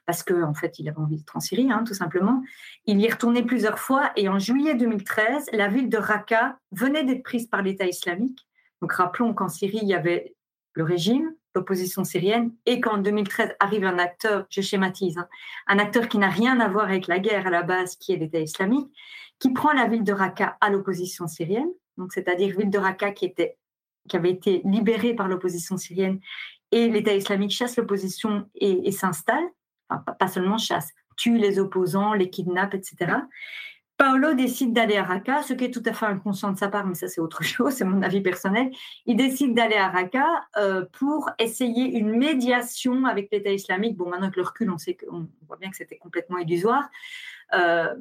[0.05, 2.41] parce qu'en en fait, il avait envie d'être en Syrie, hein, tout simplement.
[2.85, 7.03] Il y est retourné plusieurs fois, et en juillet 2013, la ville de Raqqa venait
[7.03, 8.47] d'être prise par l'État islamique.
[8.81, 10.33] Donc rappelons qu'en Syrie, il y avait
[10.73, 15.27] le régime, l'opposition syrienne, et qu'en 2013 arrive un acteur, je schématise, hein,
[15.67, 18.17] un acteur qui n'a rien à voir avec la guerre à la base, qui est
[18.17, 18.89] l'État islamique,
[19.41, 21.69] qui prend la ville de Raqqa à l'opposition syrienne,
[22.13, 23.33] c'est-à-dire ville de Raqqa qui
[24.13, 26.19] avait été libérée par l'opposition syrienne,
[26.71, 29.43] et l'État islamique chasse l'opposition et, s'installe,
[29.89, 33.13] enfin, pas seulement chasse, tue les opposants, les kidnappe, etc.
[34.01, 36.87] Paolo décide d'aller à Raqqa, ce qui est tout à fait inconscient de sa part,
[36.87, 38.71] mais ça c'est autre chose, c'est mon avis personnel.
[39.05, 40.25] Il décide d'aller à Raqqa
[40.57, 43.95] euh, pour essayer une médiation avec l'État islamique.
[43.97, 44.97] Bon, maintenant que le recul, on sait
[45.47, 46.89] voit bien que c'était complètement illusoire.
[47.53, 47.93] Euh,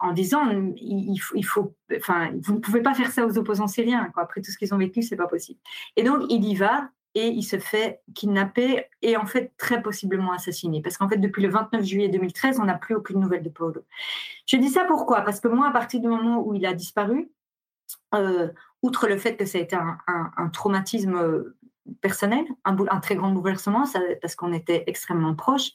[0.00, 4.10] en disant il, faut, enfin, vous ne pouvez pas faire ça aux opposants syriens.
[4.16, 5.60] Après tout ce qu'ils ont vécu, c'est pas possible.
[5.96, 10.32] Et donc il y va et il se fait kidnapper et en fait très possiblement
[10.32, 10.82] assassiné.
[10.82, 13.84] Parce qu'en fait, depuis le 29 juillet 2013, on n'a plus aucune nouvelle de Paolo.
[14.46, 15.22] Je dis ça pourquoi?
[15.22, 17.30] Parce que moi, à partir du moment où il a disparu,
[18.14, 18.48] euh,
[18.82, 21.56] outre le fait que ça a été un, traumatisme euh,
[22.00, 23.84] personnel, un, très grand bouleversement,
[24.20, 25.70] parce qu'on était extrêmement proches,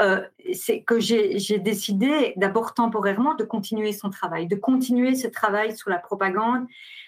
[0.00, 0.22] euh,
[0.52, 5.90] c'est que j'ai décidé d'abord temporairement de continuer son travail, de continuer ce travail sur
[5.90, 6.66] la propagande,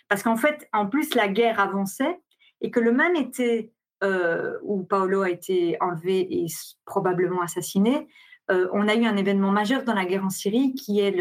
[0.09, 2.19] parce qu'en fait, en plus, la guerre avançait
[2.61, 3.73] et que le même été
[4.05, 6.47] euh, où Paolo a été enlevé et
[6.85, 8.07] probablement assassiné,
[8.51, 11.17] euh, on a eu un événement majeur dans la guerre en Syrie qui est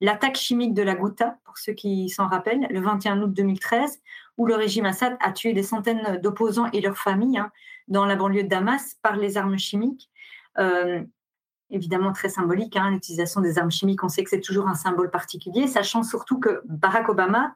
[0.00, 4.00] l'attaque chimique de la Ghouta, pour ceux qui s'en rappellent, le 21 août 2013,
[4.38, 7.38] où le régime Assad a tué des centaines d'opposants et leurs familles.
[7.38, 7.50] Hein.
[7.88, 10.10] dans la banlieue de Damas par les armes chimiques.
[10.58, 11.02] Euh,
[11.70, 15.10] évidemment très symbolique, hein, l'utilisation des armes chimiques, on sait que c'est toujours un symbole
[15.10, 17.54] particulier, sachant surtout que Barack Obama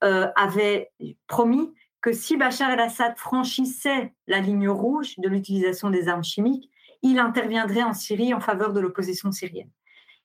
[0.00, 0.90] avait
[1.28, 1.72] promis
[2.02, 6.68] que si Bachar el-Assad franchissait la ligne rouge de l'utilisation des armes chimiques,
[7.02, 9.70] il interviendrait en Syrie en faveur de l'opposition syrienne.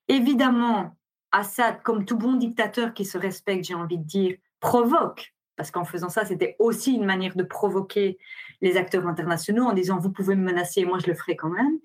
[0.07, 0.97] Évidemment,
[1.31, 5.83] Assad, comme tout bon dictateur qui se respecte, j'ai envie de dire, provoque, parce qu'en
[5.85, 8.17] faisant ça, c'était aussi une manière de provoquer
[8.61, 11.79] les acteurs internationaux en disant vous pouvez me menacer, moi je le ferai quand même.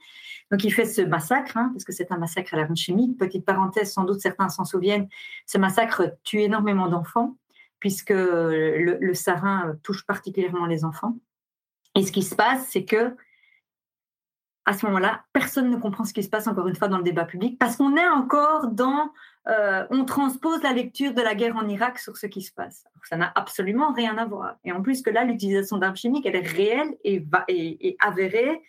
[0.50, 3.18] Donc il fait ce massacre, hein, parce que c'est un massacre à l'arme chimique.
[3.18, 5.08] Petite parenthèse, sans doute certains s'en souviennent,
[5.46, 7.36] ce massacre tue énormément d'enfants,
[7.82, 11.16] puisque le, sarin touche particulièrement les enfants.
[11.96, 13.16] Et ce qui se passe, c'est que
[14.66, 17.02] à ce moment-là, personne ne comprend ce qui se passe encore une fois dans le
[17.02, 19.10] débat public parce qu'on est encore dans,
[19.48, 22.84] euh, on transpose la lecture de la guerre en Irak sur ce qui se passe.
[23.02, 24.54] Ça n'a absolument rien à voir.
[24.62, 28.62] Et en plus que là, l'utilisation d'armes chimiques, elle est réelle et, et, avérée,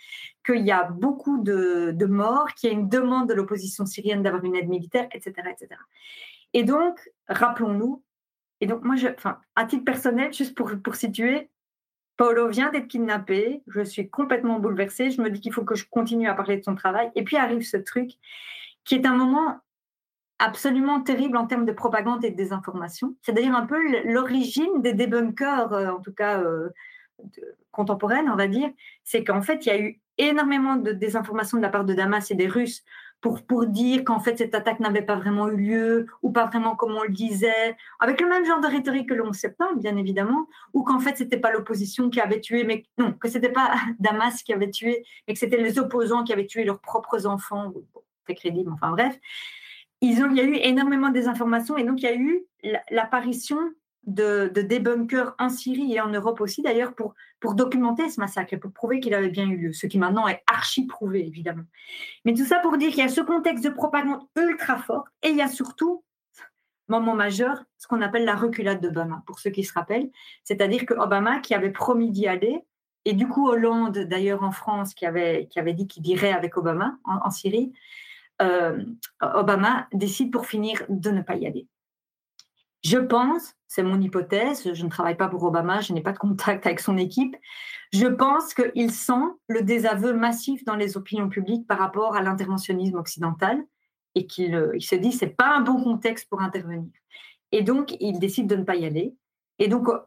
[0.43, 4.23] qu'il y a beaucoup de, de morts, qu'il y a une demande de l'opposition syrienne
[4.23, 5.79] d'avoir une aide militaire, etc., etc.
[6.53, 8.02] Et donc, rappelons-nous,
[8.63, 9.09] et donc moi, je,
[9.57, 11.49] à titre personnel, juste pour, pour situer,
[12.15, 15.85] Paolo vient d'être kidnappé, je suis complètement bouleversée, je me dis qu'il faut que je
[15.89, 17.11] continue à parler de son travail.
[17.15, 18.11] Et puis arrive ce truc
[18.85, 19.59] qui est un moment
[20.39, 23.17] absolument terrible en termes de propagande et de désinformation.
[23.21, 26.69] C'est d'ailleurs un peu l'origine des débunkers, euh, en tout cas euh,
[27.71, 28.69] contemporaines, on va dire.
[29.03, 32.31] C'est qu'en fait, il y a eu énormément de désinformation de la part de Damas
[32.31, 32.85] et des Russes
[33.23, 36.75] pour, pour dire qu'en fait cette attaque n'avait pas vraiment eu lieu ou pas vraiment
[36.75, 39.95] comme on le disait, avec le même genre de rhétorique que le 11 septembre, bien
[39.95, 43.73] évidemment, ou qu'en fait c'était pas l'opposition qui avait tué, mais non, que c'était pas
[43.99, 47.73] Damas qui avait tué, mais que c'était les opposants qui avaient tué leurs propres enfants.
[48.27, 49.17] c'est crédible, enfin bref.
[50.01, 52.45] Ils ont, il y a eu énormément de désinformation et donc il y a eu
[52.91, 53.57] l'apparition
[54.05, 58.53] de, de débunkers en Syrie et en Europe aussi, d'ailleurs, pour, pour documenter ce massacre
[58.53, 61.63] et pour prouver qu'il avait bien eu lieu, ce qui maintenant est archi prouvé, évidemment.
[62.25, 65.29] Mais tout ça pour dire qu'il y a ce contexte de propagande ultra fort et
[65.29, 66.03] il y a surtout,
[66.87, 70.09] moment majeur, ce qu'on appelle la reculade d'Obama, pour ceux qui se rappellent.
[70.43, 72.61] C'est-à-dire que Obama, qui avait promis d'y aller,
[73.05, 76.57] et du coup Hollande, d'ailleurs en France, qui avait, qui avait dit qu'il irait avec
[76.57, 77.73] Obama en, Syrie,
[78.41, 78.83] euh,
[79.21, 81.67] Obama décide pour finir de ne pas y aller.
[82.83, 86.17] Je pense, c'est mon hypothèse, je ne travaille pas pour Obama, je n'ai pas de
[86.17, 87.35] contact avec son équipe,
[87.93, 92.97] je pense qu'il sent le désaveu massif dans les opinions publiques par rapport à l'interventionnisme
[92.97, 93.63] occidental
[94.15, 96.91] et qu'il euh, se dit c'est pas un bon contexte pour intervenir.
[97.51, 99.15] Et donc, il décide de ne pas y aller.
[99.59, 99.99] Et donc, euh,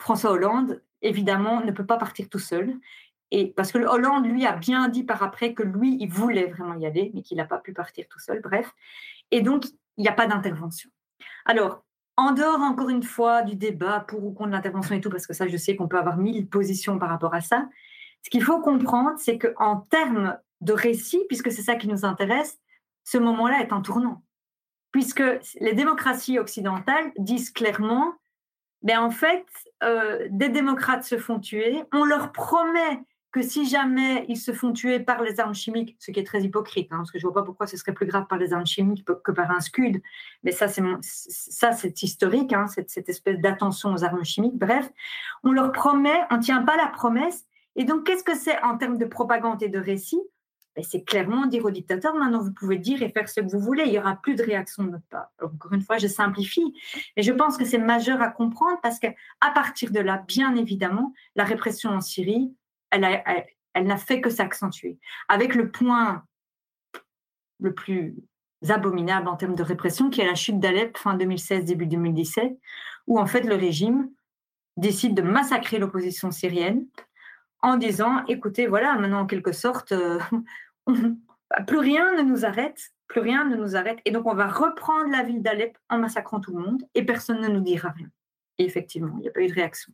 [0.00, 2.76] François Hollande, évidemment, ne peut pas partir tout seul.
[3.30, 6.74] Et parce que Hollande, lui, a bien dit par après que lui, il voulait vraiment
[6.74, 8.74] y aller, mais qu'il n'a pas pu partir tout seul, bref.
[9.30, 9.66] Et donc,
[9.96, 10.90] il n'y a pas d'intervention.
[11.44, 11.84] Alors,
[12.16, 15.32] en dehors, encore une fois, du débat pour ou contre l'intervention et tout, parce que
[15.32, 17.68] ça, je sais qu'on peut avoir mille positions par rapport à ça,
[18.22, 22.58] ce qu'il faut comprendre, c'est qu'en termes de récit, puisque c'est ça qui nous intéresse,
[23.04, 24.22] ce moment-là est un tournant.
[24.92, 25.22] Puisque
[25.60, 28.14] les démocraties occidentales disent clairement,
[28.82, 29.44] ben en fait,
[29.82, 33.00] euh, des démocrates se font tuer, on leur promet
[33.32, 36.42] que si jamais ils se font tuer par les armes chimiques, ce qui est très
[36.42, 38.66] hypocrite, hein, parce que je vois pas pourquoi ce serait plus grave par les armes
[38.66, 40.02] chimiques que par un scud,
[40.42, 44.58] mais ça c'est historique, hein, cette, espèce d'attention aux armes chimiques.
[44.58, 44.90] Bref,
[45.42, 48.98] on leur promet, on tient pas la promesse, et donc qu'est-ce que c'est en termes
[48.98, 50.20] de propagande et de récit?
[50.76, 53.60] Ben, C'est clairement dire aux dictateurs maintenant vous pouvez dire et faire ce que vous
[53.60, 55.30] voulez, il y aura plus de réaction de notre part.
[55.42, 56.74] encore une fois, je simplifie,
[57.16, 59.14] mais je pense que c'est majeur à comprendre parce qu'à
[59.54, 62.54] partir de là, bien évidemment, la répression en Syrie
[62.92, 64.98] elle, n'a fait que s'accentuer.
[65.28, 66.24] Avec le point
[67.60, 68.16] le plus
[68.68, 72.52] abominable en termes de répression, qui est la chute d'Alep fin 2016, début 2017,
[73.06, 74.10] où en fait le régime
[74.76, 76.86] décide de massacrer l'opposition syrienne
[77.62, 80.18] en disant, écoutez, voilà, maintenant en quelque sorte, euh,
[81.66, 85.10] plus rien ne nous arrête, plus rien ne nous arrête, et donc on va reprendre
[85.10, 88.08] la ville d'Alep en massacrant tout le monde, et personne ne nous dira rien.
[88.58, 89.92] Et effectivement, il n'y a pas eu de réaction.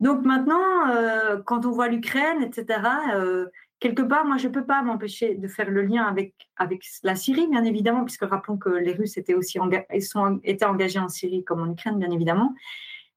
[0.00, 2.80] Donc maintenant, euh, quand on voit l'Ukraine, etc.,
[3.14, 3.46] euh,
[3.80, 6.34] quelque part, moi, je ne peux pas m'empêcher de faire le lien avec,
[7.02, 11.62] la Syrie, bien évidemment, puisque rappelons que les Russes étaient aussi engagés en Syrie comme
[11.62, 12.54] en Ukraine, bien évidemment.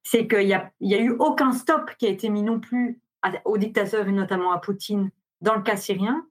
[0.02, 2.98] C'est qu'il n'y a, y a eu aucun stop qui a été mis non plus
[3.44, 5.10] aux dictateurs et notamment à Poutine
[5.42, 6.26] dans le cas syrien.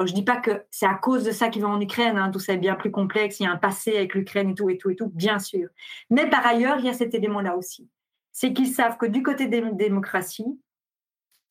[0.00, 2.30] je ne dis pas que c'est à cause de ça qu'ils vont en Ukraine, hein,
[2.32, 4.68] tout ça est bien plus complexe, il y a un passé avec l'Ukraine et tout,
[4.68, 5.68] et tout, et tout, bien sûr.
[6.10, 7.88] Mais par ailleurs, il y a cet élément-là aussi
[8.34, 10.60] c'est qu'ils savent que du côté des démocraties,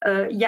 [0.05, 0.45] euh, il y,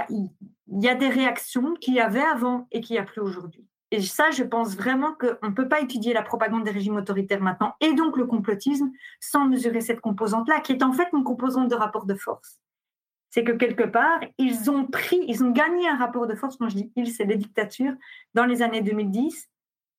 [0.90, 3.66] a, des réactions qu'il y avait avant et qu'il n'y a plus aujourd'hui.
[3.92, 7.42] Et ça, je pense vraiment qu'on ne peut pas étudier la propagande des régimes autoritaires
[7.42, 8.92] maintenant et donc le complotisme
[9.22, 12.60] sans mesurer cette composante-là, qui est en fait une composante de rapport de force.
[13.30, 16.68] c'est que quelque part, ils ont pris, ils ont gagné un rapport de force, quand
[16.68, 17.94] je dis ils, c'est les dictatures,
[18.34, 19.48] dans les années 2010,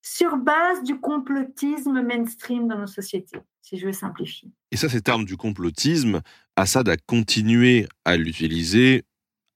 [0.07, 4.49] sur base du complotisme mainstream dans nos sociétés, si je veux simplifier.
[4.71, 6.21] Et ça, ces termes du complotisme,
[6.55, 9.03] Assad a continué à l'utiliser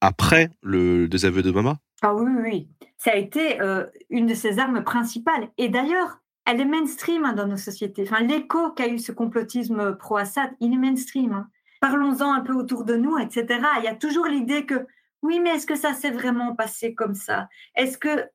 [0.01, 1.79] après le désaveu d'Obama?
[2.03, 2.69] Ah oui, oui, oui.
[2.99, 5.51] Ça a été euh, une de ses armes principales.
[5.57, 8.03] Et d'ailleurs, elle est mainstream hein, dans nos sociétés.
[8.03, 11.33] Enfin, l'écho qu'a eu ce complotisme pro-Assad, il est mainstream.
[11.33, 11.49] Hein.
[11.81, 13.47] Parlons-en un peu autour de nous, etc.
[13.79, 14.85] Il y a toujours l'idée que,
[15.23, 17.49] oui, mais est-ce que ça s'est vraiment passé comme ça?
[17.77, 18.27] Est-ce que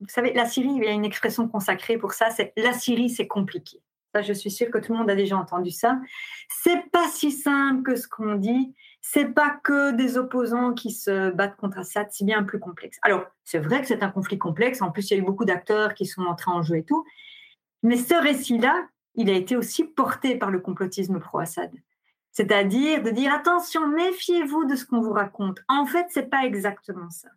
[0.00, 3.10] vous savez, la Syrie, il y a une expression consacrée pour ça, c'est la Syrie,
[3.10, 3.82] c'est compliqué.
[4.14, 6.00] Ça, je suis sûre que tout le monde a déjà entendu ça.
[6.48, 8.74] C'est pas si simple que ce qu'on dit.
[9.02, 12.98] C'est pas que des opposants qui se battent contre Assad, c'est bien plus complexe.
[13.02, 14.82] Alors, c'est vrai que c'est un conflit complexe.
[14.82, 17.04] En plus, il y a eu beaucoup d'acteurs qui sont entrés en jeu et tout.
[17.82, 21.70] Mais ce récit-là, il a été aussi porté par le complotisme pro-Assad.
[22.32, 25.60] C'est-à-dire de dire attention, méfiez-vous de ce qu'on vous raconte.
[25.68, 27.28] En fait, c'est pas exactement ça.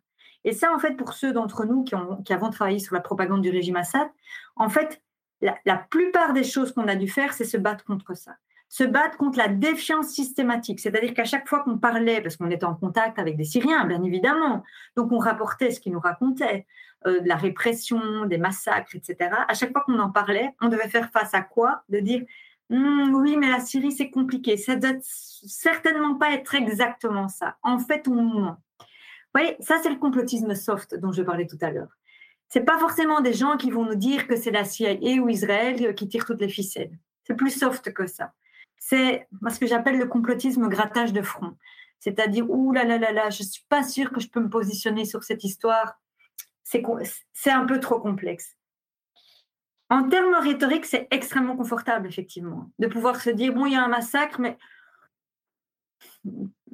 [0.44, 1.94] Et ça, en fait, pour ceux d'entre nous qui,
[2.32, 4.08] avons travaillé sur la propagande du régime Assad,
[4.56, 5.02] en fait,
[5.40, 8.32] la, la plupart des choses qu'on a dû faire, c'est se battre contre ça.
[8.68, 10.80] Se battre contre la défiance systématique.
[10.80, 14.02] C'est-à-dire qu'à chaque fois qu'on parlait, parce qu'on était en contact avec des Syriens, bien
[14.02, 14.62] évidemment,
[14.96, 16.66] donc on rapportait ce qu'ils nous racontaient,
[17.06, 19.30] euh, de la répression, des massacres, etc.
[19.46, 21.82] À chaque fois qu'on en parlait, on devait faire face à quoi?
[21.90, 22.22] De dire
[22.70, 24.56] hum, oui, mais la Syrie, c'est compliqué.
[24.56, 27.56] Ça ne doit certainement pas être exactement ça.
[27.62, 28.56] En fait, on ment.
[29.34, 31.96] Oui, ça c'est le complotisme soft dont je parlais tout à l'heure.
[32.48, 35.94] C'est pas forcément des gens qui vont nous dire que c'est la CIA ou Israël
[35.94, 36.96] qui tire toutes les ficelles.
[37.24, 38.32] C'est plus soft que ça.
[38.78, 41.56] C'est ce que j'appelle le complotisme grattage de front.
[41.98, 45.06] C'est-à-dire, ouh là là là là, je suis pas sûre que je peux me positionner
[45.06, 45.98] sur cette histoire.
[46.64, 48.56] C'est un peu trop complexe.
[49.88, 53.84] En termes rhétoriques, c'est extrêmement confortable, effectivement, de pouvoir se dire, bon, il y a
[53.84, 54.58] un massacre, mais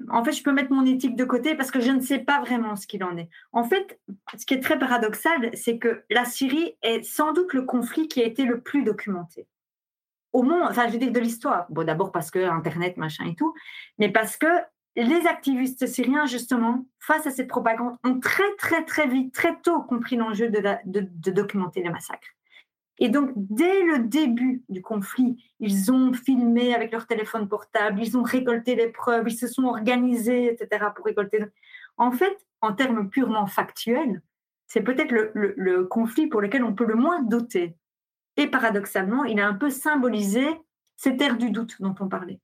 [0.08, 2.40] en fait, je peux mettre mon éthique de côté parce que je ne sais pas
[2.40, 3.28] vraiment ce qu'il en est.
[3.52, 4.00] En fait,
[4.36, 8.22] ce qui est très paradoxal, c'est que la Syrie est sans doute le conflit qui
[8.22, 9.46] a été le plus documenté.
[10.32, 11.66] Au monde, enfin, je veux dire de l'histoire.
[11.70, 13.54] Bon, d'abord parce que Internet, machin et tout,
[13.98, 14.46] mais parce que
[14.96, 19.82] les activistes syriens, justement, face à cette propagande, ont très, très, très vite, très tôt
[19.82, 22.28] compris l'enjeu de documenter les massacres.
[23.02, 28.16] Et donc, dès le début du conflit, ils ont filmé avec leur téléphone portable, ils
[28.18, 31.42] ont récolté les preuves, ils se sont organisés, etc., pour récolter.
[31.96, 34.20] En fait, en termes purement factuels,
[34.66, 37.74] c'est peut-être le, conflit pour lequel on peut le moins douter.
[38.36, 40.46] Et paradoxalement, il a un peu symbolisé
[40.96, 42.38] cette ère du doute dont on parlait.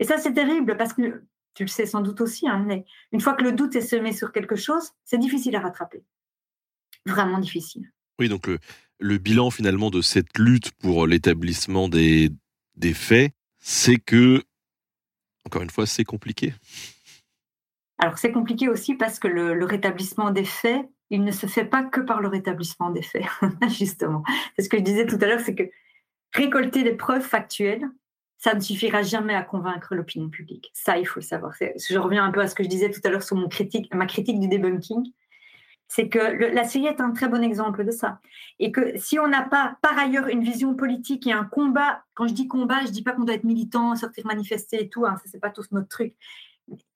[0.00, 1.22] Et ça, c'est terrible parce que
[1.54, 4.12] tu le sais sans doute aussi, hein, mais une fois que le doute est semé
[4.12, 6.02] sur quelque chose, c'est difficile à rattraper.
[7.06, 7.92] Vraiment difficile.
[8.18, 8.58] Oui, donc le,
[9.02, 12.30] le bilan finalement de cette lutte pour l'établissement des,
[12.76, 14.42] des faits, c'est que,
[15.44, 16.54] encore une fois, c'est compliqué.
[17.98, 21.82] Alors c'est compliqué aussi parce que le, rétablissement des faits, il ne se fait pas
[21.82, 23.26] que par le rétablissement des faits,
[23.68, 24.22] justement.
[24.56, 25.64] C'est ce que je disais tout à l'heure, c'est que
[26.32, 27.84] récolter des preuves factuelles,
[28.38, 30.70] ça ne suffira jamais à convaincre l'opinion publique.
[30.74, 31.52] Ça, il faut le savoir.
[31.60, 33.92] Je reviens un peu à ce que je disais tout à l'heure sur mon critique,
[33.94, 35.12] ma critique du debunking
[35.94, 38.18] c'est que la Syrie est un très bon exemple de ça.
[38.58, 42.26] Et que si on n'a pas, par ailleurs, une vision politique et un combat, quand
[42.26, 45.04] je dis combat, je ne dis pas qu'on doit être militant, sortir manifester et tout,
[45.04, 46.14] hein, ça, c'est pas tout notre truc.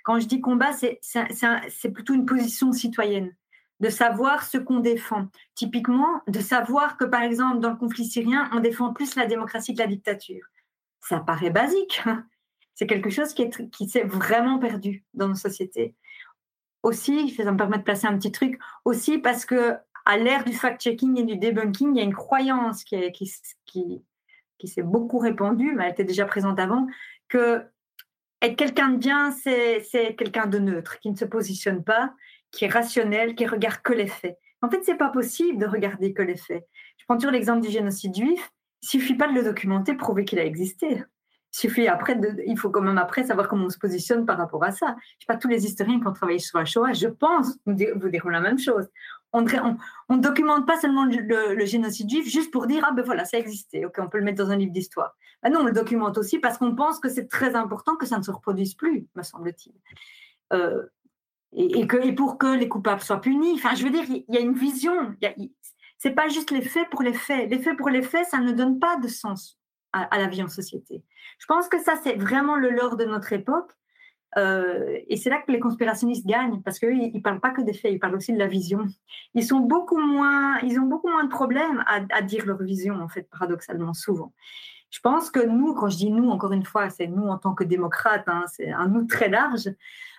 [0.02, 3.36] Quand je dis combat, c'est plutôt une position citoyenne,
[3.80, 5.28] de savoir ce qu'on défend.
[5.54, 9.74] Typiquement, de savoir que, par exemple, dans le conflit syrien, on défend plus la démocratie
[9.74, 10.46] que la dictature.
[11.02, 12.00] Ça paraît basique.
[12.06, 12.24] Hein.
[12.74, 15.94] C'est quelque chose qui, qui s'est vraiment perdu dans nos sociétés
[16.86, 20.52] aussi, ça me permet de placer un petit truc, aussi parce que à l'ère du
[20.52, 23.32] fact-checking et du debunking, il y a une croyance qui, qui,
[23.66, 24.04] qui,
[24.56, 26.86] qui s'est beaucoup répandue, mais elle était déjà présente avant,
[27.28, 27.64] que
[28.40, 29.82] être quelqu'un de bien, c'est
[30.16, 32.14] quelqu'un de neutre, qui ne se positionne pas,
[32.52, 34.38] qui est rationnel, qui regarde que les faits.
[34.62, 36.68] En fait, c'est pas possible de regarder que les faits.
[36.98, 38.52] Je prends toujours l'exemple du génocide juif.
[38.82, 41.02] Il suffit pas de le documenter, prouver qu'il a existé
[41.56, 44.62] suffit après, de, il faut quand même après savoir comment on se positionne par rapport
[44.64, 44.96] à ça.
[45.18, 47.74] Je sais pas, tous les historiens qui ont travaillé sur la Shoah, je pense, vous,
[47.74, 48.86] diront la même chose.
[49.32, 53.38] On ne documente pas seulement le, génocide juif juste pour dire, ah ben voilà, ça
[53.38, 55.16] existait, ok, on peut le mettre dans un livre d'histoire.
[55.42, 58.18] Ben non, on le documente aussi parce qu'on pense que c'est très important que ça
[58.18, 59.74] ne se reproduise plus, me semble-t-il.
[60.52, 60.82] Euh,
[61.52, 63.54] et, pour que les coupables soient punis.
[63.54, 65.14] Enfin, je veux dire, il y a une vision.
[65.96, 67.50] C'est pas juste les faits pour les faits.
[67.50, 69.55] Les faits pour les faits, ça ne donne pas de sens
[70.04, 71.02] à, la vie en société.
[71.38, 73.72] Je pense que ça, c'est vraiment le lore de notre époque.
[74.36, 77.62] Euh, et c'est là que les conspirationnistes gagnent, parce qu'eux, ils ne parlent pas que
[77.62, 78.84] des faits, ils parlent aussi de la vision.
[79.34, 83.08] Ils, sont beaucoup moins, ils ont beaucoup moins de problèmes à, dire leur vision, en
[83.08, 84.32] fait, paradoxalement, souvent.
[84.90, 87.54] Je pense que nous, quand je dis nous, encore une fois, c'est nous en tant
[87.54, 89.68] que démocrates, hein, c'est un nous très large.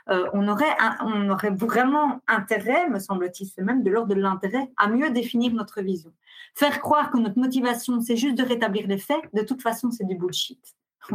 [0.09, 4.87] On, aurait on aurait vraiment intérêt, me semble-t-il, c'est même de l'ordre de l'intérêt, à
[4.87, 6.13] mieux définir notre vision.
[6.55, 10.05] Faire croire que notre motivation, c'est juste de rétablir les faits, de toute façon, c'est
[10.05, 10.59] du bullshit.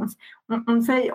[0.48, 1.10] On, fait,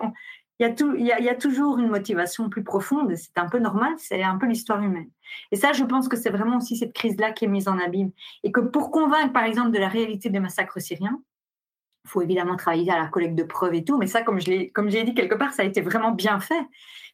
[0.58, 3.14] il, y a tout, il, y a, il y a toujours une motivation plus profonde,
[3.16, 5.10] c'est un peu normal, c'est un peu l'histoire humaine.
[5.52, 8.10] Et ça, je pense que c'est vraiment aussi cette crise-là qui est mise en abîme.
[8.42, 11.20] Et que pour convaincre, par exemple, de la réalité des massacres syriens,
[12.04, 14.50] il faut évidemment travailler à la collecte de preuves et tout, mais ça, comme je
[14.50, 16.62] l'ai, comme j'ai dit quelque part, ça a été vraiment bien fait.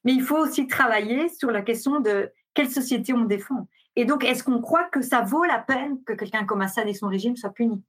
[0.05, 3.67] Mais il faut aussi travailler sur la question de quelle société on défend.
[3.97, 6.95] Et donc, est-ce qu'on croit que ça vaut la peine que quelqu'un comme Assad et
[6.95, 7.83] son régime soient punis?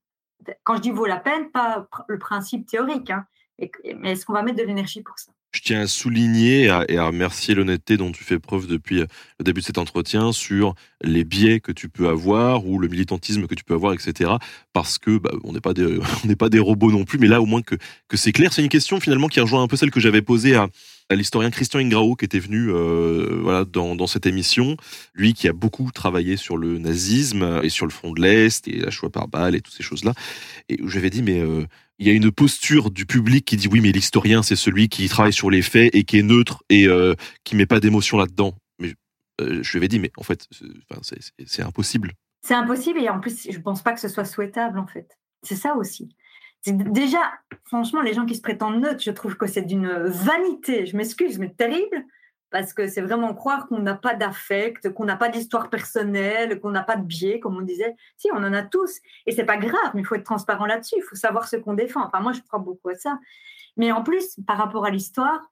[0.64, 3.26] Quand je dis vaut la peine, pas le principe théorique, hein,
[3.60, 5.32] mais est-ce qu'on va mettre de l'énergie pour ça?
[5.56, 9.06] Je tiens à souligner et à, remercier l'honnêteté dont tu fais preuve depuis euh,
[9.40, 13.48] le début de cet entretien sur les biais que tu peux avoir ou le militantisme
[13.48, 14.32] que tu peux avoir, etc.
[14.74, 15.62] Parce que bah, on n'est
[16.36, 17.78] pas des robots non plus, mais là au moins que
[18.16, 18.52] c'est clair.
[18.52, 20.68] C'est une question finalement qui rejoint un peu celle que j'avais posée à,
[21.10, 24.78] à l'historien Christian Ingrao qui était venu euh, voilà dans, cette émission.
[25.14, 28.80] Lui qui a beaucoup travaillé sur le nazisme et sur le front de l'est et
[28.80, 30.14] la choix par balle et toutes ces choses là.
[30.70, 31.66] Et j'avais dit mais euh,
[31.98, 35.08] il y a une posture du public qui dit oui, mais l'historien, c'est celui qui
[35.08, 38.54] travaille sur les faits et qui est neutre et euh, qui met pas d'émotion là-dedans.
[38.80, 38.94] Mais
[39.42, 40.48] euh, je lui avais dit, mais en fait,
[41.46, 42.14] c'est impossible.
[42.42, 45.18] C'est impossible et en plus, je pense pas que ce soit souhaitable, en fait.
[45.44, 46.10] C'est ça aussi.
[46.68, 47.20] Déjà,
[47.66, 51.38] franchement, les gens qui se prétendent neutres, je trouve que c'est d'une vanité, je m'excuse,
[51.38, 52.06] mais terrible,
[52.50, 56.72] parce que c'est vraiment croire qu'on n'a pas d'affect, qu'on n'a pas d'histoire personnelle, qu'on
[56.72, 57.96] n'a pas de biais, comme on disait.
[58.18, 59.00] Si, on en a tous.
[59.26, 60.96] Et c'est pas grave, mais il faut être transparent là-dessus.
[60.98, 62.06] Il faut savoir ce qu'on défend.
[62.06, 63.20] Enfin, moi, je crois beaucoup à ça.
[63.78, 65.52] Mais en plus, par rapport à l'histoire,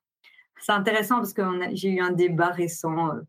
[0.61, 3.19] c'est intéressant parce que j'ai eu un débat récent euh,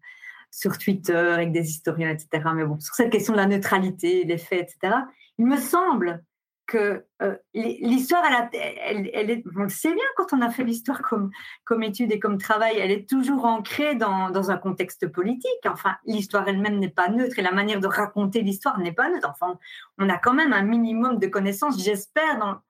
[0.51, 2.45] sur Twitter avec des historiens, etc.
[2.55, 4.99] Mais bon, sur cette question de la neutralité, des faits, etc.
[5.39, 6.23] Il me semble
[6.67, 11.03] que euh, l'histoire, elle, elle, est, on le sait bien quand on a fait l'histoire
[11.03, 11.31] comme,
[11.65, 15.51] comme étude et comme travail, elle est toujours ancrée dans, dans un contexte politique.
[15.67, 19.29] Enfin, l'histoire elle-même n'est pas neutre et la manière de raconter l'histoire n'est pas neutre.
[19.31, 19.59] Enfin,
[19.99, 22.61] on a quand même un minimum de connaissances, j'espère, dans,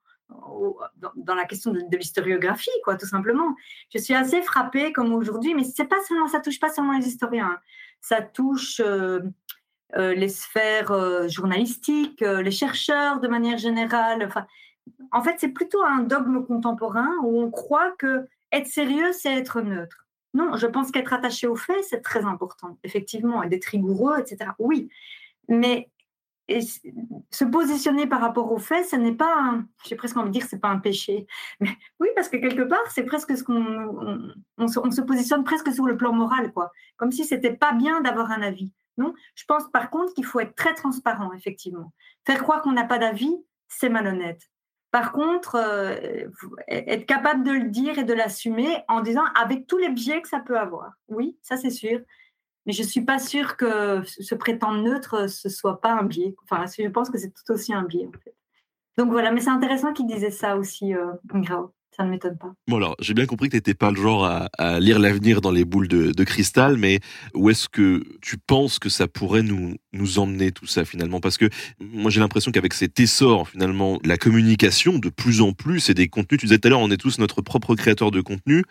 [1.16, 3.54] dans, la question de, l'historiographie, quoi, tout simplement.
[3.92, 7.06] Je suis assez frappée comme aujourd'hui, mais c'est pas seulement, ça touche pas seulement les
[7.06, 7.60] historiens, hein.
[8.00, 9.20] ça touche euh,
[9.92, 14.24] les sphères euh, journalistiques, euh, les chercheurs de manière générale.
[14.24, 14.46] Enfin,
[15.12, 19.60] en fait, c'est plutôt un dogme contemporain où on croit que être sérieux, c'est être
[19.60, 20.06] neutre.
[20.32, 24.50] Non, je pense qu'être attaché aux faits, c'est très important, effectivement, et d'être rigoureux, etc.
[24.58, 24.88] Oui,
[25.48, 25.88] mais
[26.48, 29.54] se positionner par rapport aux faits, ce n'est pas,
[29.86, 31.26] j'ai presque envie de dire, c'est pas un péché.
[31.60, 31.70] Mais
[32.00, 35.86] oui, parce que quelque part, c'est presque ce qu'on, on, se, se, positionne presque sur
[35.86, 38.70] le plan moral, quoi, comme si c'était pas bien d'avoir un avis.
[38.96, 41.92] Non, je pense par contre qu'il faut être très transparent, effectivement.
[42.26, 43.36] Faire croire qu'on n'a pas d'avis,
[43.68, 44.40] c'est malhonnête.
[44.90, 46.28] Par contre, euh,
[46.68, 50.28] être capable de le dire et de l'assumer en disant avec tous les biais que
[50.28, 50.92] ça peut avoir.
[51.08, 52.00] Oui, ça c'est sûr.
[52.66, 56.34] Mais je ne suis pas sûre que se prétendre neutre, ce soit pas un biais.
[56.44, 58.34] Enfin, je pense que c'est tout aussi un biais, en fait.
[58.96, 62.52] Donc voilà, mais c'est intéressant qu'il disait ça aussi, euh, Grau ça ne m'étonne pas.
[62.68, 65.50] Bon alors, j'ai bien compris que tu n'étais pas le genre à, lire l'avenir dans
[65.50, 67.00] les boules de, cristal, mais
[67.34, 71.20] où est-ce que tu penses que ça pourrait nous, nous emmener tout ça finalement?
[71.20, 71.48] Parce que
[71.80, 76.08] moi j'ai l'impression qu'avec cet essor finalement, la communication de plus en plus et des
[76.08, 78.64] contenus, tu disais tout à l'heure, on est tous notre propre créateur de contenu.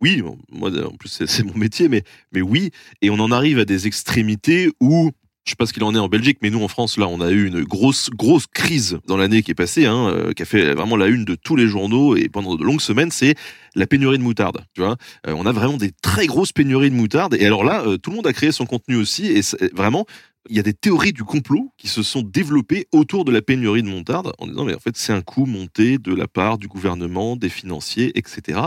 [0.00, 2.70] Oui, moi en plus c'est mon métier, mais, mais oui,
[3.02, 5.10] et on en arrive à des extrémités où
[5.44, 7.20] je sais pas ce qu'il en est en Belgique, mais nous en France, là, on
[7.20, 10.46] a eu une grosse, grosse crise dans l'année qui est passée, hein, euh, qui a
[10.46, 13.34] fait vraiment la une de tous les journaux et pendant de longues semaines, c'est
[13.74, 14.64] la pénurie de moutarde.
[14.74, 14.96] Tu vois,
[15.26, 17.34] euh, on a vraiment des très grosses pénuries de moutarde.
[17.34, 19.40] Et alors là, euh, tout le monde a créé son contenu aussi, et
[19.72, 20.04] vraiment,
[20.48, 23.82] il y a des théories du complot qui se sont développées autour de la pénurie
[23.82, 26.66] de moutarde en disant mais en fait c'est un coup monté de la part du
[26.66, 28.58] gouvernement, des financiers, etc.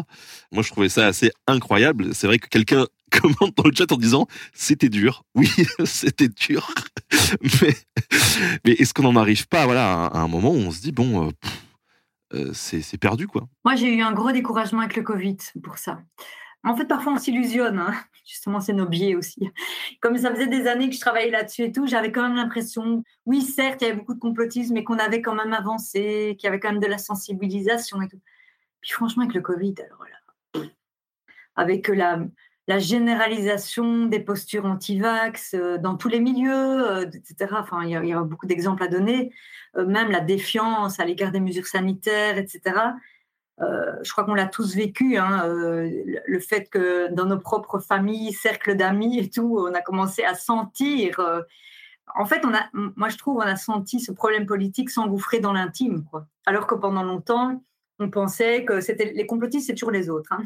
[0.51, 2.13] Moi je trouvais ça assez incroyable.
[2.13, 2.85] C'est vrai que quelqu'un
[3.21, 5.23] commente dans le chat en disant c'était dur.
[5.35, 5.49] Oui,
[5.85, 6.71] c'était dur.
[7.61, 7.73] mais,
[8.65, 11.27] mais est-ce qu'on n'en arrive pas voilà, à un moment où on se dit bon,
[11.27, 11.31] euh,
[12.33, 16.01] euh, c'est perdu quoi Moi j'ai eu un gros découragement avec le Covid pour ça.
[16.65, 17.77] En fait, parfois, on s'illusionne.
[17.77, 17.93] Hein.
[18.25, 19.51] Justement, c'est nos biais aussi.
[19.99, 23.03] Comme ça faisait des années que je travaillais là-dessus et tout, j'avais quand même l'impression,
[23.25, 26.45] oui, certes, il y avait beaucoup de complotisme, mais qu'on avait quand même avancé, qu'il
[26.45, 28.21] y avait quand même de la sensibilisation et tout.
[28.81, 30.63] Puis franchement, avec le Covid, alors là,
[31.55, 32.19] avec la,
[32.67, 37.55] la généralisation des postures anti-vax euh, dans tous les milieux, euh, etc.
[37.59, 39.33] Enfin, il y, a, beaucoup d'exemples à donner,
[39.77, 42.75] euh, même la défiance à l'égard des mesures sanitaires, etc.
[43.59, 48.75] je crois qu'on l'a tous vécu, hein, le fait que dans nos propres familles, cercles
[48.75, 51.21] d'amis et tout, on a commencé à sentir.
[52.15, 55.53] en fait, on a, moi je trouve, on a senti ce problème politique s'engouffrer dans
[55.53, 56.25] l'intime, quoi.
[56.45, 57.63] Alors que pendant longtemps,
[57.99, 60.33] on pensait que c'était les complotistes, c'est toujours les autres.
[60.33, 60.43] Hein.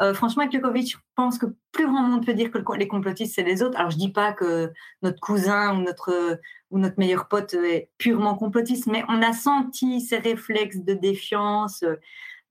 [0.00, 3.42] Euh, franchement, Covid, je pense que plus grand monde peut dire que les complotistes, c'est
[3.42, 3.78] les autres.
[3.78, 4.72] Alors, je dis pas que
[5.02, 10.00] notre cousin ou notre, ou notre meilleur pote est purement complotiste, mais on a senti
[10.00, 11.96] ces réflexes de défiance, euh,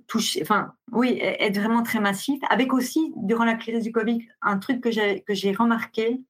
[0.08, 2.40] toucher, enfin, oui, e-, être vraiment très massif.
[2.50, 6.22] Avec aussi, durant la crise du Covid, un truc que j'ai remarqué,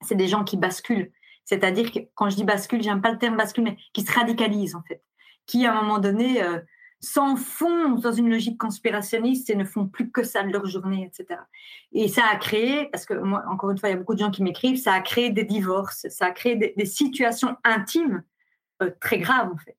[0.00, 1.12] c'est des gens qui basculent.
[1.44, 4.74] C'est-à-dire que quand je dis bascule, j'aime pas le terme bascule, mais qui se radicalisent
[4.74, 5.02] en fait,
[5.46, 6.58] qui à un moment donné euh,
[7.06, 11.40] s'enfoncent dans une logique conspirationniste et ne font plus que ça de leur journée, etc.
[11.92, 14.18] Et ça a créé, parce que moi, encore une fois, il y a beaucoup de
[14.18, 18.22] gens qui m'écrivent, ça a créé des divorces, ça a créé des, situations intimes
[18.82, 19.76] euh, très graves en fait.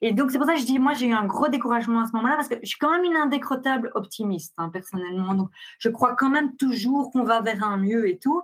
[0.00, 2.06] Et donc, c'est pour ça que je dis, moi, j'ai eu un gros découragement à
[2.06, 5.34] ce moment-là, parce que je suis quand même une indécrottable optimiste, hein, personnellement.
[5.34, 8.42] Donc, je crois quand même toujours qu'on va vers un mieux et tout.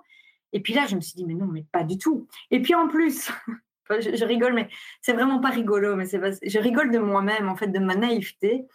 [0.52, 2.26] Et puis là, je me suis dit, mais non, mais pas du tout.
[2.50, 3.30] Et puis en plus,
[3.98, 4.68] je, rigole, mais
[5.00, 8.66] c'est vraiment pas rigolo, mais je rigole de moi-même, en fait, de ma naïveté.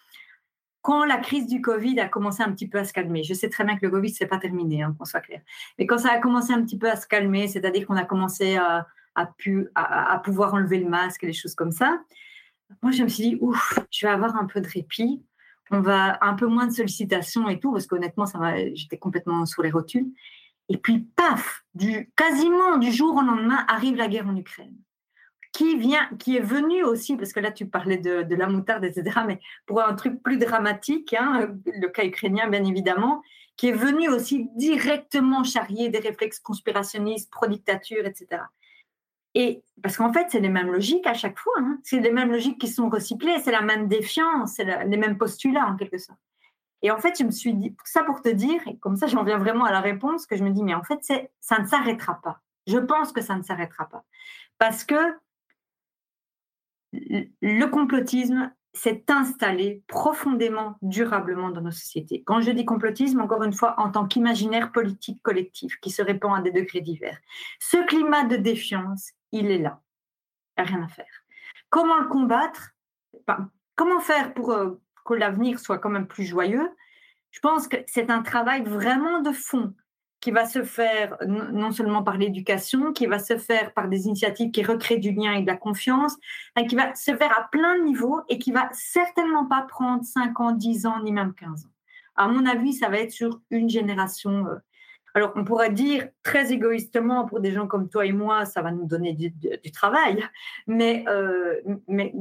[0.82, 3.50] Quand la crise du Covid a commencé un petit peu à se calmer, je sais
[3.50, 5.42] très bien que le Covid, c'est pas terminé, hein, qu'on soit clair.
[5.80, 8.58] Mais quand ça a commencé un petit peu à se calmer, c'est-à-dire qu'on a commencé
[8.58, 8.86] à,
[9.38, 12.00] pu, à, pouvoir enlever le masque et les choses comme ça,
[12.82, 15.24] moi, je me suis dit, ouf, je vais avoir un peu de répit.
[15.72, 18.26] On va un peu moins de sollicitations et tout, parce qu'honnêtement,
[18.74, 20.12] j'étais complètement sur les rotules.
[20.70, 24.76] Et puis, paf, du, quasiment du jour au lendemain, arrive la guerre en Ukraine.
[25.56, 29.22] Qui, vient, qui est venu aussi, parce que là tu parlais de, la moutarde, etc.,
[29.26, 33.22] mais pour un truc plus dramatique, hein, le cas ukrainien bien évidemment,
[33.56, 38.42] qui est venu aussi directement charrier des réflexes conspirationnistes, pro-dictature, etc.
[39.34, 41.78] Et parce qu'en fait, c'est les mêmes logiques à chaque fois, hein.
[41.84, 45.68] c'est les mêmes logiques qui sont recyclées, c'est la même défiance, c'est les mêmes postulats
[45.68, 46.20] en quelque sorte.
[46.82, 49.24] Et en fait, je me suis dit, ça pour te dire, et comme ça j'en
[49.24, 51.00] viens vraiment à la réponse, que je me dis, mais en fait,
[51.40, 52.42] ça ne s'arrêtera pas.
[52.68, 54.04] Je pense que ça ne s'arrêtera pas.
[54.58, 54.96] Parce que
[57.42, 62.24] le complotisme s'est installé profondément, durablement dans nos sociétés.
[62.26, 66.38] Quand je dis complotisme, encore une fois, en tant qu'imaginaire politique collectif qui se répand
[66.38, 67.18] à des degrés divers.
[67.60, 69.82] Ce climat de défiance, il est là.
[70.58, 71.24] Il n'y a rien à faire.
[71.70, 72.72] Comment le combattre?
[73.76, 76.70] Comment faire pour, euh, que l'avenir soit quand même plus joyeux,
[77.32, 79.74] je pense que c'est un travail vraiment de fond
[80.26, 84.50] qui va se faire non seulement par l'éducation, qui va se faire par des initiatives
[84.50, 86.16] qui recréent du lien et de la confiance,
[86.68, 90.40] qui va se faire à plein de niveaux et qui va certainement pas prendre 5
[90.40, 91.70] ans, 10 ans, ni même 15 ans.
[92.16, 94.48] À mon avis, ça va être sur une génération.
[94.48, 94.56] Euh.
[95.14, 98.72] Alors, on pourrait dire très égoïstement, pour des gens comme toi et moi, ça va
[98.72, 100.26] nous donner du, travail,
[100.66, 102.16] mais, euh, mais,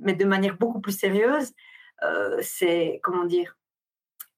[0.00, 1.54] mais de manière beaucoup plus sérieuse,
[2.02, 3.56] euh, c'est comment dire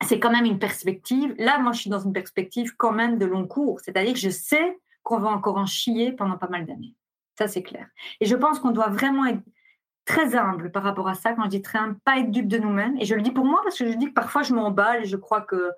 [0.06, 1.34] c'est quand même une perspective.
[1.38, 3.80] Là, moi, je suis dans une perspective quand même de long cours.
[3.80, 6.94] C'est-à-dire que je sais qu'on va encore en chier pendant pas mal d'années.
[7.36, 7.86] Ça, c'est clair.
[8.20, 9.42] Et je pense qu'on doit vraiment être
[10.04, 11.32] très humble par rapport à ça.
[11.34, 12.96] Quand je dis très humble, pas être dupe de nous-mêmes.
[12.98, 15.06] Et je le dis pour moi parce que je dis que parfois je m'emballe et
[15.06, 15.70] je crois que,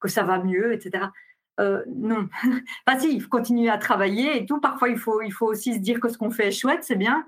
[0.00, 1.06] que ça va mieux, etc.
[1.60, 2.28] Euh, non,
[2.84, 4.60] pas si, il faut continuer à travailler et tout.
[4.60, 6.96] Parfois, il faut, il faut aussi se dire que ce qu'on fait est chouette, c'est
[6.96, 7.24] bien,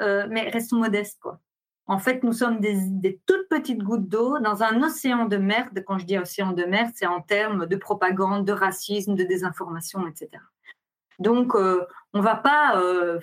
[0.00, 1.40] euh, mais restons modestes, quoi.
[1.88, 5.82] En fait, nous sommes des, toutes petites gouttes d'eau dans un océan de merde.
[5.86, 10.06] Quand je dis océan de merde, c'est en termes de propagande, de racisme, de désinformation,
[10.06, 10.28] etc.
[11.18, 13.18] Donc, euh, on va pas, euh,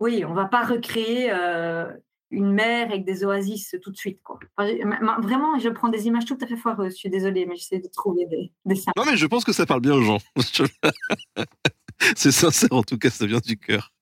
[0.00, 1.92] oui, on va pas recréer euh,
[2.30, 4.20] une mer avec des oasis tout de suite.
[4.56, 6.94] Vraiment, je prends des images tout à fait foireuses.
[6.94, 9.66] Je suis désolée, mais j'essaie de trouver des, des Non, mais je pense que ça
[9.66, 10.18] parle bien aux gens.
[12.16, 13.92] c'est sincère, en tout cas, ça vient du cœur.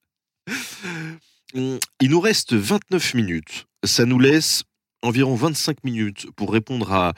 [1.55, 3.66] Hum, il nous reste 29 minutes.
[3.85, 4.64] Ça nous laisse
[5.02, 7.14] environ 25 minutes pour répondre à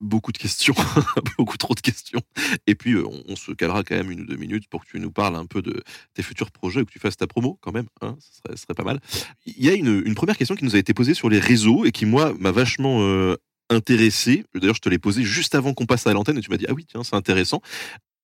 [0.00, 0.74] beaucoup de questions,
[1.36, 2.20] beaucoup trop de questions.
[2.66, 4.98] Et puis, euh, on, se calera quand même une ou deux minutes pour que tu
[4.98, 5.82] nous parles un peu de
[6.14, 7.86] tes futurs projets, que tu fasses ta promo quand même.
[8.00, 9.00] Hein, ce, serait, pas mal.
[9.44, 11.92] Il y a une, première question qui nous a été posée sur les réseaux et
[11.92, 13.36] qui, moi, m'a vachement euh,
[13.68, 14.44] intéressé.
[14.54, 16.66] D'ailleurs, je te l'ai posée juste avant qu'on passe à l'antenne et tu m'as dit,
[16.68, 17.60] ah oui, tiens, c'est intéressant.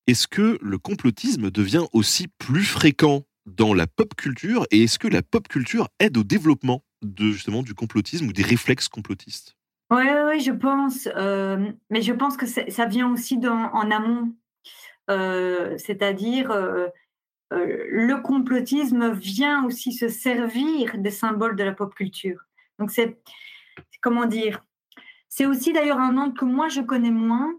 [0.07, 3.25] Est-ce que le complotisme devient aussi plus fréquent?
[3.47, 7.63] Dans la pop culture et est-ce que la pop culture aide au développement de justement
[7.63, 9.57] du complotisme ou des réflexes complotistes?
[9.91, 14.35] Oui, ouais, je pense, euh, mais je pense que ça vient aussi en amont,
[15.11, 16.89] euh, c'est-à-dire euh,
[17.53, 22.41] le complotisme vient aussi se servir des symboles de la pop culture.
[22.81, 23.17] Donc c'est
[24.01, 24.65] comment dire,
[25.29, 27.55] c'est aussi d'ailleurs un angle que moi je connais moins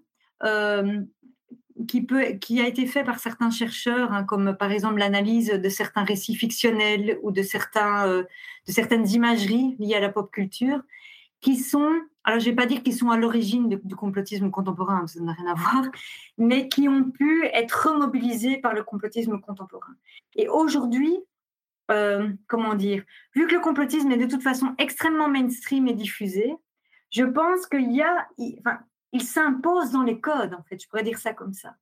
[1.85, 6.35] qui, a été fait par certains chercheurs, hein, comme par exemple l'analyse de certains récits
[6.35, 8.23] fictionnels ou de, certains, euh,
[8.67, 10.81] de certaines imageries liées à la pop culture,
[11.41, 11.91] qui sont,
[12.23, 15.33] alors je ne vais pas dire qu'ils sont à l'origine du, complotisme contemporain, ça n'a
[15.33, 15.85] rien à voir,
[16.37, 19.93] mais qui ont pu être remobilisés par le complotisme contemporain.
[20.35, 21.15] Et aujourd'hui,
[21.91, 23.03] euh, comment dire,
[23.35, 26.53] vu que le complotisme est de toute façon extrêmement mainstream et diffusé,
[27.11, 28.27] je pense qu'il y a,
[29.13, 31.75] il s'impose dans les codes, en fait, je pourrais dire ça comme ça.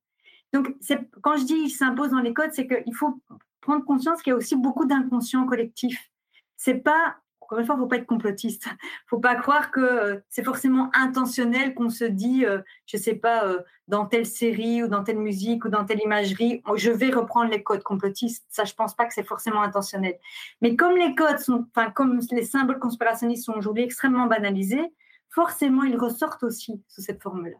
[0.52, 0.74] Donc,
[1.22, 3.20] quand je dis il s'impose dans les codes, c'est qu'il faut
[3.60, 6.10] prendre conscience qu'il y a aussi beaucoup d'inconscient collectif.
[6.56, 7.16] C'est pas
[7.46, 8.66] encore une fois, il ne faut pas être complotiste.
[8.66, 12.96] Il ne faut pas croire que euh, c'est forcément intentionnel qu'on se dit, euh, je
[12.96, 16.60] ne sais pas, euh, dans telle série ou dans telle musique ou dans telle imagerie,
[16.74, 18.44] je vais reprendre les codes complotistes.
[18.48, 20.18] Ça, je ne pense pas que c'est forcément intentionnel.
[20.60, 24.92] Mais comme les codes sont, enfin, comme les symboles conspirationnistes sont aujourd'hui extrêmement banalisés,
[25.36, 27.58] forcément, ils ressortent aussi sous cette forme-là.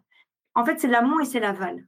[0.54, 1.86] En fait, c'est l'amont et c'est l'aval.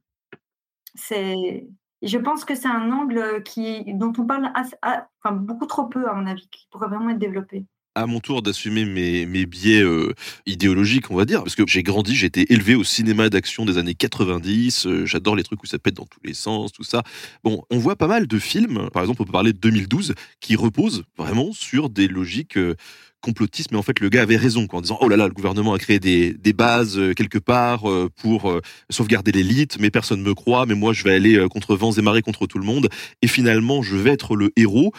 [0.93, 1.67] C'est,
[2.03, 4.53] je pense que c'est un angle qui, dont on parle
[4.83, 8.41] enfin, beaucoup trop peu, à mon avis, qui pourrait vraiment être développé à mon tour
[8.41, 10.13] d'assumer mes, biais euh,
[10.45, 13.77] idéologiques, on va dire, parce que j'ai grandi, j'ai été élevé au cinéma d'action des
[13.77, 17.03] années 90, euh, j'adore les trucs où ça pète dans tous les sens, tout ça.
[17.43, 20.55] Bon, on voit pas mal de films, par exemple, on peut parler de 2012, qui
[20.55, 22.75] reposent vraiment sur des logiques euh,
[23.21, 25.33] complotistes, mais en fait, le gars avait raison, quoi, en disant, oh là là, le
[25.33, 27.83] gouvernement a créé des, des bases quelque part
[28.15, 32.01] pour sauvegarder l'élite, mais personne me croit, mais moi, je vais aller contre vents et
[32.01, 32.87] marées, contre tout le monde,
[33.21, 34.93] et finalement, je vais être le héros.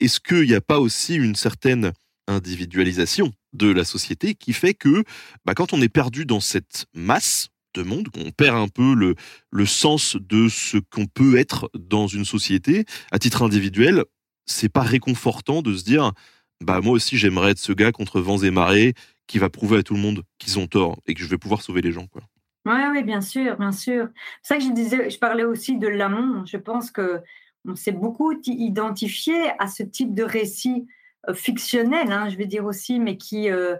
[0.00, 1.92] Est-ce qu'il n'y a pas aussi une certaine
[2.28, 5.04] individualisation de la société qui fait que
[5.44, 9.14] bah, quand on est perdu dans cette masse de monde, qu'on perd un peu le,
[9.50, 14.04] le sens de ce qu'on peut être dans une société, à titre individuel,
[14.46, 16.12] c'est pas réconfortant de se dire
[16.60, 18.94] bah moi aussi j'aimerais être ce gars contre vents et marées
[19.26, 21.62] qui va prouver à tout le monde qu'ils ont tort et que je vais pouvoir
[21.62, 22.22] sauver les gens quoi.
[22.66, 24.08] Oui, oui, bien sûr, bien sûr.
[24.42, 26.44] C'est ça que je disais, je parlais aussi de l'amont.
[26.44, 27.20] Je pense que
[27.64, 30.86] on s'est beaucoup identifié à ce type de récit
[31.34, 33.76] fictionnel, hein, je vais dire aussi, mais qui, euh,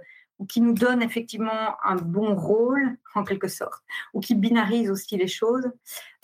[0.48, 3.82] qui nous donne effectivement un bon rôle, en quelque sorte,
[4.14, 5.70] ou qui binarise aussi les choses.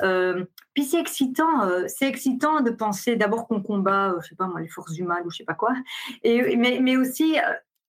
[0.02, 4.60] Euh, puis c'est excitant, c'est excitant de penser d'abord qu'on combat, je sais pas moi,
[4.60, 5.74] les forces du mal ou je sais pas quoi,
[6.22, 7.36] et, mais, mais aussi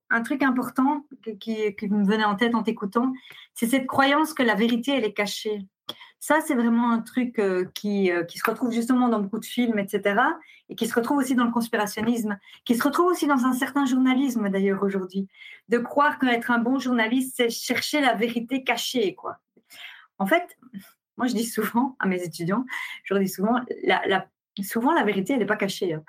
[0.10, 1.06] un truc important
[1.40, 3.14] qui, qui, me venait en tête en t'écoutant,
[3.54, 5.66] c'est cette croyance que la vérité, elle est cachée.
[6.20, 9.46] Ça, c'est vraiment un truc euh, qui, euh, qui, se retrouve justement dans beaucoup de
[9.46, 10.20] films, etc.,
[10.70, 13.86] et qui se retrouve aussi dans le conspirationnisme, qui se retrouve aussi dans un certain
[13.86, 15.28] journalisme d'ailleurs aujourd'hui.
[15.70, 19.38] De croire qu'être un bon journaliste, c'est chercher la vérité cachée, quoi.
[20.18, 20.58] En fait,
[21.18, 22.66] moi, je dis souvent à mes étudiants,
[23.04, 24.28] je leur dis souvent, la,
[24.64, 25.94] souvent la vérité, elle n'est pas cachée.
[25.94, 26.04] Hein.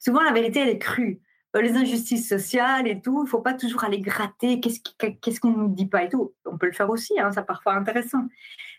[0.00, 1.20] Souvent, la vérité, elle est crue
[1.56, 5.74] euh, les injustices sociales et tout, il faut pas toujours aller gratter, qu'est-ce qu'on ne
[5.74, 6.34] dit pas et tout.
[6.44, 8.24] On peut le faire aussi, hein, ça parfois intéressant.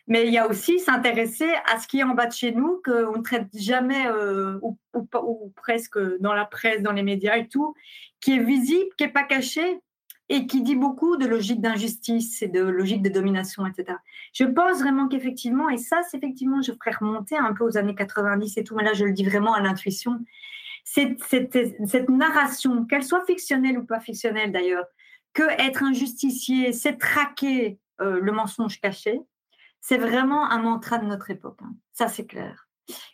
[0.08, 2.82] Mais il y a aussi s'intéresser à ce qui est en bas de chez nous,
[2.84, 7.76] qu'on ne traite jamais, euh, ou, presque dans la presse, dans les médias et tout,
[8.22, 9.82] qui est visible, qui n'est pas caché,
[10.30, 13.98] et qui dit beaucoup de logique d'injustice et de logique de domination, etc.
[14.34, 17.96] Je pense vraiment qu'effectivement, et ça, c'est effectivement, je ferai remonter un peu aux années
[17.96, 20.20] 90 et tout, mais là, je le dis vraiment à l'intuition,
[20.84, 24.86] cette, cette, narration, qu'elle soit fictionnelle ou pas fictionnelle d'ailleurs,
[25.34, 29.20] que être un justicier, c'est traquer euh, le mensonge caché,
[29.82, 31.60] c'est vraiment un mantra de notre époque.
[31.64, 31.74] Hein.
[31.94, 32.68] Ça, c'est clair.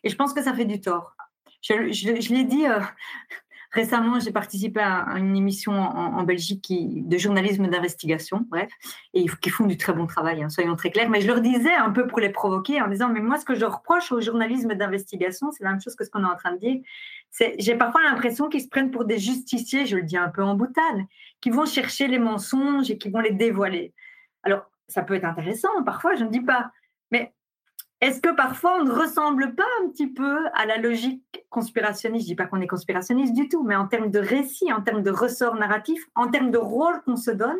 [0.04, 1.16] Et je pense que ça fait du tort.
[1.62, 2.80] Je, l'ai dit euh,
[3.72, 8.70] récemment, j'ai participé à, une émission en, Belgique de journalisme d'investigation, bref,
[9.14, 11.10] et qui font du très bon travail, hein, soyons très clairs.
[11.10, 13.56] Mais je leur disais un peu pour les provoquer en disant, mais moi, ce que
[13.56, 16.54] je reproche au journalisme d'investigation, c'est la même chose que ce qu'on est en train
[16.54, 16.82] de dire.
[17.58, 20.54] J'ai parfois l'impression qu'ils se prennent pour des justiciers, je le dis un peu en
[20.56, 21.02] boutade,
[21.42, 23.94] qui vont chercher les mensonges et qui vont les dévoiler.
[24.44, 26.72] Alors, ça peut être intéressant, parfois, je ne dis pas.
[27.12, 27.34] Mais
[28.02, 32.26] est-ce que parfois on ne ressemble pas un petit peu à la logique conspirationniste?
[32.26, 34.82] Je ne dis pas qu'on est conspirationniste du tout, mais en termes de récit, en
[34.82, 37.60] termes de ressort narratif, en termes de rôle qu'on se donne,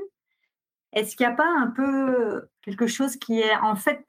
[0.92, 4.06] est-ce qu'il n'y a pas un peu quelque chose qui est en fait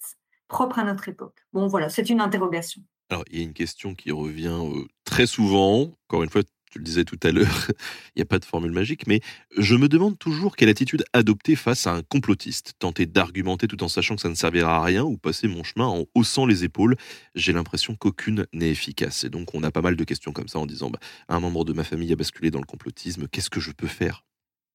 [0.48, 1.38] propre à notre époque?
[1.52, 2.82] Bon, voilà, c'est une interrogation.
[3.10, 5.92] Alors, il y a une question qui revient euh, très souvent.
[6.08, 7.68] Encore une fois, tu le disais tout à l'heure,
[8.16, 9.20] il n'y a pas de formule magique, mais
[9.56, 12.74] je me demande toujours quelle attitude adopter face à un complotiste.
[12.78, 15.86] Tenter d'argumenter tout en sachant que ça ne servira à rien ou passer mon chemin
[15.86, 16.96] en haussant les épaules.
[17.34, 19.24] J'ai l'impression qu'aucune n'est efficace.
[19.24, 21.64] Et donc, on a pas mal de questions comme ça en disant bah, un membre
[21.64, 24.24] de ma famille a basculé dans le complotisme, qu'est-ce que je peux faire?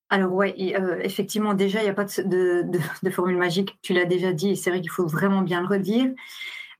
[0.10, 2.64] Alors ouais, euh, effectivement, déjà, il n'y a pas de,
[3.04, 3.78] de, formule magique.
[3.84, 6.12] Tu l'as déjà dit, et c'est vrai qu'il faut vraiment bien le redire.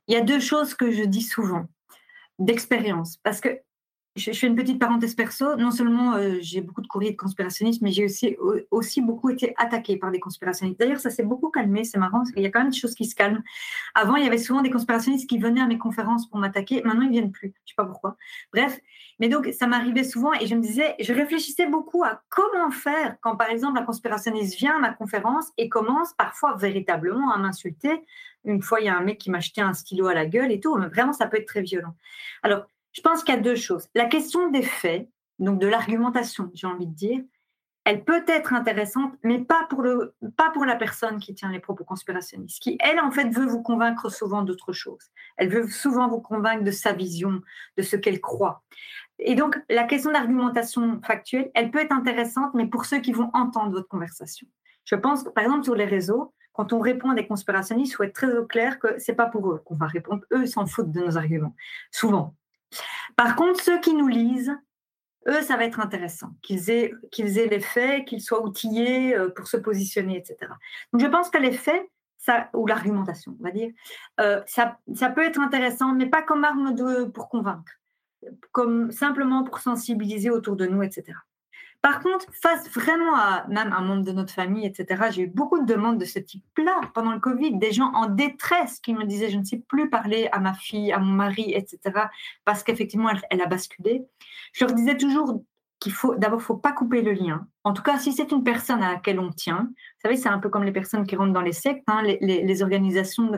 [0.08, 1.66] Il y a deux choses que je dis souvent
[2.40, 3.60] d'expérience, parce que
[4.16, 5.56] je, fais une petite parenthèse perso.
[5.56, 8.36] Non seulement euh, j'ai beaucoup de courriers de conspirationnistes, mais j'ai aussi,
[8.70, 10.80] aussi beaucoup été attaquée par des conspirationnistes.
[10.80, 12.94] D'ailleurs, ça s'est beaucoup calmé, c'est marrant, parce qu'il y a quand même des choses
[12.94, 13.42] qui se calment.
[13.94, 16.82] Avant, il y avait souvent des conspirationnistes qui venaient à mes conférences pour m'attaquer.
[16.82, 17.48] Maintenant, ils ne viennent plus.
[17.48, 18.16] Je ne sais pas pourquoi.
[18.52, 18.80] Bref,
[19.20, 23.16] mais donc, ça m'arrivait souvent et je me disais, je réfléchissais beaucoup à comment faire
[23.20, 28.02] quand, par exemple, un conspirationniste vient à ma conférence et commence parfois véritablement à m'insulter.
[28.44, 30.50] Une fois, il y a un mec qui m'a jeté un stylo à la gueule
[30.50, 30.74] et tout.
[30.76, 31.94] Mais vraiment, ça peut être très violent.
[32.42, 33.88] Alors, je pense qu'il y a deux choses.
[33.94, 35.08] La question des faits,
[35.38, 37.20] donc de l'argumentation, j'ai envie de dire,
[37.84, 41.60] elle peut être intéressante, mais pas pour, le, pas pour la personne qui tient les
[41.60, 45.10] propos conspirationnistes, qui, elle, en fait, veut vous convaincre souvent d'autre chose.
[45.38, 47.40] Elle veut souvent vous convaincre de sa vision,
[47.78, 48.62] de ce qu'elle croit.
[49.18, 53.30] Et donc, la question d'argumentation factuelle, elle peut être intéressante, mais pour ceux qui vont
[53.32, 54.46] entendre votre conversation.
[54.84, 58.02] Je pense par exemple, sur les réseaux, quand on répond à des conspirationnistes, il faut
[58.02, 60.22] être très au clair que c'est pas pour eux qu'on va répondre.
[60.32, 61.54] Eux s'en foutent de nos arguments,
[61.90, 62.34] souvent.
[63.16, 64.56] Par contre, ceux qui nous lisent,
[65.28, 69.56] eux, ça va être intéressant, qu'ils aient, les faits, qu'ils soient outillés euh, pour se
[69.56, 70.52] positionner, etc.
[70.92, 71.86] Donc je pense que les faits,
[72.54, 73.70] ou l'argumentation, on va dire,
[74.20, 74.76] euh, ça,
[75.10, 76.74] peut être intéressant, mais pas comme arme
[77.12, 77.72] pour convaincre,
[78.52, 81.14] comme simplement pour sensibiliser autour de nous, etc.
[81.82, 85.58] Par contre, face vraiment à même un membre de notre famille, etc., j'ai eu beaucoup
[85.58, 89.30] de demandes de ce type-là pendant le Covid, des gens en détresse qui me disaient
[89.30, 91.78] je ne sais plus parler à ma fille, à mon mari, etc.,
[92.44, 94.02] parce qu'effectivement, elle, a basculé.
[94.52, 95.42] Je leur disais toujours
[95.78, 97.46] qu'il faut d'abord, faut pas couper le lien.
[97.64, 100.38] En tout cas, si c'est une personne à laquelle on tient, vous savez, c'est un
[100.38, 101.84] peu comme les personnes qui rentrent dans les sectes.
[101.86, 103.30] Hein, les, organisations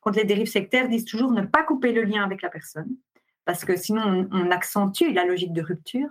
[0.00, 2.96] contre les dérives sectaires disent toujours ne pas couper le lien avec la personne,
[3.44, 6.08] parce que sinon on accentue la logique de rupture.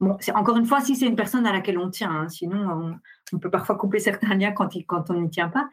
[0.00, 2.98] Bon, encore une fois, si c'est une personne à laquelle on tient, hein, sinon
[3.32, 5.68] on, peut parfois couper certains liens quand, on n'y tient pas.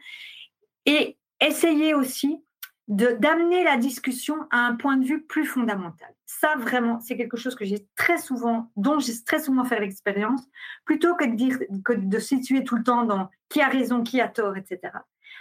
[0.84, 2.42] Et essayer aussi
[2.88, 6.08] d'amener la discussion à un point de vue plus fondamental.
[6.24, 10.42] Ça, vraiment, c'est quelque chose que j'ai très souvent, dont j'ai très souvent fait l'expérience,
[10.84, 14.20] plutôt que de, dire, que de situer tout le temps dans qui a raison, qui
[14.20, 14.80] a tort, etc.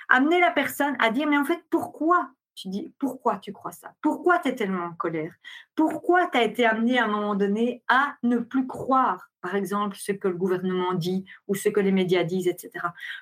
[0.09, 3.93] Amener la personne à dire, mais en fait, pourquoi tu dis pourquoi tu crois ça?
[4.01, 5.33] Pourquoi tu es tellement en colère?
[5.75, 9.95] Pourquoi tu as été amené à un moment donné à ne plus croire, par exemple,
[9.95, 12.71] ce que le gouvernement dit ou ce que les médias disent, etc.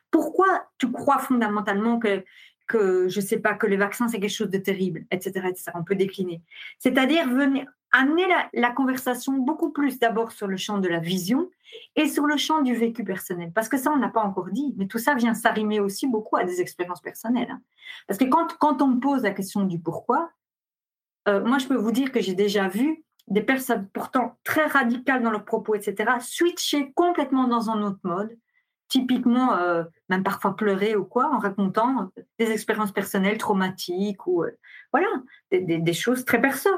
[0.10, 2.24] Pourquoi tu crois fondamentalement que,
[2.68, 5.72] que je ne sais pas, que les vaccins, c'est quelque chose de terrible, etc., etc.
[5.76, 6.42] On peut décliner.
[6.80, 7.66] C'est-à-dire venir
[7.96, 11.50] amener la, conversation beaucoup plus d'abord sur le champ de la vision
[11.96, 13.52] et sur le champ du vécu personnel.
[13.54, 16.36] Parce que ça, on n'a pas encore dit, mais tout ça vient s'arrimer aussi beaucoup
[16.36, 17.52] à des expériences personnelles.
[17.52, 17.62] Hein.
[18.08, 20.30] Parce que quand, quand on me pose la question du pourquoi,
[21.28, 25.24] euh, moi, je peux vous dire que j'ai déjà vu des personnes pourtant très radicales
[25.24, 28.38] dans leurs propos, etc., switcher complètement dans un autre mode,
[28.88, 34.52] typiquement, euh, même parfois pleurer ou quoi, en racontant des expériences personnelles traumatiques ou, euh,
[34.92, 35.08] voilà,
[35.52, 36.70] des, choses très perso.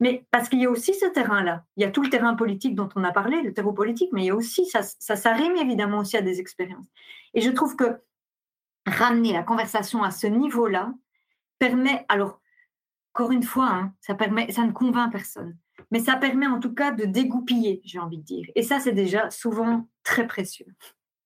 [0.00, 1.64] Mais parce qu'il y a aussi ce terrain-là.
[1.76, 4.22] Il y a tout le terrain politique dont on a parlé, le terreau politique, mais
[4.22, 6.86] il y a aussi, ça, ça s'arrime évidemment aussi à des expériences.
[7.32, 8.00] Et je trouve que
[8.86, 10.92] ramener la conversation à ce niveau-là
[11.58, 12.40] permet, alors,
[13.14, 15.56] encore une fois, hein, ça, permet, ça ne convainc personne,
[15.90, 18.46] mais ça permet en tout cas de dégoupiller, j'ai envie de dire.
[18.54, 20.66] Et ça, c'est déjà souvent très précieux.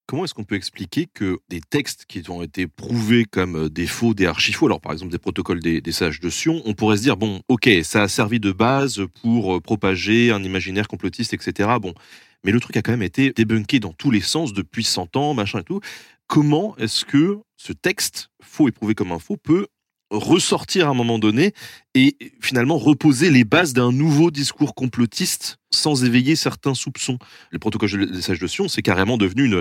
[0.09, 3.87] Comment est-ce qu'on peut expliquer que des textes qui ont été prouvés comme euh, des
[3.87, 7.03] faux, des archifaux, alors par exemple des protocoles des, sages de Sion, on pourrait se
[7.03, 11.69] dire, bon, ok, ça a servi de base pour euh, propager un imaginaire complotiste, etc.
[11.79, 11.93] Bon,
[12.43, 15.35] mais le truc a quand même été débunké dans tous les sens depuis 100 ans,
[15.35, 15.81] machin et tout.
[16.27, 19.67] Comment est-ce que ce texte, faux et prouvé comme un faux, peut
[20.11, 21.53] ressortir à un moment donné
[21.95, 27.19] et finalement reposer les bases d'un nouveau discours complotiste sans éveiller certains soupçons.
[27.51, 29.55] Le protocole des sages de Sion, c'est carrément devenu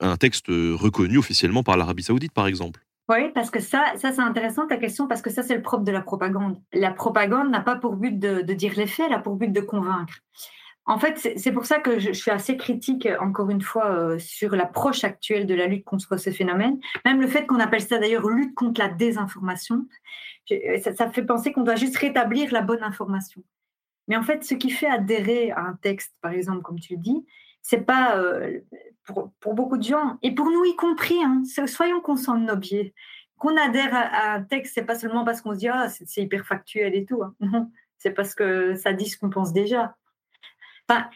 [0.00, 2.80] un texte reconnu officiellement par l'Arabie saoudite, par exemple.
[3.08, 5.84] Oui, parce que ça, ça c'est intéressant ta question, parce que ça, c'est le propre
[5.84, 6.60] de la propagande.
[6.74, 9.60] La propagande n'a pas pour but de, dire les faits, elle a pour but de
[9.60, 10.20] convaincre.
[10.88, 14.56] En fait, c'est pour ça que je, suis assez critique, encore une fois, euh, sur
[14.56, 16.80] l'approche actuelle de la lutte contre ce phénomène.
[17.04, 19.86] Même le fait qu'on appelle ça d'ailleurs lutte contre la désinformation,
[20.82, 23.44] ça, ça fait penser qu'on doit juste rétablir la bonne information.
[24.06, 27.00] Mais en fait, ce qui fait adhérer à un texte, par exemple, comme tu le
[27.00, 27.26] dis,
[27.60, 28.60] c'est pas euh,
[29.04, 32.94] pour, beaucoup de gens, et pour nous y compris, hein, soyons conscients de nos biais.
[33.36, 36.46] Qu'on adhère à, un texte, c'est pas seulement parce qu'on se dit ah c'est hyper
[36.46, 37.22] factuel et tout.
[37.22, 37.34] Hein.
[38.00, 39.96] C'est parce que ça dit ce qu'on pense déjà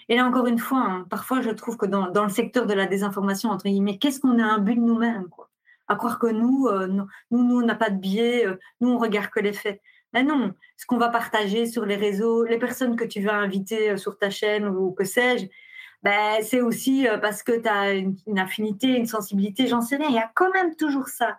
[0.09, 2.87] et là, encore une fois, hein, parfois, je trouve que dans, le secteur de la
[2.87, 5.29] désinformation, entre guillemets, qu'est-ce qu'on a un but de nous-mêmes
[5.89, 8.99] À croire que nous, euh, nous, nous, on n'a pas de biais, euh, nous, on
[8.99, 9.81] regarde que les faits.
[10.13, 13.91] Mais non, ce qu'on va partager sur les réseaux, les personnes que tu vas inviter
[13.91, 15.47] euh, sur ta chaîne ou que sais-je,
[16.03, 20.09] ben, c'est aussi parce que tu as une, affinité, une sensibilité, j'en sais rien.
[20.09, 21.39] Il y a quand même toujours ça,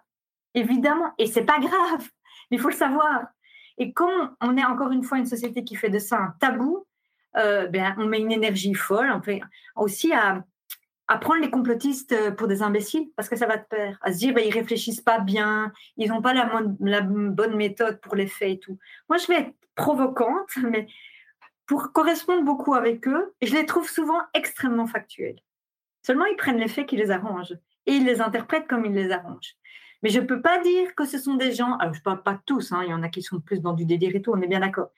[0.53, 1.11] évidemment.
[1.17, 2.09] Et c'est pas grave,
[2.49, 3.25] il faut le savoir.
[3.77, 6.85] Et quand on est encore une fois une société qui fait de ça un tabou,
[7.37, 9.11] euh, ben, on met une énergie folle.
[9.11, 9.41] On fait
[9.75, 10.43] aussi à,
[11.21, 13.97] prendre les complotistes euh, pour des imbéciles parce que ça va te perdre.
[14.01, 18.15] À se dire, ben, ils réfléchissent pas bien, ils n'ont pas la, bonne méthode pour
[18.15, 18.77] les faits et tout.
[19.09, 20.87] Moi, je vais être provocante, mais
[21.65, 25.39] pour correspondre beaucoup avec eux, je les trouve souvent extrêmement factuels.
[26.05, 29.11] Seulement, ils prennent les faits qui les arrangent et ils les interprètent comme ils les
[29.11, 29.55] arrangent.
[30.01, 32.23] Mais je ne peux pas dire que ce sont des gens, alors je ne parle
[32.23, 34.33] pas tous, hein, il y en a qui sont plus dans du délire et tout,
[34.33, 34.89] on est bien d'accord.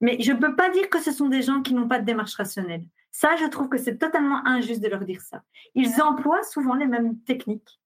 [0.00, 2.04] Mais je ne peux pas dire que ce sont des gens qui n'ont pas de
[2.04, 2.84] démarche rationnelle.
[3.10, 5.42] Ça, je trouve que c'est totalement injuste de leur dire ça.
[5.74, 7.80] Ils emploient souvent les mêmes techniques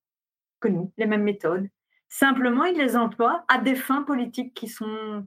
[0.61, 1.69] que nous, les mêmes méthodes.
[2.09, 5.27] Simplement, ils les emploient à des fins politiques qui sont,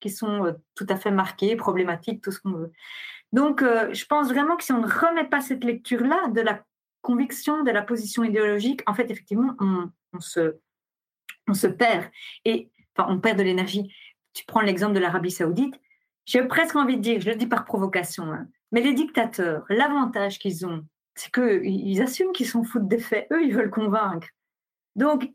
[0.00, 2.72] qui sont euh, tout à fait marquées, problématiques, tout ce qu'on veut.
[3.32, 6.62] Donc, euh, je pense vraiment que si on ne remet pas cette lecture-là de la
[7.00, 10.56] conviction, de la position idéologique, en fait, effectivement, on, se,
[11.48, 12.04] on se perd.
[12.44, 13.94] Et enfin, on perd de l'énergie.
[14.34, 15.80] Tu prends l'exemple de l'Arabie saoudite.
[16.26, 20.38] J'ai presque envie de dire, je le dis par provocation, hein, mais les dictateurs, l'avantage
[20.38, 20.84] qu'ils ont,
[21.14, 23.26] c'est qu'ils assument qu'ils s'en foutent des faits.
[23.32, 24.28] Eux, ils veulent convaincre.
[24.96, 25.30] Donc,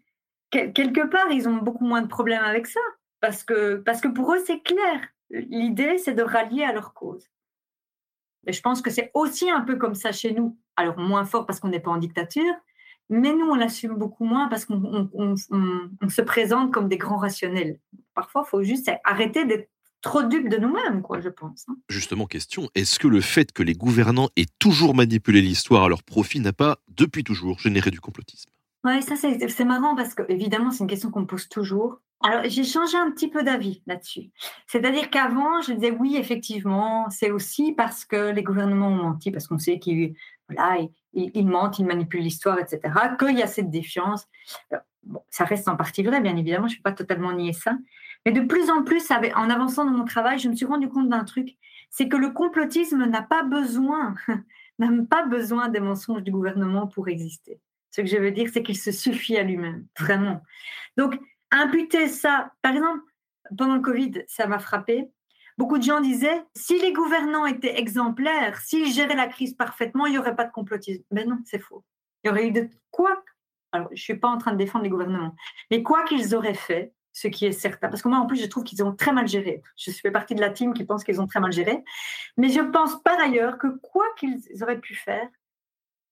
[0.52, 2.82] quelque part, ils ont beaucoup moins de problèmes avec ça,
[3.22, 5.02] parce que, parce que pour eux, c'est clair.
[5.30, 7.30] L'idée, c'est de rallier à leur cause.
[8.46, 10.58] Et je pense que c'est aussi un peu comme ça chez nous.
[10.76, 12.54] Alors, moins fort parce qu'on n'est pas en dictature,
[13.10, 17.80] mais nous, on l'assume beaucoup moins parce qu'on se présente comme des grands rationnels.
[18.14, 19.70] Parfois, il faut juste arrêter d'être
[20.02, 21.65] trop dupes de nous-mêmes, quoi, je pense.
[21.69, 21.76] Hein.
[21.90, 26.03] Justement, question, est-ce que le fait que les gouvernants aient toujours manipulé l'histoire à leur
[26.03, 28.49] profit n'a pas, depuis toujours, généré du complotisme?
[28.84, 32.02] Oui, ça c'est marrant parce que évidemment c'est une question qu'on me pose toujours.
[32.23, 34.32] Alors j'ai changé un petit peu d'avis là-dessus.
[34.65, 39.48] C'est-à-dire qu'avant je disais oui effectivement c'est aussi parce que les gouvernements ont menti parce
[39.48, 40.15] qu'on sait qu'ils
[40.49, 40.80] voilà
[41.14, 42.82] ils, mentent, ils manipulent l'histoire etc.
[43.19, 44.28] Qu'il y a cette défiance.
[45.03, 47.78] Bon, ça reste en partie vrai bien évidemment je ne vais pas totalement nier ça.
[48.26, 51.10] Mais de plus en plus en avançant dans mon travail je me suis rendu compte
[51.10, 51.57] d'un truc
[51.89, 54.15] c'est que le complotisme n'a pas besoin
[54.80, 57.60] n'a pas besoin des mensonges du gouvernement pour exister.
[57.91, 60.41] Ce que je veux dire, c'est qu'il se suffit à lui-même, vraiment.
[60.98, 61.19] Donc,
[61.52, 63.02] imputer ça, par exemple,
[63.57, 65.10] pendant le Covid, ça m'a frappé.
[65.57, 70.14] Beaucoup de gens disaient, si les gouvernants étaient exemplaires, s'ils géraient la crise parfaitement, il
[70.14, 71.03] n'y aurait pas de complotisme.
[71.11, 71.84] Mais non, c'est faux.
[72.23, 73.22] Il y aurait eu de quoi?
[73.73, 75.35] Alors, je ne suis pas en train de défendre les gouvernements,
[75.69, 77.90] mais quoi qu'ils auraient fait, ce qui est certain.
[77.90, 79.62] Parce que moi, en plus, je trouve qu'ils ont très mal géré.
[79.78, 81.84] Je fais partie de la team qui pense qu'ils ont très mal géré.
[82.38, 85.28] Mais je pense par ailleurs que quoi qu'ils auraient pu faire,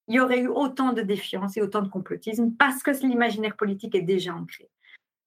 [0.08, 3.96] il y aurait eu autant de défiance et autant de complotisme parce que l'imaginaire politique
[3.96, 4.70] est déjà ancré.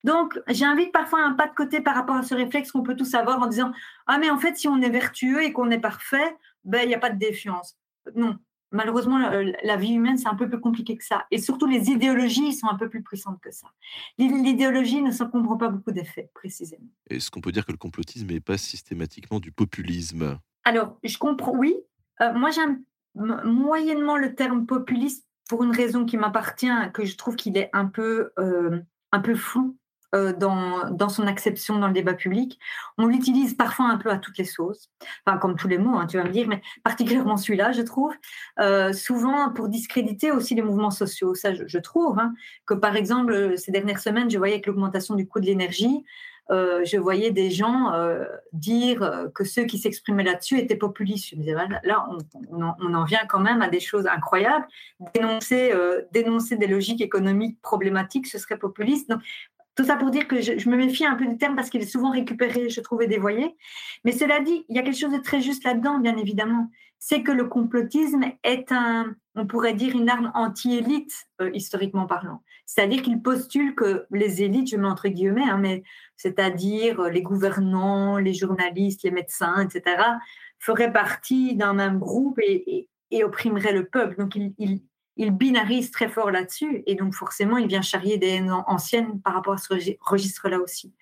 [0.05, 3.15] Donc, j'invite parfois un pas de côté par rapport à ce réflexe qu'on peut tous
[3.15, 3.73] avoir en disant
[4.07, 6.95] Ah, mais en fait, si on est vertueux et qu'on est parfait, ben, il n'y
[6.95, 7.77] a pas de défiance.
[8.17, 8.37] Non,
[8.73, 11.27] malheureusement, la, vie humaine, c'est un peu plus compliqué que ça.
[11.31, 13.69] Et surtout, les idéologies sont un peu plus puissantes que ça.
[14.19, 16.89] L'idéologie ne s'encombre pas beaucoup d'effets, précisément.
[17.09, 20.39] Est-ce qu'on peut dire que le complotisme n'est pas systématiquement du populisme?
[20.65, 21.75] Alors, je comprends, oui.
[22.21, 22.83] Euh, moi, j'aime
[23.15, 27.87] moyennement le terme populiste pour une raison qui m'appartient, que je trouve qu'il est un
[27.87, 28.81] peu, euh,
[29.13, 29.77] un peu flou
[30.15, 32.59] euh, dans, son acception dans le débat public.
[32.99, 34.91] On l'utilise parfois un peu à toutes les sauces,
[35.27, 38.13] enfin comme tous les mots, hein, tu vas me dire, mais particulièrement celui-là, je trouve,
[38.61, 41.35] euh, souvent pour discréditer aussi les mouvements sociaux.
[41.35, 42.35] Ça, je, trouve hein,
[42.67, 46.05] que par exemple, ces dernières semaines, je voyais que l'augmentation du coût de l'énergie,
[46.51, 51.31] euh, je voyais des gens euh, dire euh, que ceux qui s'exprimaient là-dessus étaient populistes.
[51.31, 52.07] Je me disais, là,
[52.51, 54.67] on, en, vient quand même à des choses incroyables.
[55.15, 55.73] Dénoncer,
[56.13, 59.09] dénoncer des logiques économiques problématiques, ce serait populiste.
[59.09, 59.21] Donc,
[59.75, 61.87] tout ça pour dire que je, me méfie un peu du terme parce qu'il est
[61.87, 63.57] souvent récupéré, je trouve, et dévoyé.
[64.05, 66.71] Mais cela dit, il y a quelque chose de très juste là-dedans, bien évidemment.
[66.99, 72.43] C'est que le complotisme est un, on pourrait dire, une arme anti-élite, historiquement parlant.
[72.67, 75.83] C'est-à-dire qu'il postule que les élites, je mets entre guillemets, hein, mais
[76.17, 80.03] c'est-à-dire euh, les gouvernants, les journalistes, les médecins, etc.,
[80.59, 82.89] feraient partie d'un même groupe et,
[83.23, 84.17] opprimeraient le peuple.
[84.17, 84.81] Donc il, il,
[85.17, 89.55] binarise très fort là-dessus et donc forcément il vient charrier des haines anciennes par rapport
[89.55, 90.93] à ce registre-là aussi.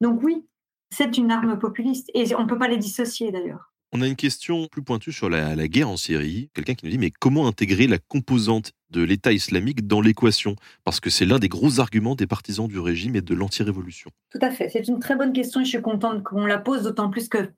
[0.00, 0.46] Donc oui,
[0.90, 3.73] c'est une arme populiste et on ne peut pas les dissocier d'ailleurs.
[3.96, 6.50] On a une question plus pointue sur la, guerre en Syrie.
[6.52, 10.56] Quelqu'un qui nous dit mais comment intégrer la composante de l'État islamique dans l'équation?
[10.82, 14.10] Parce que c'est l'un des gros arguments des partisans du régime et de l'anti-révolution.
[14.30, 14.68] Tout à fait.
[14.68, 17.52] C'est une très bonne question et je suis contente qu'on la pose, d'autant plus que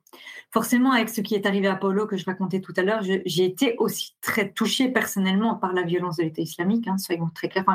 [0.51, 3.43] forcément avec ce qui est arrivé à Paulo que je racontais tout à l'heure, j'ai
[3.43, 6.87] été aussi très touchée personnellement par la violence de l'État islamique.
[6.87, 7.65] Hein, soyons très clairs.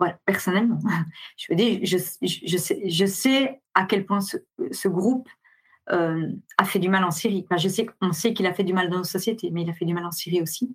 [0.00, 0.80] voilà, personnellement,
[1.36, 5.28] je veux dire, je, je, sais, je sais à quel point ce groupe
[5.92, 7.46] euh, a fait du mal en Syrie.
[7.56, 9.74] je sais qu'on sait qu'il a fait du mal dans nos sociétés, mais il a
[9.74, 10.74] fait du mal en Syrie aussi.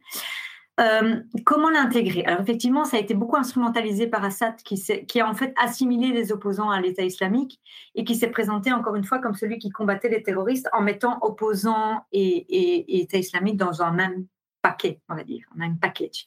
[0.80, 2.26] Euh, comment l'intégrer?
[2.26, 6.10] Alors effectivement, ça a été beaucoup instrumentalisé par Assad, qui, qui, a en fait assimilé
[6.10, 7.62] les opposants à l'État islamique
[7.96, 11.18] et qui s'est présenté encore une fois comme celui qui combattait les terroristes en mettant
[11.22, 14.26] opposants et, État islamique dans un même
[14.62, 16.26] paquet, on va dire, un même package.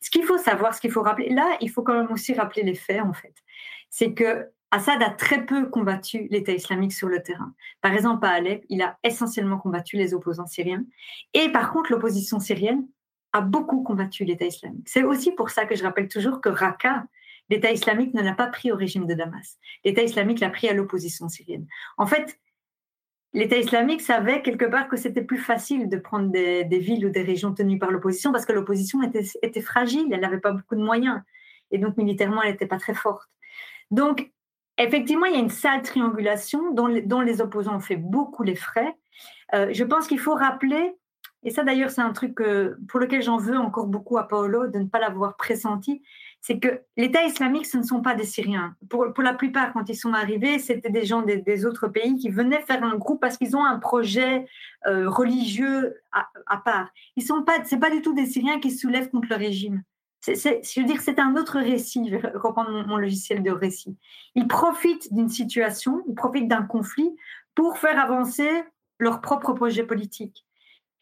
[0.00, 2.62] Ce qu'il faut savoir, ce qu'il faut rappeler, là, il faut quand même aussi rappeler
[2.62, 3.34] les faits en fait.
[3.90, 7.52] C'est que Assad a très peu combattu l'État islamique sur le terrain.
[7.80, 10.84] Par exemple, à Alep, il a essentiellement combattu les opposants syriens.
[11.34, 12.86] Et par contre, l'opposition syrienne
[13.32, 14.88] a beaucoup combattu l'État islamique.
[14.88, 17.04] C'est aussi pour ça que je rappelle toujours que Raqqa,
[17.48, 19.58] l'État islamique ne l'a pas pris au régime de Damas.
[19.84, 21.66] L'État islamique l'a pris à l'opposition syrienne.
[21.98, 22.38] En fait,
[23.32, 27.22] l'État islamique savait quelque part que c'était plus facile de prendre des, villes ou des
[27.22, 30.82] régions tenues par l'opposition parce que l'opposition était, était, fragile, elle n'avait pas beaucoup de
[30.82, 31.20] moyens.
[31.72, 33.28] Et donc, militairement, elle n'était pas très forte.
[33.90, 34.30] Donc,
[34.84, 38.94] effectivement, il y a une sale triangulation dont, les opposants ont fait beaucoup les frais.
[39.54, 40.94] Euh, je pense qu'il faut rappeler,
[41.42, 42.38] et ça d'ailleurs, c'est un truc
[42.88, 46.02] pour lequel j'en veux encore beaucoup à Paolo de ne pas l'avoir pressenti,
[46.40, 48.74] c'est que l'État islamique, ce ne sont pas des Syriens.
[48.88, 52.62] Pour, la plupart, quand ils sont arrivés, c'était des gens des, autres pays qui venaient
[52.62, 54.46] faire un groupe parce qu'ils ont un projet
[54.86, 56.88] euh, religieux à, part.
[57.16, 59.82] Ils sont pas, pas du tout des Syriens qui se soulèvent contre le régime.
[60.20, 63.96] C'est, je dire, c'est un autre récit, je vais reprendre mon, logiciel de récit.
[64.34, 67.16] Ils profitent d'une situation, ils profitent d'un conflit
[67.54, 68.48] pour faire avancer
[68.98, 70.46] leur propre projet politique.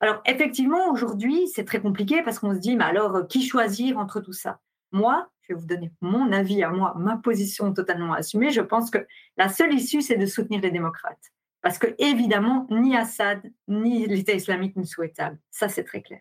[0.01, 4.20] Alors, effectivement, aujourd'hui, c'est très compliqué parce qu'on se dit, mais alors, qui choisir entre
[4.20, 4.61] tout ça?
[4.93, 8.51] Moi, je vais vous donner mon avis à moi, ma position totalement assumée.
[8.51, 9.05] Je pense que
[9.36, 11.32] la seule issue, c'est de soutenir les démocrates.
[11.61, 15.39] Parce que, évidemment, ni Assad, ni l'État islamique ne souhaitable.
[15.51, 16.20] Ça, c'est très clair.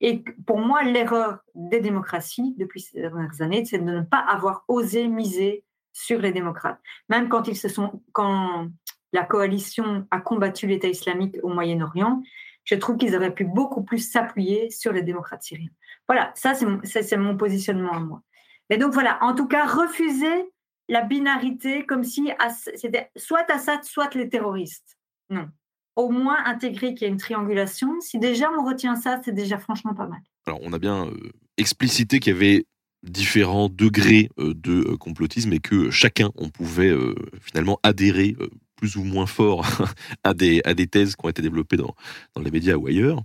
[0.00, 4.64] Et pour moi, l'erreur des démocraties depuis ces dernières années, c'est de ne pas avoir
[4.68, 6.78] osé miser sur les démocrates.
[7.08, 8.68] Même quand ils se sont, quand
[9.12, 12.22] la coalition a combattu l'État islamique au Moyen-Orient,
[12.64, 15.70] je trouve qu'ils auraient pu beaucoup plus s'appuyer sur les démocrates syriens.
[16.06, 18.22] Voilà, ça c'est mon, positionnement à moi.
[18.68, 20.52] Mais donc voilà, en tout cas, refuser
[20.88, 22.30] la binarité comme si
[22.74, 24.98] c'était soit Assad, soit les terroristes.
[25.30, 25.48] Non.
[25.96, 28.00] Au moins intégrer qu'il y a une triangulation.
[28.00, 30.20] Si déjà on retient ça, c'est déjà franchement pas mal.
[30.46, 32.66] Alors on a bien euh, explicité qu'il y avait
[33.02, 36.94] différents degrés euh, de euh, complotisme et que chacun, on pouvait
[37.40, 38.36] finalement adhérer
[38.76, 39.66] plus ou moins fort
[40.24, 41.94] à des, à des thèses qui ont été développées dans,
[42.34, 43.22] dans les médias ou ailleurs.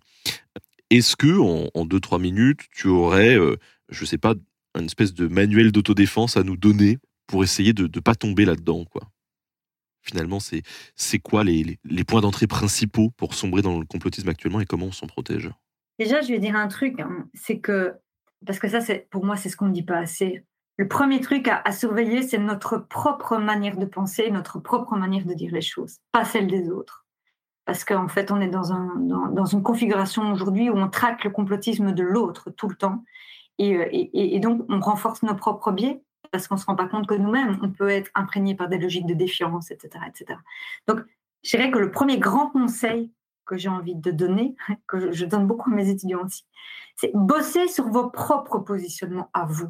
[0.89, 1.37] Est-ce que
[1.73, 3.55] en, deux trois minutes, tu aurais, je
[3.89, 4.33] je sais pas,
[4.77, 8.85] une espèce de manuel d'autodéfense à nous donner pour essayer de ne pas tomber là-dedans,
[8.85, 9.03] quoi?
[10.01, 10.63] Finalement, c'est
[10.95, 14.87] c'est quoi les, les, points d'entrée principaux pour sombrer dans le complotisme actuellement et comment
[14.87, 15.51] on s'en protège?
[15.99, 17.93] Déjà, je vais dire un truc, hein, c'est que
[18.45, 20.43] parce que ça, c'est pour moi, c'est ce qu'on ne dit pas assez.
[20.77, 25.33] Le premier truc à, surveiller, c'est notre propre manière de penser, notre propre manière de
[25.33, 27.01] dire les choses, pas celle des autres
[27.65, 31.29] parce qu'en fait, on est dans, un, dans, une configuration aujourd'hui où on traque le
[31.29, 33.03] complotisme de l'autre tout le temps.
[33.61, 36.87] Euh, et, et, donc, on renforce nos propres biais parce qu'on ne se rend pas
[36.87, 39.99] compte que nous-mêmes, on peut être imprégné par des logiques de défiance, etc.
[40.87, 41.01] Donc,
[41.43, 43.11] je dirais que le premier grand conseil
[43.45, 44.55] que j'ai envie de donner,
[44.87, 46.45] que je, donne beaucoup à mes étudiants aussi,
[46.95, 49.67] c'est bosser sur vos propres positionnements à vous.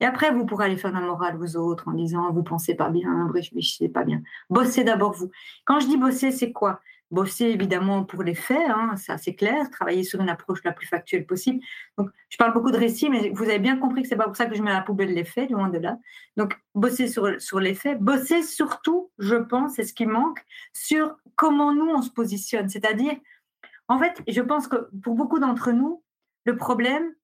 [0.00, 2.88] Et après, vous pourrez aller faire la morale aux autres en disant vous pensez pas
[2.88, 4.22] bien, vous réfléchissez pas bien.
[4.48, 5.30] Bossez d'abord vous.
[5.64, 6.80] Quand je dis bosser, c'est quoi?
[7.10, 11.26] Bosser évidemment pour les faits, hein, c'est clair, travailler sur une approche la plus factuelle
[11.26, 11.60] possible.
[11.96, 14.36] Donc, je parle beaucoup de récits, mais vous avez bien compris que c'est pas pour
[14.36, 15.98] ça que je mets à la poubelle les faits, loin de là.
[16.36, 21.16] Donc, bosser sur, sur les faits, bosser surtout, je pense, c'est ce qui manque, sur
[21.34, 22.68] comment nous on se positionne.
[22.68, 23.16] C'est-à-dire,
[23.88, 26.02] en fait, je pense que pour beaucoup d'entre nous,
[26.44, 27.14] le problème,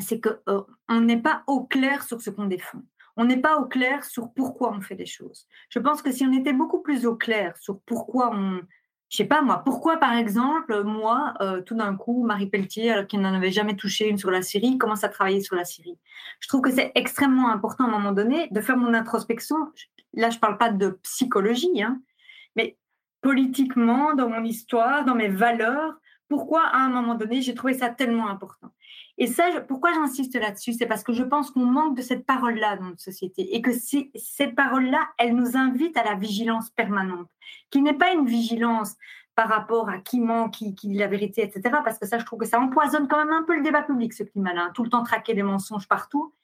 [0.00, 2.82] c'est qu'on euh, on n'est pas au clair sur ce qu'on défend
[3.16, 5.48] on n'est pas au clair sur pourquoi on fait des choses.
[5.70, 8.60] Je pense que si on était beaucoup plus au clair sur pourquoi on,
[9.08, 13.18] je sais pas moi, pourquoi par exemple, moi, euh, tout d'un coup, Marie Pelletier, qui
[13.18, 15.98] n'en avait jamais touché une sur la Syrie, commence à travailler sur la Syrie.
[16.40, 19.56] Je trouve que c'est extrêmement important à un moment donné de faire mon introspection.
[20.14, 22.00] Là, je parle pas de psychologie, hein,
[22.56, 22.76] mais
[23.20, 25.94] politiquement, dans mon histoire, dans mes valeurs,
[26.28, 28.70] pourquoi à un moment donné, j'ai trouvé ça tellement important.
[29.18, 32.76] Et ça, pourquoi j'insiste là-dessus C'est parce que je pense qu'on manque de cette parole-là
[32.76, 37.28] dans notre société et que cette parole-là, elle nous invite à la vigilance permanente,
[37.70, 38.96] qui n'est pas une vigilance
[39.34, 41.76] par rapport à qui ment, qui, dit la vérité, etc.
[41.84, 44.12] Parce que ça, je trouve que ça empoisonne quand même un peu le débat public,
[44.14, 44.70] ce climat-là, hein.
[44.74, 46.34] tout le temps traquer des mensonges partout,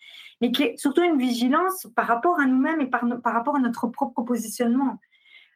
[0.40, 3.60] mais qui est surtout une vigilance par rapport à nous-mêmes et par, par rapport à
[3.60, 4.98] notre propre positionnement.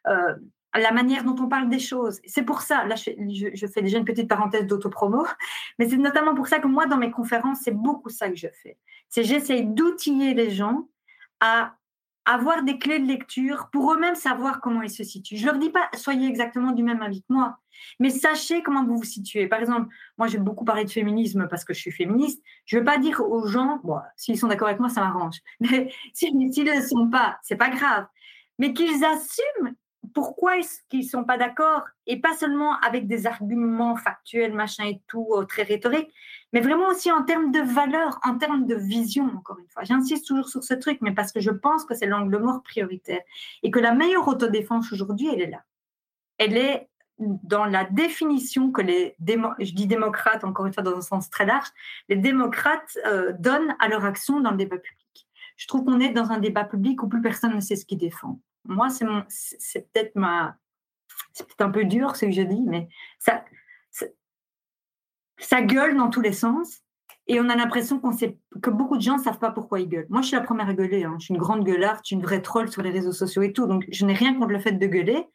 [0.07, 0.35] Euh,
[0.77, 2.19] la manière dont on parle des choses.
[2.25, 5.25] C'est pour ça, là je, fais déjà une petite parenthèse d'autopromo,
[5.79, 8.47] mais c'est notamment pour ça que moi dans mes conférences, c'est beaucoup ça que je
[8.61, 8.77] fais.
[9.09, 10.87] C'est j'essaye d'outiller les gens
[11.39, 11.75] à
[12.25, 15.37] avoir des clés de lecture pour eux-mêmes savoir comment ils se situent.
[15.37, 17.57] Je leur dis pas soyez exactement du même avis que moi,
[17.99, 19.47] mais sachez comment vous vous situez.
[19.47, 19.87] Par exemple,
[20.17, 22.43] moi j'ai beaucoup parlé de féminisme parce que je suis féministe.
[22.65, 25.37] Je veux pas dire aux gens, bon, s'ils sont d'accord avec moi, ça m'arrange.
[25.61, 28.07] Mais s'ils ne le sont pas, c'est pas grave.
[28.59, 29.75] Mais qu'ils assument
[30.13, 31.83] pourquoi est-ce qu'ils ne sont pas d'accord?
[32.05, 36.13] Et pas seulement avec des arguments factuels, machin et tout, euh, très rhétoriques,
[36.53, 39.83] mais vraiment aussi en termes de valeur, en termes de vision, encore une fois.
[39.83, 43.21] J'insiste toujours sur ce truc, mais parce que je pense que c'est l'angle mort prioritaire.
[43.63, 45.63] Et que la meilleure autodéfense aujourd'hui, elle est là.
[46.37, 46.89] Elle est
[47.19, 51.45] dans la définition que les je dis démocrates, encore une fois dans un sens très
[51.45, 51.67] large,
[52.09, 55.27] les démocrates euh, donnent à leur action dans le débat public.
[55.55, 57.97] Je trouve qu'on est dans un débat public où plus personne ne sait ce qu'ils
[57.97, 58.39] défend.
[58.67, 60.57] Moi, c'est peut-être ma,
[61.33, 62.87] c'est un peu dur ce que je dis, mais
[63.19, 63.43] ça,
[65.39, 66.81] ça, gueule dans tous les sens.
[67.29, 69.89] Et on a l'impression qu'on sait, que beaucoup de gens ne savent pas pourquoi ils
[69.89, 70.07] gueulent.
[70.09, 71.03] Moi, je suis la première à gueuler.
[71.03, 71.17] Hein.
[71.19, 73.51] Je suis une grande gueularde, je suis une vraie troll sur les réseaux sociaux et
[73.51, 73.67] tout.
[73.67, 75.27] Donc, je n'ai rien contre le fait de gueuler.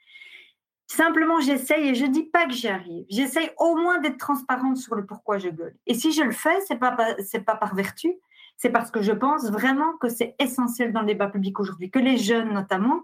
[0.86, 3.04] Simplement, j'essaye et je dis pas que j'y arrive.
[3.10, 5.76] J'essaye au moins d'être transparente sur le pourquoi je gueule.
[5.86, 8.12] Et si je le fais, c'est pas c'est pas par vertu,
[8.56, 11.98] c'est parce que je pense vraiment que c'est essentiel dans le débat public aujourd'hui, que
[11.98, 13.02] les jeunes notamment,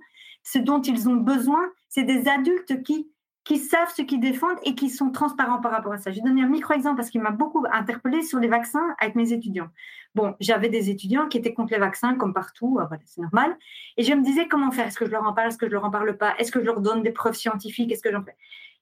[0.52, 3.10] ce dont ils ont besoin, c'est des adultes qui
[3.44, 6.10] qui savent ce qu'ils défendent et qui sont transparents par rapport à ça.
[6.10, 9.32] Je vais donner un micro-exemple parce qu'il m'a beaucoup interpellé sur les vaccins avec mes
[9.32, 9.68] étudiants.
[10.14, 13.56] Bon, j'avais des étudiants qui étaient contre les vaccins, comme partout, ah, voilà, c'est normal.
[13.96, 14.88] Et je me disais comment faire?
[14.88, 15.48] Est-ce que je leur en parle?
[15.48, 16.36] Est-ce que je leur en parle pas?
[16.36, 17.90] Est-ce que je leur donne des preuves scientifiques?
[17.90, 18.36] Est-ce que j'en fais?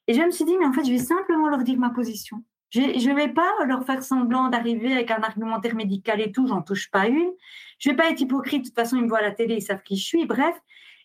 [0.09, 2.43] Et je me suis dit, mais en fait, je vais simplement leur dire ma position.
[2.71, 6.63] Je ne vais pas leur faire semblant d'arriver avec un argumentaire médical et tout, j'en
[6.63, 7.31] touche pas une.
[7.79, 9.55] Je ne vais pas être hypocrite, de toute façon, ils me voient à la télé,
[9.55, 10.27] ils savent qui je suis.
[10.27, 10.61] Bref,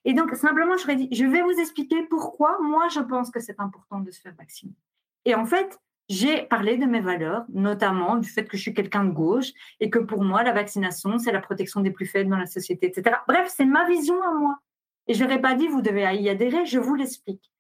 [0.06, 3.60] et donc, simplement, je, dit, je vais vous expliquer pourquoi moi, je pense que c'est
[3.60, 4.74] important de se faire vacciner.
[5.26, 5.80] Et en fait,
[6.10, 9.90] j'ai parlé de mes valeurs, notamment du fait que je suis quelqu'un de gauche et
[9.90, 13.18] que pour moi, la vaccination, c'est la protection des plus faibles dans la société, etc.
[13.28, 14.58] Bref, c'est ma vision à moi.
[15.08, 17.52] Et je n'aurais pas dit, vous devez y adhérer, je vous l'explique.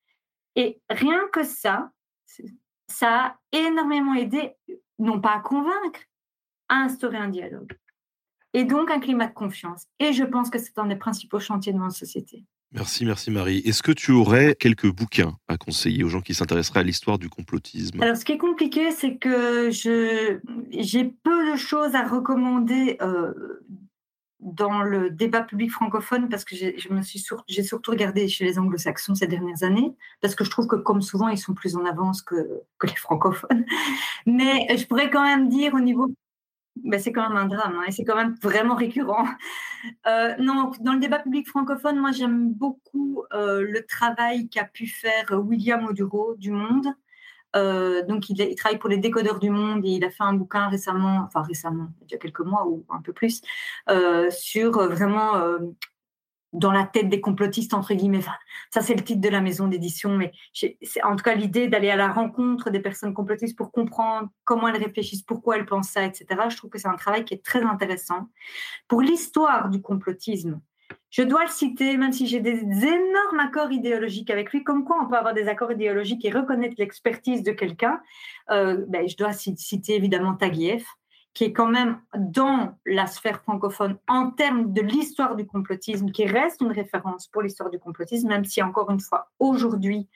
[0.55, 1.91] Et rien que ça,
[2.87, 4.53] ça a énormément aidé,
[4.99, 6.01] non pas à convaincre,
[6.69, 7.77] à instaurer un dialogue
[8.53, 9.85] et donc un climat de confiance.
[9.99, 12.45] Et je pense que c'est un des principaux chantiers de notre société.
[12.73, 13.57] Merci, merci Marie.
[13.65, 17.29] Est-ce que tu aurais quelques bouquins à conseiller aux gens qui s'intéresseraient à l'histoire du
[17.29, 18.01] complotisme?
[18.01, 23.33] Alors, ce qui est compliqué, c'est que je, j'ai peu de choses à recommander euh,
[24.39, 28.45] dans le débat public francophone parce que j'ai, je me suis j'ai surtout regardé chez
[28.45, 31.75] les anglo-saxons ces dernières années parce que je trouve que, comme souvent, ils sont plus
[31.75, 33.65] en avance que, que les francophones.
[34.25, 36.07] Mais je pourrais quand même dire au niveau
[36.75, 39.25] ben, c'est quand même un drame hein, et c'est quand même vraiment récurrent.
[40.05, 44.85] Euh, non, dans le débat public francophone, moi j'aime beaucoup euh, le travail qu'a pu
[44.85, 46.85] faire William Oduro du Monde.
[47.55, 50.33] Euh, donc il, il, travaille pour les décodeurs du monde et il a fait un
[50.33, 53.41] bouquin récemment, enfin récemment, il y a quelques mois ou un peu plus,
[54.29, 55.33] sur vraiment
[56.53, 58.21] dans la tête des complotistes, entre guillemets.
[58.69, 61.89] ça, c'est le titre de la maison d'édition, mais c'est en tout cas l'idée d'aller
[61.89, 66.03] à la rencontre des personnes complotistes pour comprendre comment elles réfléchissent, pourquoi elles pensent ça,
[66.03, 66.25] etc.
[66.49, 68.29] Je trouve que c'est un travail qui est très intéressant.
[68.87, 70.59] Pour l'histoire du complotisme,
[71.09, 74.97] je dois le citer, même si j'ai des énormes accords idéologiques avec lui, comme quoi
[75.01, 78.01] on peut avoir des accords idéologiques et reconnaître l'expertise de quelqu'un.
[78.49, 80.85] Euh, ben, je dois citer évidemment Taguieff,
[81.33, 86.25] qui est quand même dans la sphère francophone en termes de l'histoire du complotisme, qui
[86.25, 90.07] reste une référence pour l'histoire du complotisme, même si encore une fois, aujourd'hui,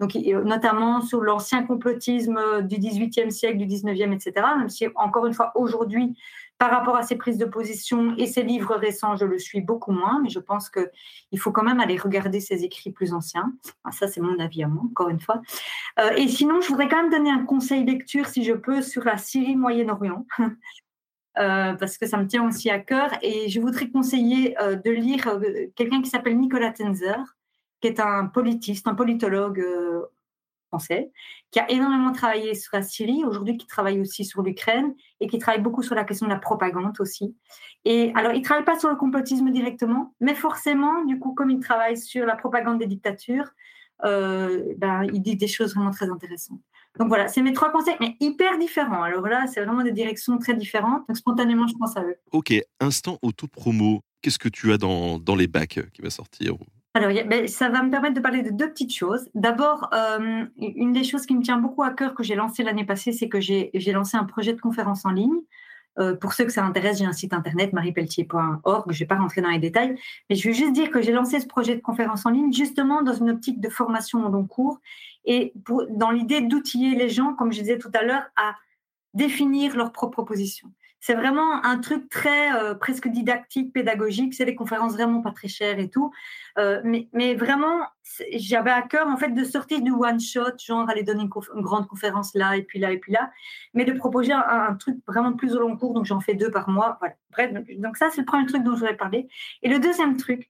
[0.00, 5.34] donc notamment sur l'ancien complotisme du XVIIIe siècle, du XIXe, etc., même si encore une
[5.34, 6.16] fois, aujourd'hui,
[6.58, 9.90] par rapport à ses prises de position et ses livres récents, je le suis beaucoup
[9.90, 13.52] moins, mais je pense qu'il faut quand même aller regarder ses écrits plus anciens.
[13.90, 15.42] ça, c'est mon avis à moi, encore une fois.
[15.98, 19.04] Euh, et sinon, je voudrais quand même donner un conseil lecture, si je peux, sur
[19.04, 20.26] la Syrie Moyen-Orient.
[21.38, 23.10] Euh, parce que ça me tient aussi à cœur.
[23.22, 25.40] Et je voudrais conseiller euh, de lire
[25.74, 27.16] quelqu'un qui s'appelle Nicolas Tenzer,
[27.80, 29.64] qui est un politiste, un politologue
[30.72, 31.10] français,
[31.50, 35.38] qui a énormément travaillé sur la Syrie, aujourd'hui qui travaille aussi sur l'Ukraine et qui
[35.38, 37.36] travaille beaucoup sur la question de la propagande aussi.
[37.84, 41.50] Et alors, il ne travaille pas sur le complotisme directement, mais forcément, du coup, comme
[41.50, 43.50] il travaille sur la propagande des dictatures,
[44.04, 46.60] euh, ben, il dit des choses vraiment très intéressantes.
[46.98, 49.02] Donc voilà, c'est mes trois conseils, mais hyper différents.
[49.02, 51.06] Alors là, c'est vraiment des directions très différentes.
[51.08, 52.16] Donc spontanément, je pense à eux.
[52.32, 54.00] Ok, instant auto-promo.
[54.20, 56.54] Qu'est-ce que tu as dans, dans les bacs qui va sortir
[56.94, 59.30] alors, ben, ça va me permettre de parler de deux petites choses.
[59.34, 62.84] D'abord, euh, une des choses qui me tient beaucoup à cœur que j'ai lancé l'année
[62.84, 65.40] passée, c'est que j'ai lancé un projet de conférence en ligne.
[65.98, 68.84] Euh, pour ceux que ça intéresse, j'ai un site internet mariepelletier.org.
[68.88, 69.94] Je ne vais pas rentrer dans les détails,
[70.28, 73.02] mais je veux juste dire que j'ai lancé ce projet de conférence en ligne justement
[73.02, 74.80] dans une optique de formation au long cours
[75.24, 75.52] et
[75.90, 78.54] dans l'idée d'outiller les gens, comme je disais tout à l'heure, à
[79.14, 80.72] définir leur propre position.
[81.02, 84.34] C'est vraiment un truc très euh, presque didactique, pédagogique.
[84.34, 86.12] C'est des conférences vraiment pas très chères et tout.
[86.58, 87.88] Euh, mais, mais, vraiment,
[88.32, 91.88] j'avais à cœur en fait de sortir du one shot, genre aller donner une, grande
[91.88, 93.32] conférence là et puis là et puis là,
[93.74, 95.92] mais de proposer un, truc vraiment plus au long cours.
[95.92, 96.98] Donc j'en fais deux par mois.
[97.00, 97.16] Voilà.
[97.32, 99.26] Bref, donc ça c'est le premier truc dont je voulais parler.
[99.62, 100.48] Et le deuxième truc,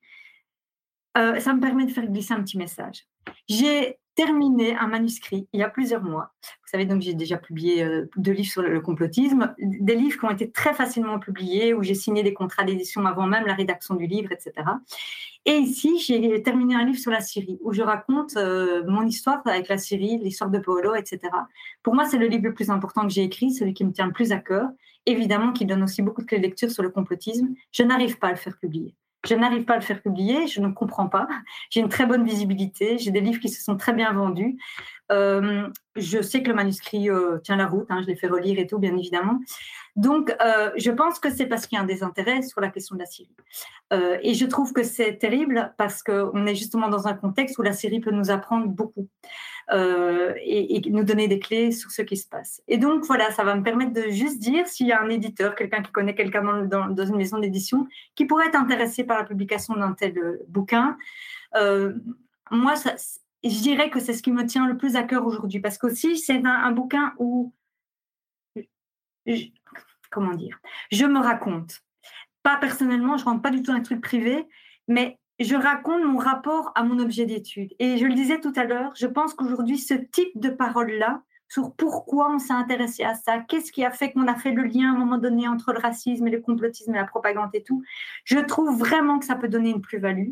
[1.17, 3.07] euh, ça me permet de faire glisser un petit message.
[3.49, 6.31] J'ai terminé un manuscrit il y a plusieurs mois.
[6.41, 10.25] Vous savez, donc j'ai déjà publié euh, deux livres sur le complotisme, des livres qui
[10.25, 13.95] ont été très facilement publiés, où j'ai signé des contrats d'édition avant même la rédaction
[13.95, 14.53] du livre, etc.
[15.45, 19.41] Et ici, j'ai terminé un livre sur la Syrie, où je raconte euh, mon histoire
[19.45, 21.19] avec la Syrie, l'histoire de Paolo, etc.
[21.81, 24.07] Pour moi, c'est le livre le plus important que j'ai écrit, celui qui me tient
[24.07, 24.69] le plus à cœur,
[25.05, 27.49] évidemment qui donne aussi beaucoup de clés de lecture sur le complotisme.
[27.71, 28.95] Je n'arrive pas à le faire publier.
[29.25, 31.27] Je n'arrive pas à le faire publier, je ne comprends pas.
[31.69, 34.57] J'ai une très bonne visibilité, j'ai des livres qui se sont très bien vendus.
[35.11, 38.57] Euh, je sais que le manuscrit euh, tient la route, hein, je l'ai fait relire
[38.59, 39.39] et tout, bien évidemment.
[39.95, 42.95] Donc, euh, je pense que c'est parce qu'il y a un désintérêt sur la question
[42.95, 43.35] de la Syrie.
[43.91, 47.73] et je trouve que c'est terrible parce qu'on est justement dans un contexte où la
[47.73, 49.07] Syrie peut nous apprendre beaucoup
[49.71, 52.61] et, nous donner des clés sur ce qui se passe.
[52.67, 55.53] Et donc, voilà, ça va me permettre de juste dire s'il y a un éditeur,
[55.53, 59.25] quelqu'un qui connaît quelqu'un dans, dans, une maison d'édition, qui pourrait être intéressé par la
[59.25, 60.97] publication d'un tel bouquin.
[62.49, 62.95] moi, ça,
[63.43, 66.17] je dirais que c'est ce qui me tient le plus à cœur aujourd'hui, parce qu'aussi,
[66.17, 67.53] c'est un, bouquin où,
[70.09, 70.59] comment dire,
[70.91, 71.83] je me raconte.
[72.43, 74.47] Pas personnellement, je rentre pas du tout dans un truc privé,
[74.87, 77.73] mais je raconte mon rapport à mon objet d'étude.
[77.79, 81.75] Et je le disais tout à l'heure, je pense qu'aujourd'hui, ce type de parole-là, sur
[81.75, 84.91] pourquoi on s'est intéressé à ça, qu'est-ce qui a fait qu'on a fait le lien
[84.91, 87.83] à un moment donné entre le racisme et le complotisme et la propagande et tout,
[88.23, 90.31] je trouve vraiment que ça peut donner une plus-value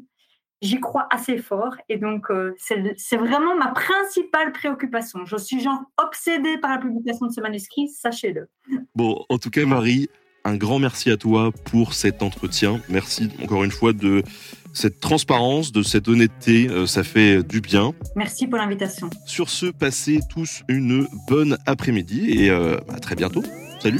[0.62, 1.76] j'y crois assez fort.
[1.90, 5.26] Et donc, euh, c'est vraiment ma principale préoccupation.
[5.26, 8.50] Je suis genre obsédée par la publication de ce manuscrit, sachez-le.
[8.96, 10.10] Bon, en tout cas, Marie,
[10.44, 12.80] un grand merci à toi pour cet entretien.
[12.90, 14.24] Merci encore une fois de
[14.74, 16.68] cette transparence, de cette honnêteté.
[16.70, 17.94] Euh, ça fait du bien.
[18.16, 19.10] Merci pour l'invitation.
[19.26, 23.44] Sur ce, passez tous une bonne après-midi et euh, à très bientôt.
[23.80, 24.00] Salut.